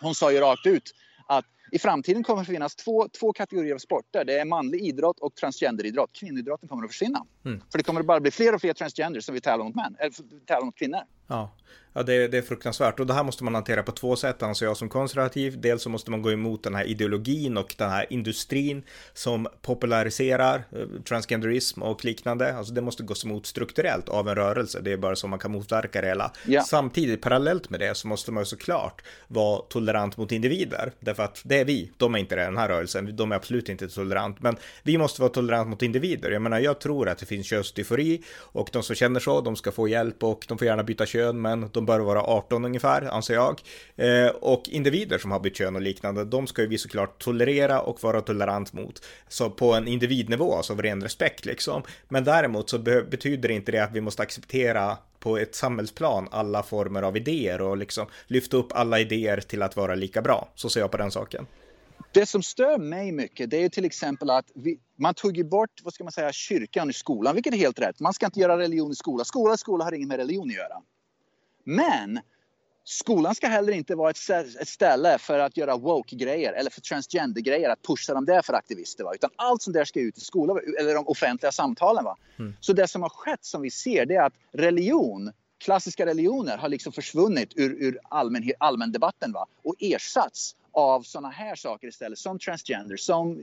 Hon 0.00 0.14
sa 0.14 0.32
ju 0.32 0.38
rakt 0.38 0.66
ut 0.66 0.94
att 1.26 1.44
i 1.72 1.78
framtiden 1.78 2.22
kommer 2.22 2.42
det 2.42 2.46
finnas 2.46 2.76
två, 2.76 3.08
två 3.08 3.32
kategorier 3.32 3.74
av 3.74 3.78
sporter. 3.78 4.24
Det 4.24 4.38
är 4.38 4.44
manlig 4.44 4.80
idrott 4.80 5.20
och 5.20 5.34
transgenderidrott. 5.34 6.10
Kvinnoidrotten 6.12 6.68
kommer 6.68 6.84
att 6.84 6.90
försvinna. 6.90 7.26
Mm. 7.44 7.60
För 7.70 7.78
det 7.78 7.84
kommer 7.84 8.00
att 8.00 8.06
bara 8.06 8.20
bli 8.20 8.30
fler 8.30 8.54
och 8.54 8.60
fler 8.60 8.72
transgenders 8.72 9.24
som 9.24 9.32
vill 9.32 9.42
tävla 9.42 9.64
mot 9.64 9.74
män, 9.74 9.96
eller 9.98 10.12
tävla 10.46 10.64
mot 10.64 10.76
kvinnor. 10.76 11.00
Ja, 11.26 11.54
ja 11.92 12.02
det, 12.02 12.28
det, 12.28 12.38
är 12.38 12.42
fruktansvärt 12.42 13.00
och 13.00 13.06
det 13.06 13.14
här 13.14 13.24
måste 13.24 13.44
man 13.44 13.54
hantera 13.54 13.82
på 13.82 13.92
två 13.92 14.16
sätt 14.16 14.42
anser 14.42 14.66
jag 14.66 14.76
som 14.76 14.88
konservativ. 14.88 15.60
Dels 15.60 15.82
så 15.82 15.88
måste 15.88 16.10
man 16.10 16.22
gå 16.22 16.32
emot 16.32 16.62
den 16.62 16.74
här 16.74 16.84
ideologin 16.84 17.56
och 17.56 17.74
den 17.78 17.90
här 17.90 18.06
industrin 18.10 18.82
som 19.14 19.46
populariserar 19.62 20.64
eh, 20.72 21.02
transgenderism 21.04 21.82
och 21.82 22.04
liknande. 22.04 22.56
Alltså 22.56 22.74
det 22.74 22.80
måste 22.80 23.02
gås 23.02 23.24
emot 23.24 23.46
strukturellt 23.46 24.08
av 24.08 24.28
en 24.28 24.34
rörelse. 24.34 24.80
Det 24.80 24.92
är 24.92 24.96
bara 24.96 25.16
så 25.16 25.28
man 25.28 25.38
kan 25.38 25.52
motverka 25.52 26.00
det 26.00 26.06
hela. 26.06 26.32
Ja. 26.46 26.62
Samtidigt, 26.62 27.22
parallellt 27.22 27.70
med 27.70 27.80
det 27.80 27.94
så 27.94 28.08
måste 28.08 28.32
man 28.32 28.46
såklart 28.46 29.02
vara 29.28 29.62
tolerant 29.68 30.16
mot 30.16 30.32
individer. 30.32 30.92
Därför 31.00 31.22
att 31.22 31.42
det 31.44 31.60
är 31.60 31.63
vi, 31.64 31.90
de 31.96 32.14
är 32.14 32.18
inte 32.18 32.36
det, 32.36 32.42
den 32.44 32.56
här 32.56 32.68
rörelsen. 32.68 33.16
De 33.16 33.32
är 33.32 33.36
absolut 33.36 33.68
inte 33.68 33.88
tolerant. 33.88 34.42
Men 34.42 34.56
vi 34.82 34.98
måste 34.98 35.20
vara 35.20 35.32
tolerant 35.32 35.68
mot 35.68 35.82
individer. 35.82 36.30
Jag 36.30 36.42
menar, 36.42 36.58
jag 36.58 36.80
tror 36.80 37.08
att 37.08 37.18
det 37.18 37.26
finns 37.26 37.46
könsdysfori 37.46 38.22
och 38.38 38.68
de 38.72 38.82
som 38.82 38.96
känner 38.96 39.20
så, 39.20 39.40
de 39.40 39.56
ska 39.56 39.72
få 39.72 39.88
hjälp 39.88 40.22
och 40.22 40.44
de 40.48 40.58
får 40.58 40.66
gärna 40.66 40.82
byta 40.82 41.06
kön, 41.06 41.40
men 41.40 41.70
de 41.72 41.86
bör 41.86 42.00
vara 42.00 42.22
18 42.22 42.64
ungefär, 42.64 43.02
anser 43.02 43.34
jag. 43.34 43.60
Eh, 43.96 44.30
och 44.30 44.68
individer 44.68 45.18
som 45.18 45.30
har 45.30 45.40
bytt 45.40 45.56
kön 45.56 45.76
och 45.76 45.82
liknande, 45.82 46.24
de 46.24 46.46
ska 46.46 46.62
ju 46.62 46.68
vi 46.68 46.78
såklart 46.78 47.22
tolerera 47.22 47.80
och 47.80 48.02
vara 48.02 48.20
tolerant 48.20 48.72
mot. 48.72 49.02
Så 49.28 49.50
på 49.50 49.72
en 49.72 49.88
individnivå, 49.88 50.54
alltså 50.54 50.72
av 50.72 50.82
ren 50.82 51.02
respekt 51.02 51.44
liksom. 51.44 51.82
Men 52.08 52.24
däremot 52.24 52.70
så 52.70 52.78
betyder 52.78 53.50
inte 53.50 53.72
det 53.72 53.78
att 53.78 53.92
vi 53.92 54.00
måste 54.00 54.22
acceptera 54.22 54.96
på 55.24 55.38
ett 55.38 55.54
samhällsplan 55.54 56.28
alla 56.30 56.62
former 56.62 57.02
av 57.02 57.16
idéer 57.16 57.60
och 57.60 57.76
liksom 57.76 58.06
lyfta 58.26 58.56
upp 58.56 58.72
alla 58.72 59.00
idéer 59.00 59.40
till 59.40 59.62
att 59.62 59.76
vara 59.76 59.94
lika 59.94 60.22
bra. 60.22 60.48
Så 60.54 60.68
ser 60.68 60.80
jag 60.80 60.90
på 60.90 60.96
den 60.96 61.10
saken. 61.10 61.46
Det 62.12 62.26
som 62.26 62.42
stör 62.42 62.78
mig 62.78 63.12
mycket 63.12 63.50
det 63.50 63.64
är 63.64 63.68
till 63.68 63.84
exempel 63.84 64.30
att 64.30 64.44
vi, 64.54 64.78
man 64.96 65.14
tog 65.14 65.36
ju 65.36 65.44
bort 65.44 65.70
vad 65.82 65.94
ska 65.94 66.04
man 66.04 66.12
säga, 66.12 66.32
kyrkan 66.32 66.90
i 66.90 66.92
skolan, 66.92 67.34
vilket 67.34 67.54
är 67.54 67.58
helt 67.58 67.78
rätt. 67.78 68.00
Man 68.00 68.14
ska 68.14 68.26
inte 68.26 68.40
göra 68.40 68.58
religion 68.58 68.90
i 68.90 68.94
skolan. 68.94 69.24
Skola 69.24 69.56
skola 69.56 69.84
har 69.84 69.92
inget 69.92 70.08
med 70.08 70.16
religion 70.16 70.48
att 70.48 70.54
göra. 70.54 70.82
Men 71.64 72.20
skolan 72.84 73.34
ska 73.34 73.48
heller 73.48 73.72
inte 73.72 73.94
vara 73.94 74.10
ett 74.10 74.68
ställe 74.68 75.18
för 75.18 75.38
att 75.38 75.56
göra 75.56 75.76
woke-grejer 75.76 76.52
eller 76.52 76.70
för 76.70 76.80
transgender-grejer, 76.80 77.70
att 77.70 77.82
pusha 77.82 78.14
dem 78.14 78.24
där 78.24 78.42
för 78.42 78.52
aktivister. 78.52 79.04
Va? 79.04 79.14
Utan 79.14 79.30
allt 79.36 79.62
som 79.62 79.72
där 79.72 79.84
ska 79.84 80.00
ut 80.00 80.18
i 80.18 80.20
skolan 80.20 80.60
eller 80.80 80.94
de 80.94 81.08
offentliga 81.08 81.52
samtalen. 81.52 82.04
Va? 82.04 82.16
Mm. 82.38 82.56
Så 82.60 82.72
det 82.72 82.88
som 82.88 83.02
har 83.02 83.08
skett 83.08 83.44
som 83.44 83.62
vi 83.62 83.70
ser 83.70 84.06
det 84.06 84.14
är 84.14 84.22
att 84.22 84.34
religion, 84.52 85.32
klassiska 85.58 86.06
religioner 86.06 86.56
har 86.56 86.68
liksom 86.68 86.92
försvunnit 86.92 87.52
ur, 87.56 87.82
ur 87.82 87.98
allmän, 88.08 88.50
allmän 88.58 88.92
debatten 88.92 89.32
va? 89.32 89.46
och 89.62 89.74
ersatts 89.78 90.56
av 90.72 91.02
sådana 91.02 91.28
här 91.28 91.54
saker 91.54 91.88
istället 91.88 92.18
som 92.18 92.38
transgender, 92.38 92.96
som 92.96 93.40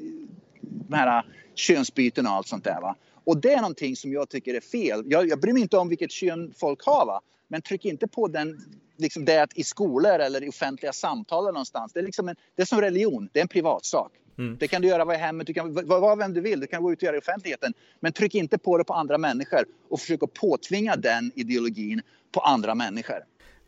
de 0.61 0.95
här 0.95 1.25
könsbyten 1.55 2.27
och 2.27 2.33
allt 2.33 2.47
sånt 2.47 2.63
där. 2.63 2.81
Va? 2.81 2.95
Och 3.23 3.37
det 3.37 3.53
är 3.53 3.61
någonting 3.61 3.95
som 3.95 4.13
jag 4.13 4.29
tycker 4.29 4.53
är 4.53 4.61
fel. 4.61 5.03
Jag, 5.05 5.27
jag 5.27 5.39
bryr 5.39 5.53
mig 5.53 5.61
inte 5.61 5.77
om 5.77 5.89
vilket 5.89 6.11
kön 6.11 6.53
folk 6.57 6.85
har 6.85 7.05
va? 7.05 7.21
Men 7.51 7.61
tryck 7.61 7.85
inte 7.85 8.07
på 8.07 8.27
den, 8.27 8.57
liksom 8.97 9.25
det 9.25 9.47
i 9.55 9.63
skolor 9.63 10.19
eller 10.19 10.43
i 10.43 10.49
offentliga 10.49 10.93
samtal 10.93 11.43
eller 11.43 11.51
någonstans. 11.51 11.93
Det 11.93 11.99
är, 11.99 12.03
liksom 12.03 12.29
en, 12.29 12.35
det 12.55 12.61
är 12.61 12.65
som 12.65 12.81
religion, 12.81 13.29
det 13.33 13.39
är 13.39 13.41
en 13.41 13.47
privatsak. 13.47 14.11
Mm. 14.37 14.57
Det 14.59 14.67
kan 14.67 14.81
du 14.81 14.87
göra 14.87 15.15
i 15.15 15.17
hemmet, 15.17 15.47
du 15.47 15.53
kan 15.53 15.73
vara 15.87 16.15
vem 16.15 16.33
du 16.33 16.41
vill, 16.41 16.59
du 16.59 16.67
kan 16.67 16.83
gå 16.83 16.91
ut 16.91 16.99
och 16.99 17.03
göra 17.03 17.15
i 17.15 17.19
offentligheten. 17.19 17.73
Men 17.99 18.13
tryck 18.13 18.35
inte 18.35 18.57
på 18.57 18.77
det 18.77 18.83
på 18.83 18.93
andra 18.93 19.17
människor 19.17 19.65
och 19.89 19.99
försök 19.99 20.23
att 20.23 20.33
påtvinga 20.33 20.95
den 20.95 21.31
ideologin 21.35 22.01
på 22.31 22.39
andra 22.39 22.75
människor. 22.75 23.19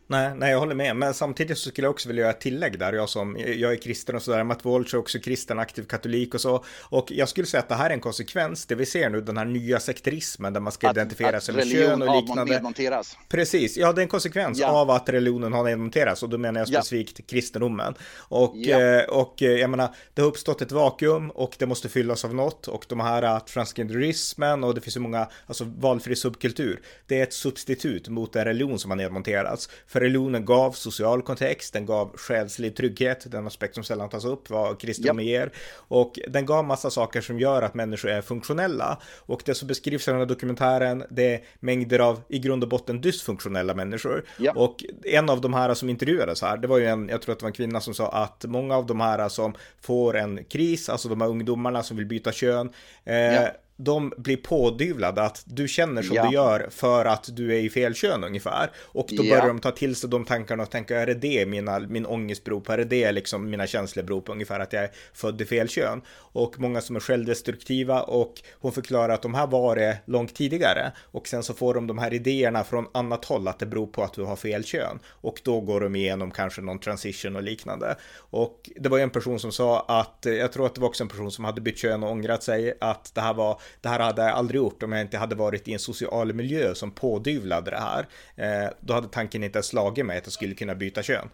Nej, 0.08 0.36
nej, 0.36 0.52
jag 0.52 0.60
håller 0.60 0.76
med. 0.76 0.96
Men 0.96 1.14
samtidigt 1.14 1.58
så 1.58 1.70
skulle 1.70 1.86
jag 1.86 1.92
också 1.92 2.08
vilja 2.08 2.22
göra 2.22 2.32
ett 2.32 2.42
tillägg 2.42 2.80
där. 2.80 2.94
Jag 2.94 3.10
som, 3.10 3.38
jag 3.40 3.72
är 3.72 3.76
kristen 3.76 4.16
och 4.16 4.22
sådär. 4.22 4.44
Matt 4.44 4.66
Walsh 4.66 4.96
är 4.96 5.00
också 5.00 5.20
kristen, 5.20 5.60
aktiv 5.60 5.84
katolik 5.84 6.34
och 6.34 6.42
så. 6.42 6.64
Och 6.82 7.12
jag 7.12 7.30
skulle 7.30 7.48
säga 7.48 7.62
att 7.62 7.70
det 7.70 7.76
här 7.76 7.90
är 7.90 7.94
en 7.94 8.00
konsekvens, 8.00 8.66
det 8.66 8.76
vi 8.76 8.86
ser 8.86 9.10
nu, 9.10 9.22
den 9.22 9.38
här 9.38 9.46
nya 9.46 9.80
sekterismen 9.80 10.54
där 10.54 10.60
man 10.60 10.72
ska 10.72 10.90
att, 10.90 10.98
identifiera 10.98 11.40
sig 11.40 11.56
med 11.56 11.72
kön 11.72 12.02
och 12.02 12.16
liknande. 12.16 12.54
Nedmonteras. 12.54 13.18
Precis, 13.30 13.78
ja 13.78 13.94
det 13.94 14.02
är 14.02 14.04
en 14.04 14.10
konsekvens 14.10 14.60
ja. 14.60 14.68
av 14.68 14.90
att 14.90 15.10
religionen 15.10 15.54
har 15.54 15.64
nedmonterats 15.64 16.24
och 16.24 16.30
då 16.30 16.38
menar 16.38 16.60
jag 16.60 16.68
specifikt 16.68 17.20
ja. 17.20 17.26
kristendomen. 17.28 17.94
Och, 18.16 18.54
ja. 18.56 18.80
Eh, 18.80 19.10
och 19.10 19.44
eh, 19.44 19.52
jag 19.52 19.70
menar, 19.70 19.96
det 20.14 20.22
har 20.22 20.30
uppstått 20.30 20.62
ett 20.62 20.72
vakuum 20.72 21.30
och 21.30 21.56
det 21.60 21.66
måste 21.66 21.90
fyllas 21.90 22.26
av 22.26 22.36
något 22.36 22.68
och 22.68 22.86
de 22.90 23.00
här 23.00 23.24
eh, 23.24 23.40
transgenderismen 23.40 24.64
och 24.64 24.76
det 24.76 24.82
finns 24.82 24.96
ju 24.96 25.00
många, 25.00 25.28
alltså 25.48 25.64
valfri 25.78 26.16
subkultur. 26.16 26.82
Det 27.08 27.20
är 27.20 27.24
ett 27.24 27.34
substitut 27.34 28.10
mot 28.10 28.36
en 28.36 28.46
religion 28.46 28.80
som 28.80 28.92
har 28.92 28.96
nedmonterats. 28.96 29.70
För 29.94 30.00
religionen 30.00 30.46
gav 30.46 30.72
social 30.72 31.22
kontext, 31.22 31.74
den 31.74 31.86
gav 31.86 32.18
själslig 32.18 32.76
trygghet, 32.76 33.32
den 33.32 33.48
aspekt 33.48 33.76
som 33.76 33.84
sällan 33.84 34.10
tas 34.10 34.26
upp, 34.26 34.50
vad 34.50 34.80
kristendomen 34.80 35.26
yep. 35.26 35.54
Och 35.76 36.20
den 36.28 36.46
gav 36.46 36.66
massa 36.66 36.90
saker 36.90 37.22
som 37.22 37.40
gör 37.40 37.62
att 37.62 37.74
människor 37.74 38.10
är 38.10 38.22
funktionella. 38.22 38.98
Och 39.20 39.42
det 39.46 39.56
som 39.56 39.68
beskrivs 39.68 40.08
i 40.08 40.12
den 40.12 40.20
här 40.20 40.26
dokumentären, 40.26 41.04
det 41.10 41.34
är 41.34 41.42
mängder 41.60 42.00
av 42.00 42.22
i 42.28 42.40
grund 42.40 42.64
och 42.64 42.70
botten 42.70 43.02
dysfunktionella 43.02 43.74
människor. 43.74 44.26
Yep. 44.40 44.56
Och 44.56 44.84
en 45.04 45.30
av 45.30 45.42
de 45.42 45.54
här 45.54 45.74
som 45.74 45.90
intervjuades 45.90 46.42
här, 46.42 46.58
det 46.58 46.68
var 46.68 46.78
ju 46.78 46.86
en, 46.86 47.10
jag 47.10 47.22
tror 47.22 47.34
att 47.34 47.40
det 47.40 47.44
var 47.44 47.50
en 47.50 47.54
kvinna 47.54 47.82
som 47.82 47.94
sa 47.94 48.10
att 48.10 48.46
många 48.46 48.78
av 48.78 48.86
de 48.86 49.02
här 49.02 49.30
som 49.30 49.54
får 49.82 50.18
en 50.18 50.44
kris, 50.46 50.90
alltså 50.90 51.10
de 51.10 51.22
här 51.22 51.28
ungdomarna 51.28 51.84
som 51.84 51.98
vill 51.98 52.06
byta 52.06 52.32
kön, 52.32 52.70
eh, 53.04 53.34
yep 53.34 53.63
de 53.78 54.14
blir 54.18 54.38
pådyvlade 54.38 55.22
att 55.22 55.44
du 55.46 55.68
känner 55.68 56.02
som 56.02 56.16
ja. 56.16 56.28
du 56.28 56.34
gör 56.34 56.68
för 56.72 57.06
att 57.06 57.30
du 57.36 57.56
är 57.56 57.60
i 57.60 57.70
fel 57.70 57.94
kön 57.94 58.24
ungefär. 58.24 58.72
Och 58.78 59.08
då 59.10 59.26
ja. 59.26 59.30
börjar 59.30 59.48
de 59.48 59.60
ta 59.60 59.72
till 59.72 59.96
sig 59.96 60.10
de 60.10 60.26
tankarna 60.26 60.64
och 60.64 60.70
tänka, 60.70 61.00
är 61.00 61.06
det 61.06 61.14
det 61.14 61.46
mina, 61.46 61.80
min 61.80 62.06
ångest 62.06 62.44
beror 62.44 62.62
på? 62.62 62.74
Är 62.74 62.78
det 62.78 62.84
det 62.84 63.12
liksom 63.12 63.50
mina 63.50 63.68
känslor 63.68 64.04
beror 64.04 64.22
på 64.22 64.32
ungefär 64.32 64.60
att 64.60 64.74
jag 64.74 64.84
är 64.84 64.92
född 65.14 65.42
i 65.42 65.46
fel 65.46 65.70
kön? 65.70 66.02
Och 66.16 66.60
många 66.60 66.82
som 66.82 66.96
är 66.96 67.00
självdestruktiva 67.00 68.02
och 68.02 68.42
hon 68.60 68.72
förklarar 68.72 69.14
att 69.14 69.22
de 69.22 69.34
här 69.34 69.48
var 69.48 69.76
det 69.76 69.98
långt 70.06 70.36
tidigare. 70.36 70.92
Och 71.12 71.28
sen 71.28 71.44
så 71.44 71.54
får 71.54 71.74
de 71.74 71.88
de 71.88 71.98
här 71.98 72.14
idéerna 72.14 72.64
från 72.64 72.88
annat 72.92 73.26
håll 73.26 73.48
att 73.48 73.60
det 73.60 73.66
beror 73.66 73.88
på 73.88 74.04
att 74.04 74.14
du 74.14 74.24
har 74.24 74.36
fel 74.36 74.64
kön. 74.64 75.00
Och 75.08 75.42
då 75.44 75.62
går 75.62 75.82
de 75.82 75.96
igenom 75.96 76.32
kanske 76.32 76.62
någon 76.62 76.80
transition 76.80 77.36
och 77.36 77.44
liknande. 77.44 77.96
Och 78.16 78.70
det 78.76 78.90
var 78.90 79.00
en 79.00 79.10
person 79.10 79.40
som 79.40 79.52
sa 79.52 79.80
att, 79.80 80.20
jag 80.22 80.52
tror 80.52 80.66
att 80.66 80.76
det 80.76 80.82
var 80.82 80.88
också 80.88 81.04
en 81.04 81.10
person 81.10 81.32
som 81.32 81.46
hade 81.46 81.62
bytt 81.62 81.78
kön 81.78 82.04
och 82.04 82.12
ångrat 82.12 82.44
sig, 82.44 82.78
att 82.82 83.12
det 83.16 83.22
här 83.22 83.34
var 83.34 83.62
det 83.82 83.90
här 83.90 84.00
hade 84.00 84.22
jag 84.22 84.32
aldrig 84.32 84.58
gjort 84.58 84.84
om 84.84 84.92
jag 84.92 85.02
inte 85.02 85.18
hade 85.18 85.36
varit 85.36 85.68
i 85.68 85.74
en 85.74 85.80
social 85.80 86.34
miljö 86.34 86.76
som 86.76 86.92
pådyvlade 86.92 87.72
det 87.72 87.80
här. 87.80 88.08
Eh, 88.36 88.70
då 88.80 88.94
hade 88.94 89.08
tanken 89.08 89.44
inte 89.44 89.64
slagit 89.64 90.06
mig 90.06 90.18
att 90.18 90.26
jag 90.26 90.34
skulle 90.34 90.56
kunna 90.56 90.76
byta 90.76 91.04
kön. 91.04 91.30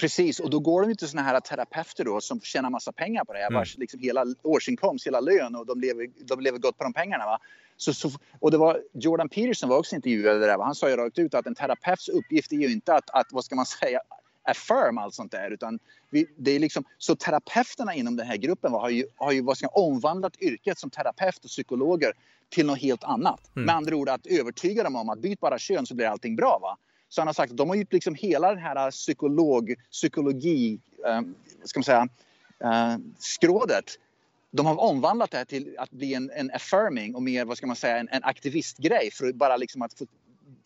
Precis, 0.00 0.40
och 0.40 0.50
då 0.50 0.58
går 0.58 0.82
de 0.82 0.94
till 0.94 1.08
sådana 1.08 1.28
här 1.28 1.40
terapeuter 1.40 2.04
då 2.04 2.20
som 2.20 2.40
tjänar 2.40 2.70
massa 2.70 2.92
pengar 2.92 3.24
på 3.24 3.32
det 3.32 3.38
här, 3.38 3.46
mm. 3.46 3.58
vars 3.58 3.78
liksom 3.78 4.00
hela 4.00 4.24
årsinkomst, 4.42 5.06
hela 5.06 5.20
lön 5.20 5.56
och 5.56 5.66
de 5.66 5.80
lever, 5.80 6.08
de 6.24 6.40
lever 6.40 6.58
gott 6.58 6.78
på 6.78 6.84
de 6.84 6.92
pengarna. 6.92 7.24
Va? 7.24 7.38
Så, 7.76 7.94
så, 7.94 8.10
och 8.40 8.50
det 8.50 8.58
var 8.58 8.82
Jordan 8.92 9.28
Peterson 9.28 9.68
var 9.68 9.78
också 9.78 9.96
intervjuad 9.96 10.40
där, 10.40 10.58
va? 10.58 10.64
han 10.64 10.74
sa 10.74 10.90
ju 10.90 10.96
rakt 10.96 11.18
ut 11.18 11.34
att 11.34 11.46
en 11.46 11.54
terapeuts 11.54 12.08
uppgift 12.08 12.52
är 12.52 12.56
ju 12.56 12.72
inte 12.72 12.94
att, 12.94 13.10
att 13.10 13.26
vad 13.30 13.44
ska 13.44 13.54
man 13.54 13.66
säga, 13.66 14.00
affirm 14.48 14.98
allt 14.98 15.14
sånt 15.14 15.32
där. 15.32 15.50
Utan 15.50 15.78
vi, 16.10 16.26
det 16.36 16.50
är 16.50 16.58
liksom, 16.58 16.84
så 16.98 17.16
terapeuterna 17.16 17.94
inom 17.94 18.16
den 18.16 18.26
här 18.26 18.36
gruppen 18.36 18.72
har 18.72 18.90
ju, 18.90 19.04
har 19.16 19.32
ju 19.32 19.42
vad 19.42 19.58
ska, 19.58 19.68
omvandlat 19.68 20.42
yrket 20.42 20.78
som 20.78 20.90
terapeut 20.90 21.44
och 21.44 21.50
psykologer 21.50 22.12
till 22.48 22.66
något 22.66 22.78
helt 22.78 23.04
annat. 23.04 23.56
Mm. 23.56 23.66
Med 23.66 23.74
andra 23.74 23.96
ord 23.96 24.08
att 24.08 24.26
övertyga 24.26 24.82
dem 24.82 24.96
om 24.96 25.08
att 25.08 25.18
byt 25.18 25.40
bara 25.40 25.58
kön 25.58 25.86
så 25.86 25.94
blir 25.94 26.06
allting 26.06 26.36
bra. 26.36 26.58
Va? 26.62 26.76
Så 27.08 27.20
han 27.20 27.28
har 27.28 27.34
sagt 27.34 27.50
att 27.50 27.56
de 27.56 27.68
har 27.68 27.76
gjort 27.76 27.92
liksom 27.92 28.14
hela 28.14 28.48
den 28.48 28.62
här 28.62 28.90
psykolog, 28.90 29.74
psykologi, 29.90 30.80
eh, 31.06 31.20
ska 31.64 31.78
man 31.78 31.84
säga, 31.84 32.08
eh, 32.64 32.96
skrådet 33.18 33.98
de 34.50 34.66
har 34.66 34.80
omvandlat 34.80 35.30
det 35.30 35.36
här 35.36 35.44
till 35.44 35.76
att 35.78 35.90
bli 35.90 36.14
en, 36.14 36.30
en 36.30 36.50
affirming 36.54 37.14
och 37.14 37.22
mer, 37.22 37.44
vad 37.44 37.56
ska 37.56 37.66
man 37.66 37.76
säga, 37.76 37.98
en, 37.98 38.08
en 38.08 38.24
aktivistgrej 38.24 39.10
för 39.12 39.28
att 39.28 39.34
bara 39.34 39.56
liksom 39.56 39.82
att 39.82 39.94
få 39.94 40.06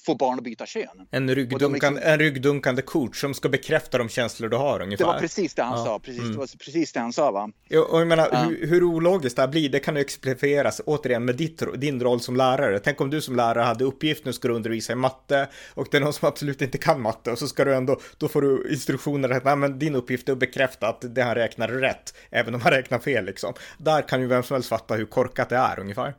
få 0.06 0.14
barn 0.14 0.38
att 0.38 0.44
byta 0.44 0.66
kön. 0.66 1.06
En 1.10 1.34
ryggdunkande, 1.34 1.74
liksom, 1.74 1.98
en 2.02 2.18
ryggdunkande 2.18 2.82
coach 2.82 3.20
som 3.20 3.34
ska 3.34 3.48
bekräfta 3.48 3.98
de 3.98 4.08
känslor 4.08 4.48
du 4.48 4.56
har 4.56 4.82
ungefär. 4.82 5.04
Det 5.04 5.12
var 5.12 5.18
precis 5.18 5.54
det 5.54 5.62
han 5.62 5.78
ja. 5.78 5.84
sa, 5.84 5.98
precis, 5.98 6.20
mm. 6.20 6.32
det 6.32 6.38
var 6.38 6.46
precis 6.46 6.92
det 6.92 7.00
han 7.00 7.12
sa 7.12 7.30
va. 7.30 7.50
Ja, 7.68 7.84
och 7.90 8.00
jag 8.00 8.08
menar, 8.08 8.28
ja. 8.32 8.38
hur, 8.38 8.66
hur 8.66 8.82
ologiskt 8.82 9.36
det 9.36 9.42
här 9.42 9.48
blir, 9.48 9.68
det 9.68 9.80
kan 9.80 9.94
ju 9.96 10.00
exemplifieras 10.00 10.80
återigen 10.86 11.24
med 11.24 11.36
ditt, 11.36 11.62
din 11.76 12.00
roll 12.00 12.20
som 12.20 12.36
lärare. 12.36 12.78
Tänk 12.78 13.00
om 13.00 13.10
du 13.10 13.20
som 13.20 13.36
lärare 13.36 13.64
hade 13.64 13.84
uppgift, 13.84 14.24
nu 14.24 14.32
ska 14.32 14.48
du 14.48 14.54
undervisa 14.54 14.92
i 14.92 14.96
matte 14.96 15.48
och 15.74 15.86
det 15.90 15.96
är 15.96 16.00
någon 16.00 16.12
som 16.12 16.28
absolut 16.28 16.62
inte 16.62 16.78
kan 16.78 17.00
matte 17.00 17.30
och 17.30 17.38
så 17.38 17.48
ska 17.48 17.64
du 17.64 17.74
ändå, 17.74 18.00
då 18.18 18.28
får 18.28 18.42
du 18.42 18.68
instruktioner 18.70 19.30
att 19.30 19.44
nej, 19.44 19.56
men 19.56 19.78
din 19.78 19.94
uppgift 19.94 20.28
är 20.28 20.32
att 20.32 20.38
bekräfta 20.38 20.88
att 20.88 21.14
det 21.14 21.22
han 21.22 21.34
räknar 21.34 21.68
rätt, 21.68 22.14
även 22.30 22.54
om 22.54 22.60
han 22.60 22.72
räknar 22.72 22.98
fel 22.98 23.24
liksom. 23.24 23.54
Där 23.78 24.02
kan 24.02 24.20
ju 24.20 24.26
vem 24.26 24.42
som 24.42 24.54
helst 24.54 24.68
fatta 24.68 24.94
hur 24.94 25.06
korkat 25.06 25.48
det 25.48 25.56
är 25.56 25.80
ungefär. 25.80 26.14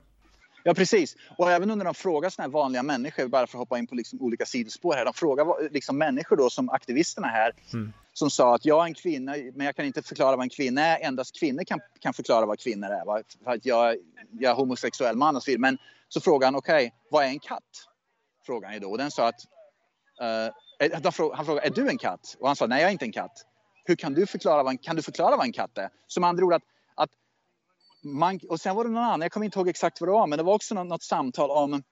Ja, 0.63 0.73
precis. 0.73 1.15
Och 1.37 1.51
även 1.51 1.71
under 1.71 1.85
de 1.85 1.93
frågar 1.93 2.29
såna 2.29 2.47
vanliga 2.47 2.83
människor, 2.83 3.27
bara 3.27 3.47
för 3.47 3.57
att 3.57 3.59
hoppa 3.59 3.77
in 3.77 3.87
på 3.87 3.95
liksom 3.95 4.21
olika 4.21 4.45
sidospår 4.45 4.93
här. 4.93 5.05
De 5.05 5.13
frågar 5.13 5.71
liksom 5.71 5.97
människor 5.97 6.35
då 6.35 6.49
som 6.49 6.69
aktivisterna 6.69 7.27
här 7.27 7.51
mm. 7.73 7.93
som 8.13 8.29
sa 8.29 8.55
att 8.55 8.65
jag 8.65 8.81
är 8.81 8.85
en 8.85 8.93
kvinna, 8.93 9.35
men 9.53 9.65
jag 9.65 9.75
kan 9.75 9.85
inte 9.85 10.01
förklara 10.01 10.35
vad 10.35 10.43
en 10.43 10.49
kvinna 10.49 10.81
är. 10.81 11.07
Endast 11.07 11.39
kvinnor 11.39 11.63
kan, 11.63 11.79
kan 11.99 12.13
förklara 12.13 12.45
vad 12.45 12.59
kvinnor 12.59 12.87
är. 12.87 13.05
Va? 13.05 13.21
För 13.43 13.51
att 13.51 13.65
jag, 13.65 13.97
jag 14.31 14.51
är 14.51 14.55
homosexuell 14.55 15.15
man 15.15 15.35
och 15.35 15.43
så 15.43 15.51
vidare. 15.51 15.61
Men 15.61 15.77
så 16.07 16.21
frågade 16.21 16.45
han, 16.45 16.55
okej, 16.55 16.87
okay, 16.87 16.91
vad 17.11 17.23
är 17.23 17.27
en 17.27 17.39
katt? 17.39 17.87
Frågade 18.45 18.67
han 18.67 18.73
ju 18.73 18.79
då. 18.79 18.89
Och 18.89 18.97
den 18.97 19.11
sa 19.11 19.27
att, 19.27 19.41
uh, 20.21 21.33
han 21.33 21.45
frågade, 21.45 21.67
är 21.67 21.71
du 21.71 21.89
en 21.89 21.97
katt? 21.97 22.37
Och 22.39 22.47
han 22.47 22.55
sa, 22.55 22.67
nej 22.67 22.81
jag 22.81 22.87
är 22.87 22.91
inte 22.91 23.05
en 23.05 23.11
katt. 23.11 23.45
Hur 23.85 23.95
kan 23.95 24.13
du 24.13 24.25
förklara 24.25 24.63
vad 24.63 24.71
en, 24.71 24.77
kan 24.77 24.95
du 24.95 25.01
förklara 25.01 25.35
vad 25.37 25.45
en 25.45 25.53
katt 25.53 25.77
är? 25.77 25.89
Som 26.07 26.23
andra 26.23 26.45
ord 26.45 26.53
att 26.53 26.63
man, 28.03 28.39
och 28.49 28.61
sen 28.61 28.75
var 28.75 28.83
det 28.83 28.89
någon 28.89 29.03
annan, 29.03 29.21
jag 29.21 29.31
kommer 29.31 29.45
inte 29.45 29.59
ihåg 29.59 29.69
exakt 29.69 30.01
vad 30.01 30.07
det 30.07 30.13
var, 30.13 30.27
men 30.27 30.37
det 30.37 30.43
var 30.43 30.53
också 30.53 30.75
något, 30.75 30.87
något 30.87 31.03
samtal 31.03 31.51
om... 31.51 31.83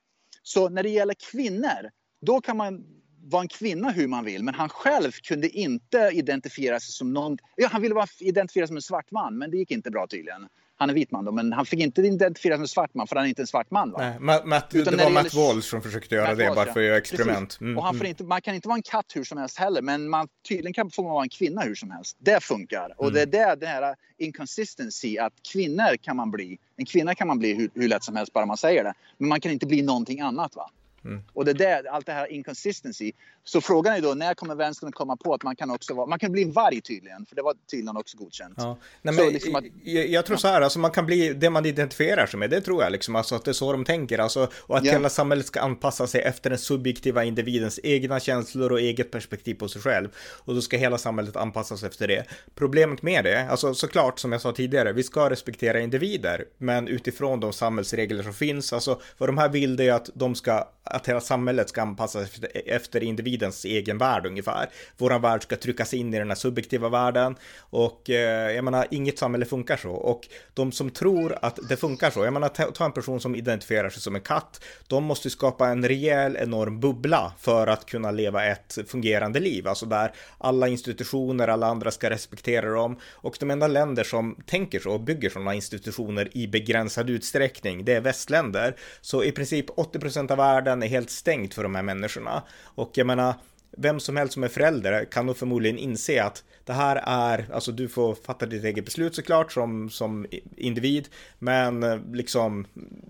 Så 0.44 0.70
när 0.70 0.84
det 0.84 0.90
gäller 0.90 1.16
kvinnor, 1.32 1.90
då 2.22 2.42
kan 2.42 2.58
man 2.58 2.84
vara 3.24 3.42
en 3.42 3.48
kvinna 3.48 3.92
hur 3.92 4.08
man 4.08 4.26
vill, 4.26 4.44
men 4.44 4.54
han 4.54 4.70
själv 4.70 5.12
kunde 5.12 5.50
inte 5.50 6.12
identifiera 6.14 6.80
sig 6.80 6.92
som 6.92 7.14
någon... 7.14 7.38
Ja, 7.56 7.68
han 7.72 7.82
ville 7.82 8.06
identifiera 8.20 8.66
sig 8.66 8.68
som 8.68 8.76
en 8.76 8.82
svart 8.82 9.12
man, 9.12 9.38
men 9.38 9.52
det 9.52 9.58
gick 9.58 9.72
inte 9.72 9.92
bra 9.92 10.08
tydligen 10.08 10.48
han 10.82 10.90
är 10.90 10.94
vit 10.94 11.12
man 11.12 11.26
då, 11.26 11.32
men 11.32 11.54
han 11.54 11.66
fick 11.66 11.80
inte 11.80 12.02
identifieras 12.02 12.58
som 12.58 12.68
svart 12.68 12.94
man 12.94 13.08
för 13.08 13.16
han 13.16 13.26
är 13.26 13.30
inte 13.30 13.42
en 13.42 13.48
svart 13.48 13.72
man. 13.72 13.92
Va? 13.92 14.00
Nej, 14.00 14.20
Matt, 14.20 14.46
Matt, 14.46 14.70
det 14.70 14.86
var 14.86 15.10
Matt 15.10 15.34
Walsh 15.34 15.70
som 15.70 15.82
försökte 15.82 16.16
göra 16.16 16.28
Matt 16.28 16.38
det 16.38 16.44
Walsh, 16.44 16.56
bara 16.56 16.74
för 16.74 16.80
att 16.80 16.86
göra 16.86 16.98
experiment. 16.98 17.58
Mm, 17.62 17.78
och 17.78 17.84
han 17.84 17.94
får 17.94 18.06
mm. 18.06 18.10
inte, 18.10 18.24
man 18.24 18.42
kan 18.42 18.56
inte 18.56 18.68
vara 18.68 18.76
en 18.76 18.82
katt 18.84 19.06
hur 19.16 19.24
som 19.24 19.38
helst 19.38 19.58
heller, 19.58 19.82
men 19.82 20.10
man, 20.10 20.28
tydligen 20.48 20.74
kan 20.74 20.90
få 20.90 21.02
vara 21.02 21.24
en 21.24 21.30
kvinna 21.30 21.62
hur 21.62 21.76
som 21.76 21.92
helst. 21.92 22.18
Det 22.20 22.44
funkar. 22.44 22.94
Och 22.98 23.08
mm. 23.08 23.14
det 23.14 23.22
är 23.22 23.26
där 23.26 23.56
det 23.56 23.68
här 23.68 23.96
inconsistency, 24.18 25.18
att 25.18 25.34
kvinnor 25.52 25.98
kan 25.98 26.16
man 26.16 26.32
bli. 26.32 26.58
En 26.78 26.86
kvinna 26.86 27.16
kan 27.16 27.28
man 27.28 27.40
bli 27.40 27.54
hur, 27.54 27.70
hur 27.74 27.88
lätt 27.88 28.04
som 28.04 28.16
helst 28.16 28.34
bara 28.34 28.46
man 28.46 28.58
säger 28.58 28.84
det. 28.84 28.94
Men 29.18 29.30
man 29.30 29.42
kan 29.42 29.52
inte 29.52 29.66
bli 29.66 29.82
någonting 29.82 30.22
annat. 30.22 30.56
va? 30.56 30.70
Mm. 31.06 31.22
Och 31.34 31.46
det 31.46 31.54
där, 31.54 31.84
allt 31.92 32.06
det 32.06 32.12
här 32.12 32.32
inconsistency. 32.32 33.12
Så 33.44 33.62
frågan 33.62 33.96
är 33.96 34.02
då, 34.02 34.14
när 34.14 34.34
kommer 34.34 34.56
vänstern 34.56 34.92
komma 34.92 35.18
på 35.18 35.34
att 35.34 35.44
man 35.44 35.56
kan 35.56 35.72
också 35.72 35.94
vara, 35.94 36.06
man 36.06 36.20
kan 36.20 36.32
bli 36.32 36.44
varg 36.44 36.82
tydligen, 36.82 37.26
för 37.26 37.36
det 37.36 37.42
var 37.42 37.56
tydligen 37.72 37.98
också 37.98 38.18
godkänt. 38.18 38.54
Ja. 38.58 38.78
Nej, 39.02 39.16
men, 39.16 39.28
liksom 39.28 39.56
att, 39.56 39.64
jag, 39.84 40.08
jag, 40.08 40.26
tror 40.26 40.38
så 40.38 40.48
här, 40.48 40.62
alltså 40.62 40.80
man 40.80 40.92
kan 40.92 41.06
bli 41.06 41.34
det 41.34 41.50
man 41.50 41.66
identifierar 41.66 42.26
sig 42.26 42.40
med, 42.40 42.50
det 42.50 42.62
tror 42.62 42.84
jag 42.84 42.92
liksom, 42.92 43.16
alltså 43.16 43.36
att 43.36 43.46
det 43.46 43.52
är 43.52 43.54
så 43.54 43.72
de 43.72 43.86
tänker, 43.86 44.20
alltså, 44.20 44.50
och 44.58 44.78
att 44.78 44.86
yeah. 44.86 44.98
hela 44.98 45.10
samhället 45.10 45.46
ska 45.46 45.62
anpassa 45.62 46.08
sig 46.08 46.22
efter 46.22 46.50
den 46.50 46.60
subjektiva 46.60 47.24
individens 47.24 47.80
egna 47.84 48.20
känslor 48.20 48.72
och 48.72 48.80
eget 48.80 49.12
perspektiv 49.12 49.56
på 49.56 49.68
sig 49.68 49.82
själv. 49.82 50.10
Och 50.18 50.56
då 50.56 50.62
ska 50.62 50.78
hela 50.78 50.98
samhället 50.98 51.36
anpassas 51.36 51.84
efter 51.84 52.08
det. 52.08 52.26
Problemet 52.56 53.02
med 53.02 53.24
det, 53.24 53.48
alltså 53.50 53.74
såklart 53.74 54.20
som 54.20 54.32
jag 54.32 54.42
sa 54.42 54.52
tidigare, 54.52 54.94
vi 54.94 55.04
ska 55.04 55.30
respektera 55.30 55.80
individer, 55.80 56.46
men 56.58 56.88
utifrån 56.88 57.40
de 57.40 57.54
samhällsregler 57.54 58.24
som 58.24 58.34
finns, 58.34 58.74
alltså 58.74 59.02
vad 59.18 59.30
de 59.30 59.38
här 59.38 59.50
vill 59.50 59.76
det 59.76 59.88
är 59.88 59.94
att 59.94 60.10
de 60.14 60.36
ska 60.36 60.68
att 60.92 61.08
hela 61.08 61.22
samhället 61.22 61.70
ska 61.70 61.82
anpassas 61.82 62.30
efter 62.66 63.04
individens 63.04 63.66
egen 63.66 63.98
värld 63.98 64.26
ungefär. 64.26 64.70
Våran 64.98 65.22
värld 65.22 65.44
ska 65.44 65.56
tryckas 65.56 65.94
in 65.94 66.14
i 66.14 66.18
den 66.18 66.28
här 66.28 66.36
subjektiva 66.36 66.90
världen 66.90 67.36
och 67.60 68.10
eh, 68.10 68.52
jag 68.52 68.64
menar, 68.64 68.88
inget 68.92 69.20
samhälle 69.20 69.46
funkar 69.46 69.78
så. 69.78 69.92
Och 69.92 70.28
de 70.54 70.72
som 70.72 70.90
tror 70.90 71.38
att 71.42 71.60
det 71.70 71.78
funkar 71.78 72.12
så, 72.12 72.24
jag 72.24 72.34
menar, 72.34 72.50
ta 72.72 72.86
en 72.86 72.92
person 72.92 73.20
som 73.22 73.36
identifierar 73.36 73.90
sig 73.90 74.02
som 74.02 74.16
en 74.16 74.22
katt, 74.22 74.64
de 74.88 75.04
måste 75.04 75.30
skapa 75.30 75.68
en 75.68 75.88
rejäl, 75.88 76.38
enorm 76.40 76.80
bubbla 76.80 77.34
för 77.40 77.68
att 77.68 77.86
kunna 77.86 78.12
leva 78.12 78.46
ett 78.46 78.78
fungerande 78.88 79.40
liv, 79.40 79.68
alltså 79.68 79.86
där 79.86 80.12
alla 80.38 80.68
institutioner, 80.68 81.48
alla 81.48 81.68
andra 81.68 81.92
ska 81.92 82.10
respektera 82.10 82.70
dem. 82.70 83.00
Och 83.12 83.38
de 83.40 83.52
enda 83.52 83.68
länder 83.68 84.04
som 84.04 84.36
tänker 84.46 84.80
så 84.80 84.92
och 84.92 85.00
bygger 85.00 85.30
sådana 85.30 85.54
institutioner 85.54 86.38
i 86.38 86.48
begränsad 86.48 87.10
utsträckning, 87.10 87.86
det 87.86 87.94
är 87.94 88.02
västländer. 88.02 88.76
Så 89.02 89.24
i 89.24 89.32
princip 89.32 89.70
80% 89.70 90.32
av 90.32 90.38
världen 90.38 90.81
är 90.84 90.88
helt 90.88 91.10
stängt 91.10 91.54
för 91.54 91.64
de 91.64 91.76
här 91.76 91.82
människorna. 91.82 92.44
Och 92.64 92.92
jag 92.94 93.08
menar, 93.08 93.34
vem 93.78 94.00
som 94.00 94.18
helst 94.18 94.34
som 94.34 94.44
är 94.44 94.48
förälder 94.48 95.06
kan 95.06 95.26
nog 95.26 95.38
förmodligen 95.38 95.78
inse 95.78 96.24
att 96.24 96.44
det 96.66 96.74
här 96.74 96.96
är, 97.06 97.48
alltså 97.54 97.72
du 97.72 97.88
får 97.88 98.16
fatta 98.16 98.46
ditt 98.46 98.64
eget 98.64 98.86
beslut 98.86 99.16
såklart 99.16 99.52
som, 99.52 99.90
som 99.90 100.26
individ, 100.58 101.08
men 101.40 101.84
eh, 101.84 102.00
liksom, 102.14 102.68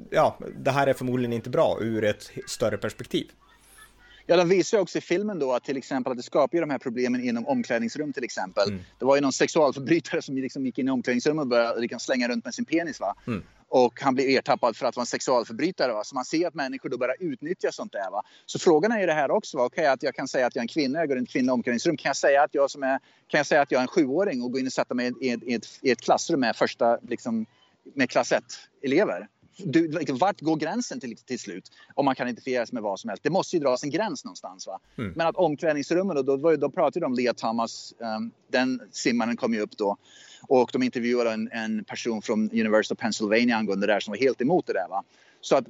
ja, 0.09 0.39
det 0.59 0.71
här 0.71 0.87
är 0.87 0.93
förmodligen 0.93 1.33
inte 1.33 1.49
bra 1.49 1.77
ur 1.81 2.03
ett 2.03 2.31
större 2.47 2.77
perspektiv. 2.77 3.31
Ja, 4.25 4.37
de 4.37 4.49
visar 4.49 4.77
ju 4.77 4.81
också 4.81 4.97
i 4.97 5.01
filmen 5.01 5.39
då 5.39 5.53
att 5.53 5.63
till 5.63 5.77
exempel 5.77 6.11
att 6.11 6.17
det 6.17 6.23
skapar 6.23 6.57
ju 6.57 6.61
de 6.61 6.69
här 6.69 6.77
problemen 6.77 7.23
inom 7.23 7.47
omklädningsrum 7.47 8.13
till 8.13 8.23
exempel. 8.23 8.69
Mm. 8.69 8.81
Det 8.99 9.05
var 9.05 9.15
ju 9.15 9.21
någon 9.21 9.33
sexualförbrytare 9.33 10.21
som 10.21 10.35
liksom 10.35 10.65
gick 10.65 10.77
in 10.77 10.87
i 10.87 10.91
omklädningsrummet 10.91 11.41
och 11.41 11.47
började 11.47 11.81
liksom 11.81 11.99
slänga 11.99 12.27
runt 12.27 12.45
med 12.45 12.53
sin 12.53 12.65
penis 12.65 12.99
va. 12.99 13.15
Mm 13.27 13.43
och 13.71 14.01
han 14.01 14.15
blir 14.15 14.37
ertappad 14.37 14.77
för 14.77 14.85
att 14.85 14.95
vara 14.95 15.03
en 15.03 15.07
sexualförbrytare. 15.07 15.93
Va? 15.93 16.03
Så 16.03 16.15
man 16.15 16.25
ser 16.25 16.47
att 16.47 16.53
människor 16.53 16.89
då 16.89 16.97
börjar 16.97 17.15
utnyttja 17.19 17.71
sånt 17.71 17.91
där. 17.91 18.11
Va? 18.11 18.23
Så 18.45 18.59
frågan 18.59 18.91
är 18.91 18.99
ju 18.99 19.05
det 19.05 19.13
här 19.13 19.31
också. 19.31 19.57
Va? 19.57 19.65
Okay, 19.65 19.85
att 19.85 20.03
jag 20.03 20.15
kan 20.15 20.27
säga 20.27 20.47
att 20.47 20.55
jag 20.55 20.61
är 20.61 20.63
en 20.63 20.67
kvinna, 20.67 20.99
jag 20.99 21.07
går 21.07 21.17
in 21.17 21.23
i 21.23 21.25
ett 21.25 21.31
kvinnligt 21.31 21.53
omklädningsrum. 21.53 21.97
Kan 21.97 22.09
jag 22.09 22.15
säga 22.15 22.43
att 22.43 22.55
jag, 22.55 22.71
som 22.71 22.83
är, 22.83 22.99
kan 23.27 23.37
jag 23.37 23.45
säga 23.45 23.61
att 23.61 23.71
jag 23.71 23.79
är 23.79 23.81
en 23.81 23.87
sjuåring 23.87 24.43
och 24.43 24.51
gå 24.51 24.59
in 24.59 24.65
och 24.65 24.73
sätta 24.73 24.93
mig 24.93 25.13
i 25.21 25.29
ett, 25.29 25.43
i 25.43 25.53
ett, 25.53 25.65
i 25.81 25.91
ett 25.91 26.01
klassrum 26.01 26.39
med 26.39 26.55
första, 26.55 26.97
liksom, 27.01 27.45
med 27.95 28.09
klass 28.09 28.31
1-elever? 28.31 29.27
Du, 29.65 29.87
liksom, 29.87 30.17
vart 30.17 30.41
går 30.41 30.55
gränsen 30.55 30.99
till, 30.99 31.17
till 31.17 31.39
slut? 31.39 31.71
Om 31.93 32.05
man 32.05 32.15
kan 32.15 32.27
identifiera 32.27 32.65
sig 32.65 32.73
med 32.73 32.83
vad 32.83 32.99
som 32.99 33.09
helst. 33.09 33.23
Det 33.23 33.29
måste 33.29 33.55
ju 33.55 33.59
dras 33.59 33.83
en 33.83 33.89
gräns 33.89 34.25
någonstans. 34.25 34.67
Va? 34.67 34.79
Mm. 34.97 35.13
Men 35.15 35.27
att 35.27 35.35
omklädningsrummen, 35.35 36.15
då, 36.15 36.37
då, 36.37 36.55
då 36.55 36.69
pratade 36.69 36.99
de 36.99 37.05
om 37.05 37.13
Lea 37.13 37.33
Thomas, 37.33 37.93
um, 37.97 38.31
den 38.47 38.81
simmaren 38.91 39.37
kom 39.37 39.53
ju 39.53 39.59
upp 39.59 39.77
då. 39.77 39.97
Och 40.47 40.69
de 40.73 40.83
intervjuade 40.83 41.31
en, 41.31 41.51
en 41.51 41.83
person 41.83 42.21
från 42.21 42.51
University 42.51 42.93
of 42.93 42.99
Pennsylvania 42.99 43.57
angående 43.57 43.87
det 43.87 43.93
där 43.93 43.99
som 43.99 44.11
var 44.11 44.17
helt 44.17 44.41
emot 44.41 44.67
det 44.67 44.73
där. 44.73 44.87
Va? 44.89 45.03
Så 45.41 45.55
att 45.55 45.65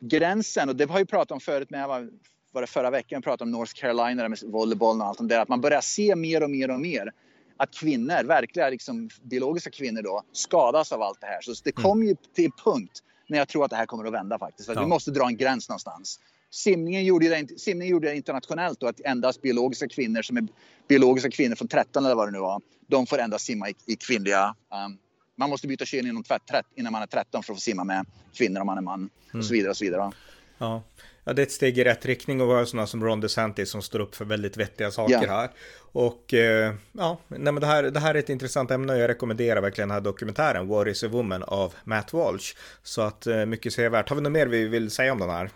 gränsen, 0.00 0.68
och 0.68 0.76
det 0.76 0.90
har 0.90 0.98
vi 0.98 1.04
pratat 1.04 1.30
om 1.30 1.40
förut 1.40 1.70
med 1.70 1.88
var, 1.88 2.10
var 2.52 2.60
det 2.60 2.66
förra 2.66 2.90
veckan, 2.90 3.22
pratade 3.22 3.44
om 3.44 3.50
North 3.50 3.72
Carolina 3.74 4.28
med 4.28 4.38
volleybollen 4.44 5.00
och 5.00 5.06
allt 5.06 5.18
det 5.18 5.26
där, 5.26 5.40
att 5.40 5.48
man 5.48 5.60
börjar 5.60 5.80
se 5.80 6.16
mer 6.16 6.42
och 6.42 6.50
mer 6.50 6.70
och 6.70 6.80
mer 6.80 7.12
att 7.56 7.74
kvinnor, 7.74 8.24
verkliga 8.24 8.70
liksom, 8.70 9.10
biologiska 9.22 9.70
kvinnor 9.70 10.02
då, 10.02 10.22
skadas 10.32 10.92
av 10.92 11.02
allt 11.02 11.20
det 11.20 11.26
här. 11.26 11.40
Så 11.40 11.54
det 11.64 11.76
mm. 11.76 11.82
kommer 11.82 12.06
ju 12.06 12.16
till 12.34 12.44
en 12.44 12.52
punkt 12.64 13.02
när 13.28 13.38
jag 13.38 13.48
tror 13.48 13.64
att 13.64 13.70
det 13.70 13.76
här 13.76 13.86
kommer 13.86 14.04
att 14.04 14.12
vända 14.12 14.38
faktiskt. 14.38 14.68
Ja. 14.68 14.80
Vi 14.80 14.86
måste 14.86 15.10
dra 15.10 15.26
en 15.26 15.36
gräns 15.36 15.68
någonstans. 15.68 16.20
Simningen 16.50 17.04
gjorde 17.04 17.28
det, 17.28 17.60
simningen 17.60 17.92
gjorde 17.92 18.08
det 18.08 18.16
internationellt 18.16 18.80
då 18.80 18.86
att 18.86 19.00
endast 19.00 19.42
biologiska 19.42 19.88
kvinnor 19.88 20.22
som 20.22 20.36
är 20.36 20.46
biologiska 20.88 21.30
kvinnor 21.30 21.54
från 21.54 21.68
13 21.68 22.04
eller 22.04 22.14
vad 22.14 22.28
det 22.28 22.32
nu 22.32 22.38
var, 22.38 22.60
de 22.86 23.06
får 23.06 23.18
endast 23.18 23.44
simma 23.44 23.68
i, 23.68 23.74
i 23.86 23.96
kvinnliga 23.96 24.54
um, 24.86 24.98
man 25.38 25.50
måste 25.50 25.68
byta 25.68 25.84
kön 25.84 26.06
inom 26.06 26.22
tvätt, 26.22 26.66
innan 26.74 26.92
man 26.92 27.02
är 27.02 27.06
13 27.06 27.42
för 27.42 27.52
att 27.52 27.58
få 27.58 27.60
simma 27.60 27.84
med 27.84 28.06
kvinnor 28.34 28.60
om 28.60 28.66
man 28.66 28.78
är 28.78 28.82
man. 28.82 29.10
Och 29.24 29.30
så 29.30 29.36
mm. 29.36 29.48
vidare 29.52 29.70
och 29.70 29.76
så 29.76 29.84
vidare. 29.84 30.12
Ja. 30.58 30.82
Ja, 31.28 31.34
det 31.34 31.42
är 31.42 31.46
ett 31.46 31.52
steg 31.52 31.78
i 31.78 31.84
rätt 31.84 32.06
riktning 32.06 32.40
och 32.40 32.48
vi 32.48 32.52
har 32.52 32.64
sådana 32.64 32.86
som 32.86 33.04
Ron 33.04 33.20
DeSantis 33.20 33.70
som 33.70 33.82
står 33.82 34.00
upp 34.00 34.14
för 34.14 34.24
väldigt 34.24 34.56
vettiga 34.56 34.90
saker 34.90 35.22
ja. 35.22 35.28
här. 35.28 35.50
Och 35.92 36.34
eh, 36.34 36.74
ja, 36.92 37.18
nej, 37.28 37.52
men 37.52 37.60
det, 37.60 37.66
här, 37.66 37.82
det 37.82 38.00
här 38.00 38.14
är 38.14 38.18
ett 38.18 38.28
intressant 38.28 38.70
ämne 38.70 38.92
och 38.92 38.98
jag 38.98 39.08
rekommenderar 39.08 39.60
verkligen 39.60 39.88
den 39.88 39.94
här 39.94 40.00
dokumentären 40.00 40.68
War 40.68 40.88
is 40.88 41.04
a 41.04 41.08
woman 41.08 41.42
av 41.42 41.74
Matt 41.84 42.12
Walsh. 42.12 42.54
Så 42.82 43.02
att 43.02 43.26
eh, 43.26 43.46
mycket 43.46 43.72
sevärt. 43.72 44.08
Har 44.08 44.16
vi 44.16 44.22
något 44.22 44.32
mer 44.32 44.46
vi 44.46 44.68
vill 44.68 44.90
säga 44.90 45.12
om 45.12 45.18
den 45.18 45.30
här? 45.30 45.50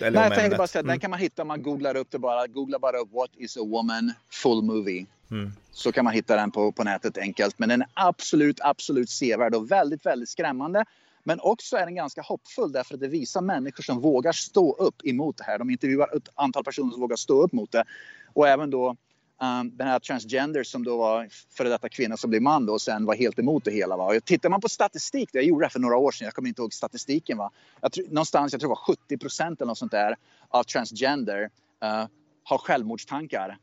Eller 0.00 0.20
nej, 0.20 0.28
jag 0.28 0.34
tänkte 0.34 0.56
bara 0.56 0.66
säga 0.66 0.80
att 0.80 0.84
mm. 0.84 0.92
den 0.92 1.00
kan 1.00 1.10
man 1.10 1.20
hitta 1.20 1.42
om 1.42 1.48
man 1.48 1.62
googlar 1.62 1.96
upp 1.96 2.10
det 2.10 2.18
bara. 2.18 2.46
Googla 2.46 2.78
bara 2.78 3.04
What 3.04 3.30
is 3.36 3.56
a 3.56 3.60
woman 3.64 4.12
full 4.30 4.62
movie. 4.62 5.06
Mm. 5.30 5.52
Så 5.72 5.92
kan 5.92 6.04
man 6.04 6.14
hitta 6.14 6.36
den 6.36 6.50
på, 6.50 6.72
på 6.72 6.84
nätet 6.84 7.18
enkelt. 7.18 7.58
Men 7.58 7.68
den 7.68 7.82
är 7.82 7.88
absolut, 7.94 8.60
absolut 8.60 9.10
sevärd 9.10 9.54
och 9.54 9.70
väldigt, 9.70 10.06
väldigt 10.06 10.28
skrämmande. 10.28 10.84
Men 11.28 11.40
också 11.40 11.76
är 11.76 11.84
den 11.84 11.94
ganska 11.94 12.22
hoppfull 12.22 12.72
därför 12.72 12.94
att 12.94 13.00
det 13.00 13.08
visar 13.08 13.40
människor 13.40 13.82
som 13.82 14.00
vågar 14.00 14.32
stå 14.32 14.72
upp 14.72 14.94
emot 15.04 15.36
det 15.36 15.44
här. 15.44 15.58
De 15.58 15.70
intervjuar 15.70 16.16
ett 16.16 16.28
antal 16.34 16.64
personer 16.64 16.90
som 16.90 17.00
vågar 17.00 17.16
stå 17.16 17.42
upp 17.42 17.52
mot 17.52 17.72
det. 17.72 17.84
Och 18.32 18.48
även 18.48 18.70
då 18.70 18.88
um, 19.42 19.76
den 19.76 19.86
här 19.86 19.98
transgender 19.98 20.62
som 20.62 20.84
då 20.84 20.96
var 20.96 21.28
före 21.50 21.68
detta 21.68 21.88
kvinna 21.88 22.16
som 22.16 22.30
blev 22.30 22.42
man 22.42 22.66
då 22.66 22.72
och 22.72 22.80
sen 22.80 23.04
var 23.04 23.14
helt 23.14 23.38
emot 23.38 23.64
det 23.64 23.70
hela. 23.70 23.96
Va? 23.96 24.16
Och 24.16 24.24
tittar 24.24 24.48
man 24.48 24.60
på 24.60 24.68
statistik, 24.68 25.28
jag 25.32 25.44
gjorde 25.44 25.66
det 25.66 25.70
för 25.70 25.78
några 25.78 25.96
år 25.96 26.12
sedan, 26.12 26.24
jag 26.24 26.34
kommer 26.34 26.48
inte 26.48 26.62
ihåg 26.62 26.74
statistiken. 26.74 27.38
Va? 27.38 27.50
Jag 27.80 27.92
tror, 27.92 28.04
någonstans, 28.04 28.52
jag 28.52 28.60
tror 28.60 28.68
det 28.68 28.80
var 28.86 28.94
70 28.96 29.18
procent 29.18 29.60
eller 29.60 29.68
något 29.68 29.78
sånt 29.78 29.92
där 29.92 30.16
av 30.48 30.62
transgender 30.62 31.42
uh, 31.84 32.06
har 32.42 32.58
självmordstankar 32.58 33.58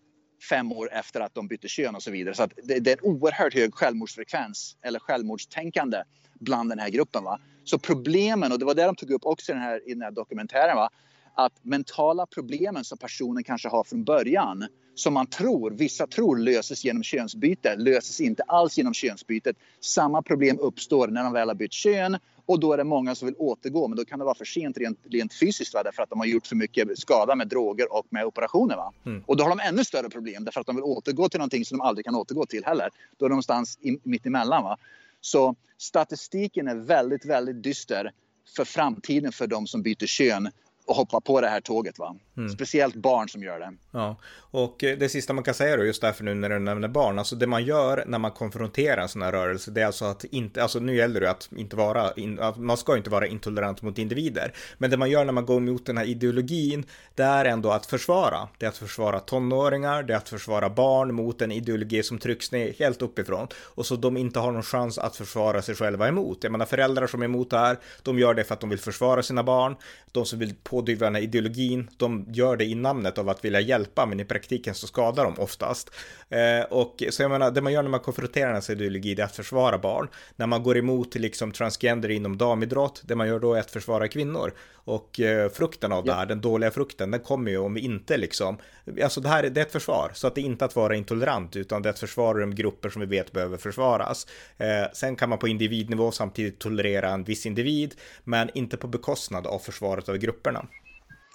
fem 0.50 0.72
år 0.72 0.94
efter 0.94 1.22
att 1.22 1.36
de 1.36 1.48
bytte 1.48 1.68
kön 1.68 1.96
och 1.96 2.04
så 2.04 2.12
vidare. 2.12 2.36
Så 2.36 2.48
det, 2.64 2.80
det, 2.80 2.92
är 2.92 2.98
en 2.98 3.12
oerhört 3.12 3.54
hög 3.54 3.74
självmordsfrekvens 3.74 4.78
eller 4.82 5.00
självmordstänkande 5.00 6.04
bland 6.40 6.70
den 6.70 6.80
här 6.80 6.90
gruppen. 6.90 7.24
Va? 7.24 7.40
Så 7.64 7.80
problemen, 7.80 8.52
och 8.52 8.60
det 8.60 8.66
var 8.66 8.74
det 8.74 8.84
de 8.84 8.96
tog 8.96 9.12
upp 9.12 9.26
också 9.26 9.52
i 9.52 9.56
den 9.56 9.64
här, 9.64 9.90
i 9.90 9.94
den 9.94 10.02
här 10.02 10.12
dokumentären, 10.12 10.76
va? 10.76 10.90
att 11.36 11.54
mentala 11.62 12.26
problemen 12.26 12.84
som 12.84 12.98
personen 12.98 13.44
kanske 13.44 13.70
har 13.70 13.84
från 13.84 14.04
början, 14.04 14.66
som 14.96 15.14
man 15.14 15.28
tror, 15.28 15.72
vissa 15.72 16.08
tror 16.08 16.38
löses 16.38 16.86
genom 16.86 17.04
könsbyte, 17.04 17.76
löses 17.76 18.22
inte 18.22 18.44
alls 18.44 18.78
genom 18.78 18.94
könsbytet. 18.94 19.56
Samma 19.80 20.22
problem 20.22 20.60
uppstår 20.60 21.08
när 21.08 21.24
de 21.24 21.34
väl 21.34 21.48
har 21.48 21.56
bytt 21.56 21.74
kön 21.74 22.18
och 22.46 22.60
då 22.60 22.74
är 22.74 22.78
det 22.78 22.84
många 22.84 23.16
som 23.16 23.26
vill 23.26 23.36
återgå, 23.38 23.88
men 23.88 23.98
då 23.98 24.06
kan 24.06 24.20
det 24.20 24.26
vara 24.26 24.36
för 24.36 24.46
sent 24.46 24.78
rent, 24.78 25.00
rent 25.10 25.34
fysiskt 25.34 25.74
va? 25.74 25.84
därför 25.84 26.04
att 26.04 26.10
de 26.10 26.20
har 26.20 26.26
gjort 26.26 26.48
för 26.48 26.56
mycket 26.56 27.00
skada 27.00 27.36
med 27.36 27.48
droger 27.48 27.94
och 27.94 28.06
med 28.10 28.26
operationer. 28.26 28.76
Va? 28.76 28.94
Mm. 29.06 29.24
Och 29.26 29.38
då 29.38 29.44
har 29.44 29.50
de 29.50 29.60
ännu 29.60 29.84
större 29.84 30.10
problem 30.10 30.46
därför 30.46 30.62
att 30.62 30.68
de 30.68 30.76
vill 30.76 30.84
återgå 30.84 31.30
till 31.30 31.40
någonting 31.40 31.66
som 31.66 31.78
de 31.78 31.84
aldrig 31.84 32.06
kan 32.06 32.16
återgå 32.16 32.46
till 32.46 32.66
heller. 32.66 32.90
Då 33.18 33.26
är 33.26 33.30
de 33.30 33.34
någonstans 33.34 33.78
i, 33.82 34.00
mitt 34.04 34.26
emellan. 34.26 34.64
Va? 34.64 34.78
Så 35.26 35.56
statistiken 35.78 36.68
är 36.68 36.76
väldigt, 36.76 37.26
väldigt 37.26 37.64
dyster 37.64 38.12
för 38.56 38.66
framtiden 38.66 39.32
för 39.32 39.48
de 39.48 39.68
som 39.68 39.82
byter 39.82 40.06
kön 40.06 40.52
och 40.86 40.96
hoppar 40.96 41.20
på 41.20 41.42
det 41.42 41.48
här 41.48 41.62
tåget. 41.62 42.00
Va? 42.00 42.16
Mm. 42.38 42.50
Speciellt 42.50 42.96
barn 42.96 43.30
som 43.30 43.44
gör 43.44 43.60
det. 43.60 43.74
Ja, 43.92 44.16
och 44.52 44.84
eh, 44.84 44.98
det 44.98 45.10
sista 45.10 45.34
man 45.34 45.44
kan 45.44 45.54
säga 45.54 45.78
då, 45.78 45.86
just 45.86 46.02
därför 46.02 46.24
nu 46.24 46.34
när 46.34 46.50
du 46.50 46.60
nämner 46.60 46.88
barn, 46.88 47.20
alltså 47.20 47.36
det 47.36 47.48
man 47.48 47.66
gör 47.66 48.04
när 48.08 48.20
man 48.20 48.32
konfronterar 48.32 49.02
en 49.02 49.10
sån 49.10 49.22
här 49.22 49.32
rörelse, 49.32 49.72
det 49.72 49.82
är 49.82 49.86
alltså 49.86 50.06
att 50.06 50.24
inte, 50.24 50.64
alltså 50.64 50.80
nu 50.80 50.96
gäller 50.96 51.22
det 51.22 51.30
att 51.30 51.50
inte 51.56 51.76
vara, 51.76 52.12
in, 52.12 52.40
man 52.58 52.78
ska 52.78 52.98
inte 52.98 53.10
vara 53.10 53.28
intolerant 53.28 53.82
mot 53.82 53.98
individer, 53.98 54.54
men 54.78 54.90
det 54.90 54.98
man 54.98 55.10
gör 55.10 55.26
när 55.26 55.34
man 55.34 55.46
går 55.46 55.60
mot 55.60 55.86
den 55.86 55.98
här 55.98 56.06
ideologin, 56.06 56.86
det 57.16 57.24
är 57.24 57.46
ändå 57.46 57.72
att 57.72 57.86
försvara, 57.86 58.48
det 58.58 58.66
är 58.66 58.70
att 58.70 58.78
försvara 58.78 59.20
tonåringar, 59.20 60.04
det 60.04 60.14
är 60.14 60.18
att 60.18 60.30
försvara 60.30 60.70
barn 60.70 61.14
mot 61.14 61.42
en 61.42 61.52
ideologi 61.52 62.04
som 62.04 62.18
trycks 62.18 62.52
ner 62.52 62.74
helt 62.80 63.02
uppifrån 63.02 63.48
och 63.56 63.86
så 63.86 63.96
de 63.96 64.18
inte 64.18 64.40
har 64.40 64.52
någon 64.52 64.64
chans 64.64 64.98
att 64.98 65.16
försvara 65.16 65.62
sig 65.62 65.76
själva 65.76 66.08
emot. 66.08 66.38
Jag 66.42 66.52
menar 66.52 66.66
föräldrar 66.66 67.08
som 67.08 67.22
är 67.22 67.26
emot 67.26 67.50
det 67.50 67.58
här, 67.58 67.78
de 68.04 68.20
gör 68.20 68.34
det 68.34 68.44
för 68.44 68.54
att 68.54 68.62
de 68.62 68.70
vill 68.70 68.80
försvara 68.80 69.24
sina 69.24 69.44
barn, 69.44 69.76
de 70.12 70.26
som 70.26 70.40
vill 70.40 70.56
pådyvla 70.64 71.08
den 71.08 71.16
här 71.16 71.22
ideologin, 71.22 71.90
de 71.98 72.25
gör 72.28 72.58
det 72.58 72.66
i 72.66 72.76
namnet 72.76 73.18
av 73.18 73.30
att 73.30 73.46
vilja 73.46 73.60
hjälpa, 73.60 74.06
men 74.06 74.20
i 74.20 74.26
praktiken 74.26 74.76
så 74.76 74.88
skadar 74.88 75.24
de 75.24 75.40
oftast. 75.40 75.92
Eh, 76.30 76.64
och 76.70 77.04
så 77.10 77.22
jag 77.22 77.32
menar, 77.32 77.52
det 77.52 77.62
man 77.62 77.74
gör 77.74 77.84
när 77.84 77.90
man 77.90 78.00
konfronterar 78.00 78.54
en 78.54 78.62
ideologi, 78.70 79.16
det 79.16 79.22
är 79.22 79.26
att 79.26 79.36
försvara 79.36 79.78
barn. 79.78 80.08
När 80.36 80.48
man 80.48 80.64
går 80.64 80.78
emot 80.78 81.16
liksom 81.16 81.52
transgender 81.52 82.10
inom 82.10 82.38
damidrott, 82.38 83.02
det 83.06 83.16
man 83.16 83.28
gör 83.28 83.40
då 83.40 83.54
är 83.54 83.60
att 83.60 83.72
försvara 83.72 84.08
kvinnor. 84.08 84.54
Och 84.74 85.20
eh, 85.20 85.50
frukten 85.50 85.92
av 85.92 86.08
ja. 86.08 86.14
det 86.14 86.20
här, 86.20 86.26
den 86.26 86.42
dåliga 86.42 86.72
frukten, 86.72 87.12
den 87.12 87.20
kommer 87.20 87.52
ju 87.52 87.58
om 87.58 87.74
vi 87.74 87.82
inte 87.82 88.18
liksom, 88.18 88.58
alltså 89.04 89.22
det 89.22 89.30
här 89.30 89.50
det 89.50 89.62
är 89.62 89.66
ett 89.66 89.72
försvar, 89.72 90.12
så 90.14 90.28
att 90.28 90.36
det 90.36 90.42
är 90.42 90.46
inte 90.46 90.66
att 90.66 90.76
vara 90.76 90.96
intolerant, 90.96 91.56
utan 91.56 91.82
det 91.82 91.90
är 91.90 91.94
att 91.94 92.00
försvara 92.00 92.40
de 92.40 92.56
grupper 92.56 92.90
som 92.90 93.00
vi 93.00 93.06
vet 93.06 93.32
behöver 93.32 93.58
försvaras. 93.58 94.28
Eh, 94.58 94.92
sen 94.94 95.16
kan 95.16 95.30
man 95.30 95.40
på 95.40 95.48
individnivå 95.48 96.12
samtidigt 96.12 96.60
tolerera 96.60 97.10
en 97.10 97.24
viss 97.24 97.46
individ, 97.46 97.96
men 98.24 98.50
inte 98.54 98.78
på 98.78 98.88
bekostnad 98.88 99.48
av 99.48 99.60
försvaret 99.60 100.10
av 100.10 100.18
grupperna. 100.18 100.66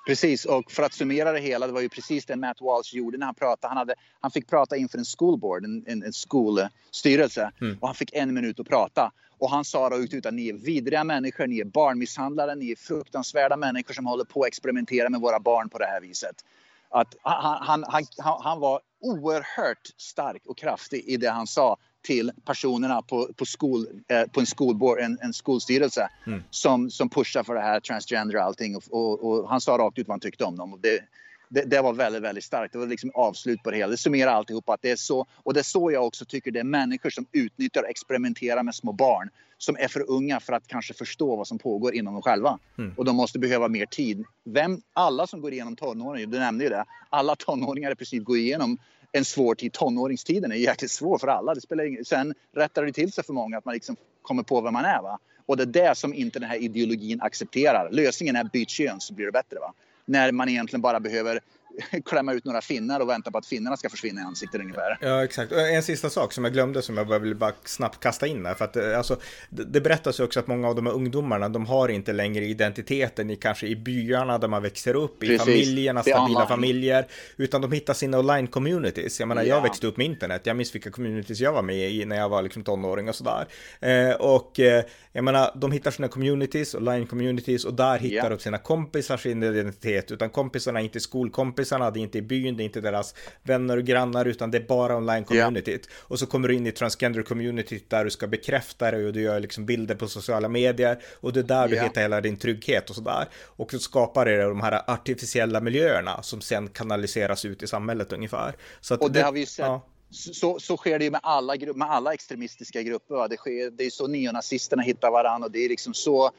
Precis, 0.07 0.45
och 0.45 0.71
för 0.71 0.83
att 0.83 0.93
summera 0.93 1.33
det 1.33 1.41
hela, 1.41 1.67
det 1.67 1.73
var 1.73 1.81
ju 1.81 1.89
precis 1.89 2.27
det 2.27 2.37
Matt 2.37 2.61
Walsh 2.61 2.95
gjorde 2.95 3.19
när 3.19 3.27
han 3.27 3.35
pratade. 3.35 3.69
Han, 3.69 3.77
hade, 3.77 3.95
han 4.21 4.31
fick 4.31 4.49
prata 4.49 4.77
inför 4.77 4.99
en 4.99 5.05
schoolboard, 5.05 5.65
en, 5.65 5.85
en, 5.87 6.03
en 6.03 6.13
skolstyrelse, 6.13 7.53
mm. 7.61 7.79
och 7.81 7.89
han 7.89 7.95
fick 7.95 8.13
en 8.13 8.35
minut 8.35 8.61
att 8.61 8.69
prata. 8.69 9.13
Och 9.39 9.51
han 9.51 9.65
sa 9.65 9.79
rakt 9.79 10.15
ut 10.15 10.27
att 10.27 10.35
ni 10.35 10.49
är 10.49 10.53
vidriga 10.53 11.05
människor, 11.05 11.47
ni 11.47 11.61
är 11.61 11.65
barnmisshandlare, 11.65 12.55
ni 12.55 12.71
är 12.71 12.77
fruktansvärda 12.77 13.57
människor 13.57 13.95
som 13.95 14.07
håller 14.07 14.25
på 14.25 14.43
att 14.43 14.49
experimentera 14.49 15.09
med 15.09 15.21
våra 15.21 15.41
barn 15.41 15.69
på 15.69 15.79
det 15.79 15.87
här 15.87 16.01
viset. 16.01 16.45
Att 16.89 17.15
han, 17.23 17.63
han, 17.63 17.85
han, 17.89 18.05
han 18.43 18.61
var 18.61 18.81
oerhört 19.01 19.87
stark 19.97 20.43
och 20.47 20.59
kraftig 20.59 21.05
i 21.07 21.17
det 21.17 21.31
han 21.31 21.47
sa 21.47 21.77
till 22.03 22.33
personerna 22.45 23.03
på, 23.03 23.29
på, 23.37 23.45
skol, 23.45 23.87
eh, 24.09 24.27
på 24.27 24.41
en 24.41 24.47
skolboard, 24.47 24.99
en, 24.99 25.19
en 25.23 25.33
skolstyrelse 25.33 26.09
mm. 26.27 26.43
som, 26.51 26.91
som 26.91 27.09
pushar 27.09 27.43
för 27.43 27.55
det 27.55 27.61
här 27.61 27.81
transgender 27.81 28.37
och 28.37 28.43
allting. 28.43 28.77
Och, 28.77 28.83
och, 28.91 29.25
och, 29.25 29.49
han 29.49 29.61
sa 29.61 29.79
rakt 29.79 29.99
ut 29.99 30.09
vad 30.09 30.13
han 30.13 30.21
tyckte 30.21 30.45
om 30.45 30.57
dem. 30.57 30.73
Och 30.73 30.81
det, 30.81 31.01
det, 31.49 31.65
det, 31.65 31.81
var 31.81 31.93
väldigt, 31.93 32.23
väldigt 32.23 32.45
starkt. 32.45 32.73
Det 32.73 32.79
var 32.79 32.87
liksom 32.87 33.11
avslut 33.15 33.63
på 33.63 33.71
det 33.71 33.77
hela. 33.77 33.91
Det 33.91 33.97
summerar 33.97 34.33
alltihop 34.33 34.69
att 34.69 34.83
det 34.83 34.91
är 34.91 34.97
så. 34.97 35.27
Och 35.37 35.55
det 35.55 35.61
är 35.61 35.65
så 35.65 35.91
jag 35.91 36.07
också 36.07 36.25
tycker 36.25 36.51
det 36.51 36.61
är 36.61 36.65
människor 36.65 37.11
som 37.11 37.27
utnyttjar 37.33 37.83
och 37.83 37.89
experimenterar 37.89 38.63
med 38.63 38.75
små 38.75 38.93
barn 38.93 39.31
som 39.59 39.77
är 39.77 39.89
för 39.89 40.11
unga 40.11 40.41
för 40.41 40.53
att 40.53 40.67
kanske 40.67 40.95
förstå 40.95 41.37
vad 41.37 41.47
som 41.47 41.59
pågår 41.59 41.95
inom 41.95 42.15
dem 42.15 42.23
själva. 42.23 42.59
Mm. 42.79 42.95
Och 42.97 43.05
de 43.05 43.17
måste 43.17 43.39
behöva 43.39 43.69
mer 43.69 43.87
tid. 43.87 44.25
Vem, 44.45 44.81
alla 44.93 45.27
som 45.27 45.41
går 45.41 45.53
igenom 45.53 45.77
tonåringar, 45.77 46.27
du 46.27 46.39
nämnde 46.39 46.65
ju 46.65 46.71
det, 46.71 46.85
alla 47.09 47.37
tonåringar 47.37 47.91
i 47.91 47.95
princip 47.95 48.25
går 48.25 48.37
igenom 48.37 48.79
en 49.13 49.25
svår 49.25 49.55
tid. 49.55 49.73
Tonåringstiden 49.73 50.53
är 50.53 50.57
jäkligt 50.57 50.91
svår 50.91 51.19
för 51.19 51.29
alla. 51.29 51.55
Det 51.55 51.61
spelar 51.61 51.85
ingen... 51.85 52.05
Sen 52.05 52.35
rättar 52.57 52.85
det 52.85 52.93
till 52.93 53.13
sig 53.13 53.25
för 53.25 53.33
många 53.33 53.59
att 53.59 53.65
man 53.65 53.75
liksom 53.75 53.97
kommer 54.23 54.43
på 54.43 54.61
vem 54.61 54.73
man 54.73 54.85
är. 54.85 55.03
Va? 55.03 55.19
Och 55.47 55.57
det 55.57 55.63
är 55.63 55.89
det 55.89 55.95
som 55.95 56.15
inte 56.15 56.39
den 56.39 56.49
här 56.49 56.57
ideologin 56.57 57.21
accepterar. 57.21 57.91
Lösningen 57.91 58.37
är 58.37 58.45
byt 58.45 58.71
kön 58.71 59.01
så 59.01 59.15
blir 59.15 59.27
det 59.27 59.33
bättre. 59.33 59.59
Va? 59.59 59.73
När 60.05 60.33
man 60.33 60.49
egentligen 60.49 60.81
bara 60.81 61.01
behöver 61.01 61.41
klämma 62.05 62.33
ut 62.33 62.45
några 62.45 62.61
finnar 62.61 63.01
och 63.01 63.09
vänta 63.09 63.31
på 63.31 63.39
att 63.39 63.47
finnarna 63.47 63.77
ska 63.77 63.91
försvinna 63.91 64.21
i 64.21 64.25
ansiktet 64.25 64.61
ungefär. 64.61 64.99
Ja, 65.01 65.25
exakt. 65.25 65.53
En 65.53 65.83
sista 65.83 66.11
sak 66.11 66.33
som 66.33 66.45
jag 66.45 66.53
glömde 66.53 66.83
som 66.83 66.97
jag 66.97 67.21
vill 67.21 67.35
bara 67.35 67.53
snabbt 67.65 68.01
kasta 68.01 68.27
in 68.27 68.47
här. 68.47 68.55
För 68.55 68.65
att 68.65 68.77
eh, 68.77 68.99
alltså, 68.99 69.17
det 69.51 69.81
berättas 69.81 70.21
ju 70.21 70.25
också 70.25 70.41
att 70.41 70.47
många 70.47 70.69
av 70.69 70.75
de 70.75 70.87
här 70.87 70.93
ungdomarna, 70.93 71.49
de 71.49 71.67
har 71.67 71.89
inte 71.89 72.13
längre 72.13 72.45
identiteten 72.45 73.31
i 73.31 73.37
kanske 73.37 73.67
i 73.67 73.77
byarna 73.77 74.39
där 74.39 74.49
man 74.49 74.63
växer 74.63 74.95
upp, 74.97 75.21
Precis. 75.21 75.35
i 75.35 75.39
familjerna, 75.39 76.03
stabila 76.03 76.47
familjer, 76.47 77.07
utan 77.37 77.61
de 77.61 77.73
hittar 77.73 77.95
sina 77.95 78.19
online-communities. 78.19 79.21
Jag 79.21 79.29
menar, 79.29 79.43
ja. 79.43 79.49
jag 79.49 79.63
växte 79.63 79.87
upp 79.87 79.97
med 79.97 80.07
internet. 80.07 80.43
Jag 80.45 80.57
minns 80.57 80.75
vilka 80.75 80.91
communities 80.91 81.41
jag 81.41 81.53
var 81.53 81.63
med 81.63 81.91
i 81.91 82.05
när 82.05 82.17
jag 82.17 82.29
var 82.29 82.43
liksom 82.43 82.65
tonåring 82.65 83.09
och 83.09 83.15
sådär. 83.15 83.47
Eh, 83.81 84.15
och 84.15 84.61
eh, 84.61 84.85
jag 85.13 85.25
menar, 85.25 85.51
de 85.55 85.73
hittar 85.73 85.91
sina 85.91 86.09
communities, 86.09 86.75
online-communities, 86.75 87.67
och 87.67 87.75
där 87.75 87.99
hittar 87.99 88.17
ja. 88.17 88.29
de 88.29 88.39
sina 88.39 88.59
kompisar 88.59 89.17
sin 89.17 89.43
identitet, 89.43 90.11
utan 90.11 90.31
kompisarna 90.31 90.81
är 90.81 90.85
inte 90.85 91.01
skolkompisar 91.01 91.60
kompisarna, 91.61 91.91
det 91.91 92.01
är 92.01 92.03
inte 92.03 92.19
i 92.19 92.23
byn, 92.23 92.57
det 92.57 92.63
är 92.63 92.65
inte 92.65 92.81
deras 92.81 93.15
vänner 93.43 93.77
och 93.77 93.85
grannar, 93.85 94.25
utan 94.25 94.51
det 94.51 94.59
är 94.59 94.67
bara 94.67 94.97
online-communityt. 94.97 95.69
Yeah. 95.69 96.09
Och 96.09 96.19
så 96.19 96.27
kommer 96.27 96.49
du 96.49 96.55
in 96.55 96.67
i 96.67 96.71
transgender-communityt 96.71 97.85
där 97.89 98.05
du 98.05 98.11
ska 98.11 98.27
bekräfta 98.27 98.91
det 98.91 99.07
och 99.07 99.13
du 99.13 99.21
gör 99.21 99.41
liksom 99.41 99.67
bilder 99.67 99.95
på 99.95 100.09
sociala 100.09 100.49
medier 100.49 100.99
och 101.21 101.33
det 101.33 101.41
är 101.41 101.45
där 101.45 101.69
du 101.69 101.75
yeah. 101.75 101.87
hittar 101.87 102.01
hela 102.01 102.21
din 102.21 102.37
trygghet 102.37 102.91
och 102.91 102.97
sådär. 102.97 103.29
Och 103.57 103.71
så 103.71 103.79
skapar 103.79 104.27
det 104.27 104.43
de 104.43 104.61
här 104.61 104.83
artificiella 104.87 105.61
miljöerna 105.61 106.23
som 106.23 106.41
sen 106.41 106.69
kanaliseras 106.69 107.45
ut 107.45 107.63
i 107.63 107.67
samhället 107.67 108.13
ungefär. 108.13 108.57
Så 108.81 108.97
och 108.97 109.13
det, 109.13 109.19
det 109.19 109.25
har 109.25 109.33
vi 109.33 109.47
sett. 109.47 109.67
Ja. 109.67 109.87
Så, 110.13 110.59
så 110.61 110.77
sker 110.77 110.99
det 110.99 111.05
ju 111.05 111.11
med 111.11 111.21
alla, 111.23 111.55
med 111.75 111.91
alla 111.91 112.15
extremistiska 112.15 112.83
grupper. 112.83 113.15
Va? 113.15 113.29
Det, 113.29 113.37
sker, 113.37 113.71
det 113.71 113.85
är 113.85 113.91
så 113.91 114.07
neonazisterna 114.07 114.83
hittar 114.83 115.11
varandra 115.11 115.47
och 115.47 115.53
det 115.53 115.65
är 115.65 115.69
liksom 115.69 115.95
så 115.95 116.31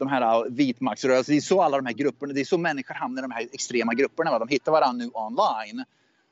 de 0.00 0.08
här 0.08 0.44
äh, 0.44 0.50
vitmaktsrörelserna. 0.50 1.34
Det 1.34 1.38
är 1.38 1.40
så 1.40 1.62
alla 1.62 1.76
de 1.76 1.86
här 1.86 1.92
grupperna, 1.92 2.32
det 2.32 2.40
är 2.40 2.44
så 2.44 2.58
människor 2.58 2.94
hamnar 2.94 3.22
i 3.22 3.24
de 3.24 3.30
här 3.30 3.48
extrema 3.52 3.94
grupperna. 3.94 4.30
Va? 4.30 4.38
De 4.38 4.48
hittar 4.48 4.72
varandra 4.72 5.04
nu 5.04 5.10
online. 5.14 5.84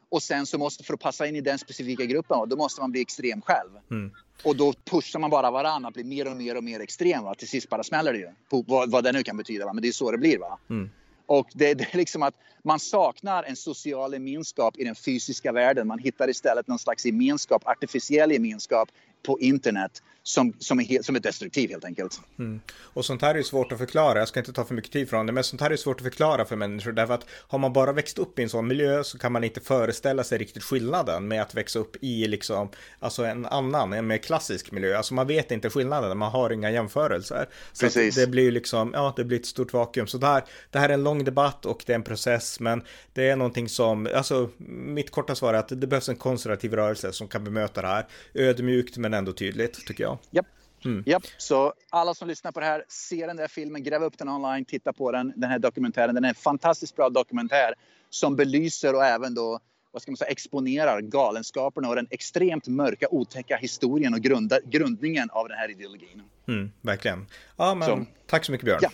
Och 0.09 0.23
sen 0.23 0.47
så 0.47 0.59
måste, 0.59 0.85
för 0.85 0.95
att 0.95 1.01
passa 1.01 1.27
in 1.27 1.37
i 1.37 1.41
den 1.41 1.59
specifika 1.59 2.05
gruppen, 2.05 2.49
då 2.49 2.57
måste 2.57 2.81
man 2.81 2.91
bli 2.91 3.01
extrem 3.01 3.43
själv. 3.43 3.71
Mm. 3.91 4.11
Och 4.43 4.57
då 4.57 4.73
pushar 4.85 5.19
man 5.19 5.31
bara 5.31 5.51
varandra 5.51 5.89
att 5.89 5.95
bli 5.95 6.05
mer 6.05 6.31
och 6.31 6.37
mer 6.37 6.57
och 6.57 6.65
mer 6.65 6.81
extrem. 6.81 7.25
Va? 7.25 7.35
Till 7.35 7.49
sist 7.49 7.69
bara 7.69 7.83
smäller 7.83 8.13
det 8.13 8.19
ju. 8.19 8.29
På 8.51 8.65
vad, 8.67 8.91
vad 8.91 9.05
det 9.05 9.13
nu 9.13 9.23
kan 9.23 9.37
betyda. 9.37 9.65
Va? 9.65 9.73
Men 9.73 9.83
det 9.83 9.89
är 9.89 9.93
så 9.93 10.11
det 10.11 10.19
blir. 10.19 10.39
Va? 10.39 10.59
Mm. 10.71 10.91
Och 11.27 11.49
det, 11.55 11.75
det, 11.75 11.95
är 11.95 11.97
liksom 11.97 12.23
att 12.23 12.35
man 12.63 12.79
saknar 12.79 13.43
en 13.43 13.57
social 13.57 14.13
gemenskap 14.13 14.79
i 14.79 14.85
den 14.85 14.95
fysiska 14.95 15.53
världen. 15.53 15.87
Man 15.87 15.99
hittar 15.99 16.31
istället 16.31 16.69
någon 16.69 16.79
slags 16.79 17.07
gemenskap, 17.07 17.63
artificiell 17.67 18.33
gemenskap 18.33 18.89
på 19.23 19.41
internet 19.41 20.03
som, 20.29 20.53
som, 20.59 20.81
är, 20.81 20.85
helt, 20.85 21.07
som 21.07 21.17
är 21.17 21.21
destruktiv 21.21 21.71
helt 21.71 21.85
enkelt. 21.85 22.21
Mm. 22.39 22.61
Och 22.81 23.05
sånt 23.05 23.23
här 23.23 23.35
är 23.35 23.43
svårt 23.43 23.73
att 23.73 23.79
förklara, 23.79 24.19
jag 24.19 24.29
ska 24.29 24.41
inte 24.41 24.53
ta 24.53 24.65
för 24.65 24.75
mycket 24.75 24.93
tid 24.93 25.11
från 25.11 25.27
det, 25.27 25.33
men 25.33 25.45
sånt 25.45 25.61
här 25.61 25.71
är 25.71 25.77
svårt 25.77 25.97
att 25.97 26.03
förklara 26.03 26.45
för 26.45 26.57
människor 26.57 26.93
därför 26.93 27.15
att 27.15 27.27
har 27.31 27.59
man 27.59 27.73
bara 27.73 27.93
växt 27.93 28.19
upp 28.19 28.39
i 28.39 28.43
en 28.43 28.49
sån 28.49 28.67
miljö 28.67 29.05
så 29.05 29.19
kan 29.19 29.33
man 29.33 29.45
inte 29.45 29.61
föreställa 29.61 30.25
sig 30.25 30.39
riktigt 30.39 30.63
skillnaden 30.63 31.29
med 31.29 31.43
att 31.43 31.55
växa 31.55 31.79
upp 31.79 31.97
i 32.01 32.29
liksom, 32.29 32.69
alltså 32.99 33.25
en 33.25 33.47
annan, 33.47 33.93
en 33.93 34.07
mer 34.07 34.19
klassisk 34.19 34.73
miljö. 34.73 34.97
Alltså 34.97 35.15
man 35.15 35.27
vet 35.27 35.51
inte 35.51 35.71
skillnaden, 35.71 36.19
man 36.19 36.33
har 36.33 36.51
inga 36.51 36.71
jämförelser. 36.71 37.49
Så 37.73 37.87
Precis. 37.87 38.15
det 38.15 38.27
blir 38.27 38.53
liksom, 38.53 38.91
ja, 38.95 39.13
det 39.17 39.25
blir 39.25 39.39
ett 39.39 39.47
stort 39.47 39.73
vakuum. 39.73 40.07
Så 40.07 40.19
det 40.19 40.27
här, 40.27 40.45
det 40.71 40.79
här 40.79 40.89
är 40.89 40.95
en 40.95 41.05
lång 41.05 41.25
debatt 41.25 41.67
och 41.67 41.83
det 41.87 41.93
är 41.93 41.97
en 41.97 42.03
process, 42.03 42.61
men 42.61 42.83
det 43.13 43.29
är 43.29 43.37
någonting 43.37 43.69
som, 43.69 44.09
alltså 44.15 44.51
mitt 44.69 45.11
korta 45.11 45.35
svar 45.35 45.55
är 45.55 45.59
att 45.59 45.81
det 45.81 45.87
behövs 45.87 46.09
en 46.09 46.17
konservativ 46.17 46.75
rörelse 46.75 47.13
som 47.13 47.29
kan 47.29 47.45
bemöta 47.45 47.83
det 47.83 47.89
här 47.89 48.07
ödmjukt 48.35 48.97
men 48.97 49.15
ändå 49.15 49.33
tydligt 49.33 49.87
tycker 49.87 50.05
jag. 50.05 50.18
Japp. 50.31 50.47
Mm. 50.85 51.03
Japp, 51.07 51.23
så 51.39 51.73
alla 51.91 52.15
som 52.15 52.29
lyssnar 52.29 52.53
på 52.53 52.61
det 52.61 52.67
här, 52.67 52.85
se 52.89 53.27
den 53.27 53.37
där 53.37 53.49
filmen, 53.49 53.83
gräv 53.83 54.03
upp 54.03 54.19
den 54.19 54.29
online, 54.29 54.65
titta 54.65 54.93
på 54.93 55.13
den, 55.13 55.33
den 55.37 55.51
här 55.51 55.59
dokumentären. 55.59 56.15
Den 56.15 56.25
är 56.25 56.29
en 56.29 56.35
fantastiskt 56.35 56.97
bra 56.97 57.09
dokumentär 57.09 57.75
som 58.11 58.37
belyser 58.37 58.95
och 58.95 59.05
även 59.05 59.35
då 59.35 59.61
vad 59.91 60.03
ska 60.03 60.11
man 60.11 60.17
säga, 60.17 60.31
exponerar 60.31 61.01
galenskaperna 61.01 61.89
och 61.89 61.97
den 61.97 62.07
extremt 62.11 62.69
mörka, 62.69 63.07
otäcka 63.11 63.57
historien 63.57 64.15
och 64.15 64.21
grunda, 64.21 64.59
grundningen 64.65 65.31
av 65.31 65.49
den 65.49 65.59
här 65.59 65.71
ideologin. 65.71 66.23
Mm, 66.49 66.73
verkligen. 66.81 67.27
Ja, 67.57 67.75
men 67.75 67.89
så. 67.89 68.07
tack 68.27 68.45
så 68.45 68.53
mycket 68.53 68.65
Björn. 68.65 68.79
Ja, 68.83 68.91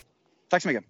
tack 0.48 0.62
så 0.62 0.68
mycket. 0.68 0.84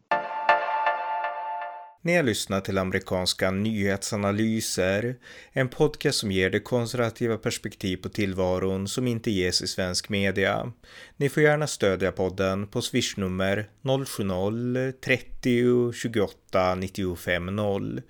Ni 2.04 2.16
har 2.16 2.22
lyssnat 2.22 2.64
till 2.64 2.78
amerikanska 2.78 3.50
nyhetsanalyser, 3.50 5.16
en 5.52 5.68
podcast 5.68 6.18
som 6.18 6.32
ger 6.32 6.50
det 6.50 6.60
konservativa 6.60 7.38
perspektiv 7.38 7.96
på 7.96 8.08
tillvaron 8.08 8.88
som 8.88 9.06
inte 9.06 9.30
ges 9.30 9.62
i 9.62 9.66
svensk 9.66 10.08
media. 10.08 10.72
Ni 11.16 11.28
får 11.28 11.42
gärna 11.42 11.66
stödja 11.66 12.12
podden 12.12 12.66
på 12.66 12.82
swishnummer 12.82 13.68
070-30 13.82 15.92
28 15.92 16.74
95 16.74 17.56
0 17.56 18.02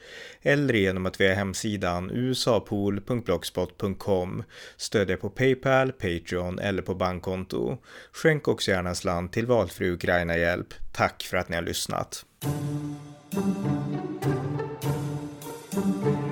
eller 0.43 0.75
genom 0.75 1.07
att 1.07 1.21
via 1.21 1.35
hemsidan 1.35 2.11
usapool.blogspot.com 2.11 4.43
stödja 4.77 5.17
på 5.17 5.31
Paypal, 5.31 5.93
Patreon 5.93 6.59
eller 6.59 6.83
på 6.83 6.95
bankkonto. 6.95 7.79
Skänk 8.13 8.49
också 8.49 8.71
gärna 8.71 8.89
en 8.89 8.97
slant 8.97 9.33
till 9.33 9.47
valfri 9.47 9.91
Ukraina-hjälp. 9.91 10.75
Tack 10.93 11.23
för 11.23 11.37
att 11.37 11.49
ni 11.49 11.57
har 11.57 11.63
lyssnat. 11.63 12.25
Thank 13.35 13.57
you. 16.05 16.24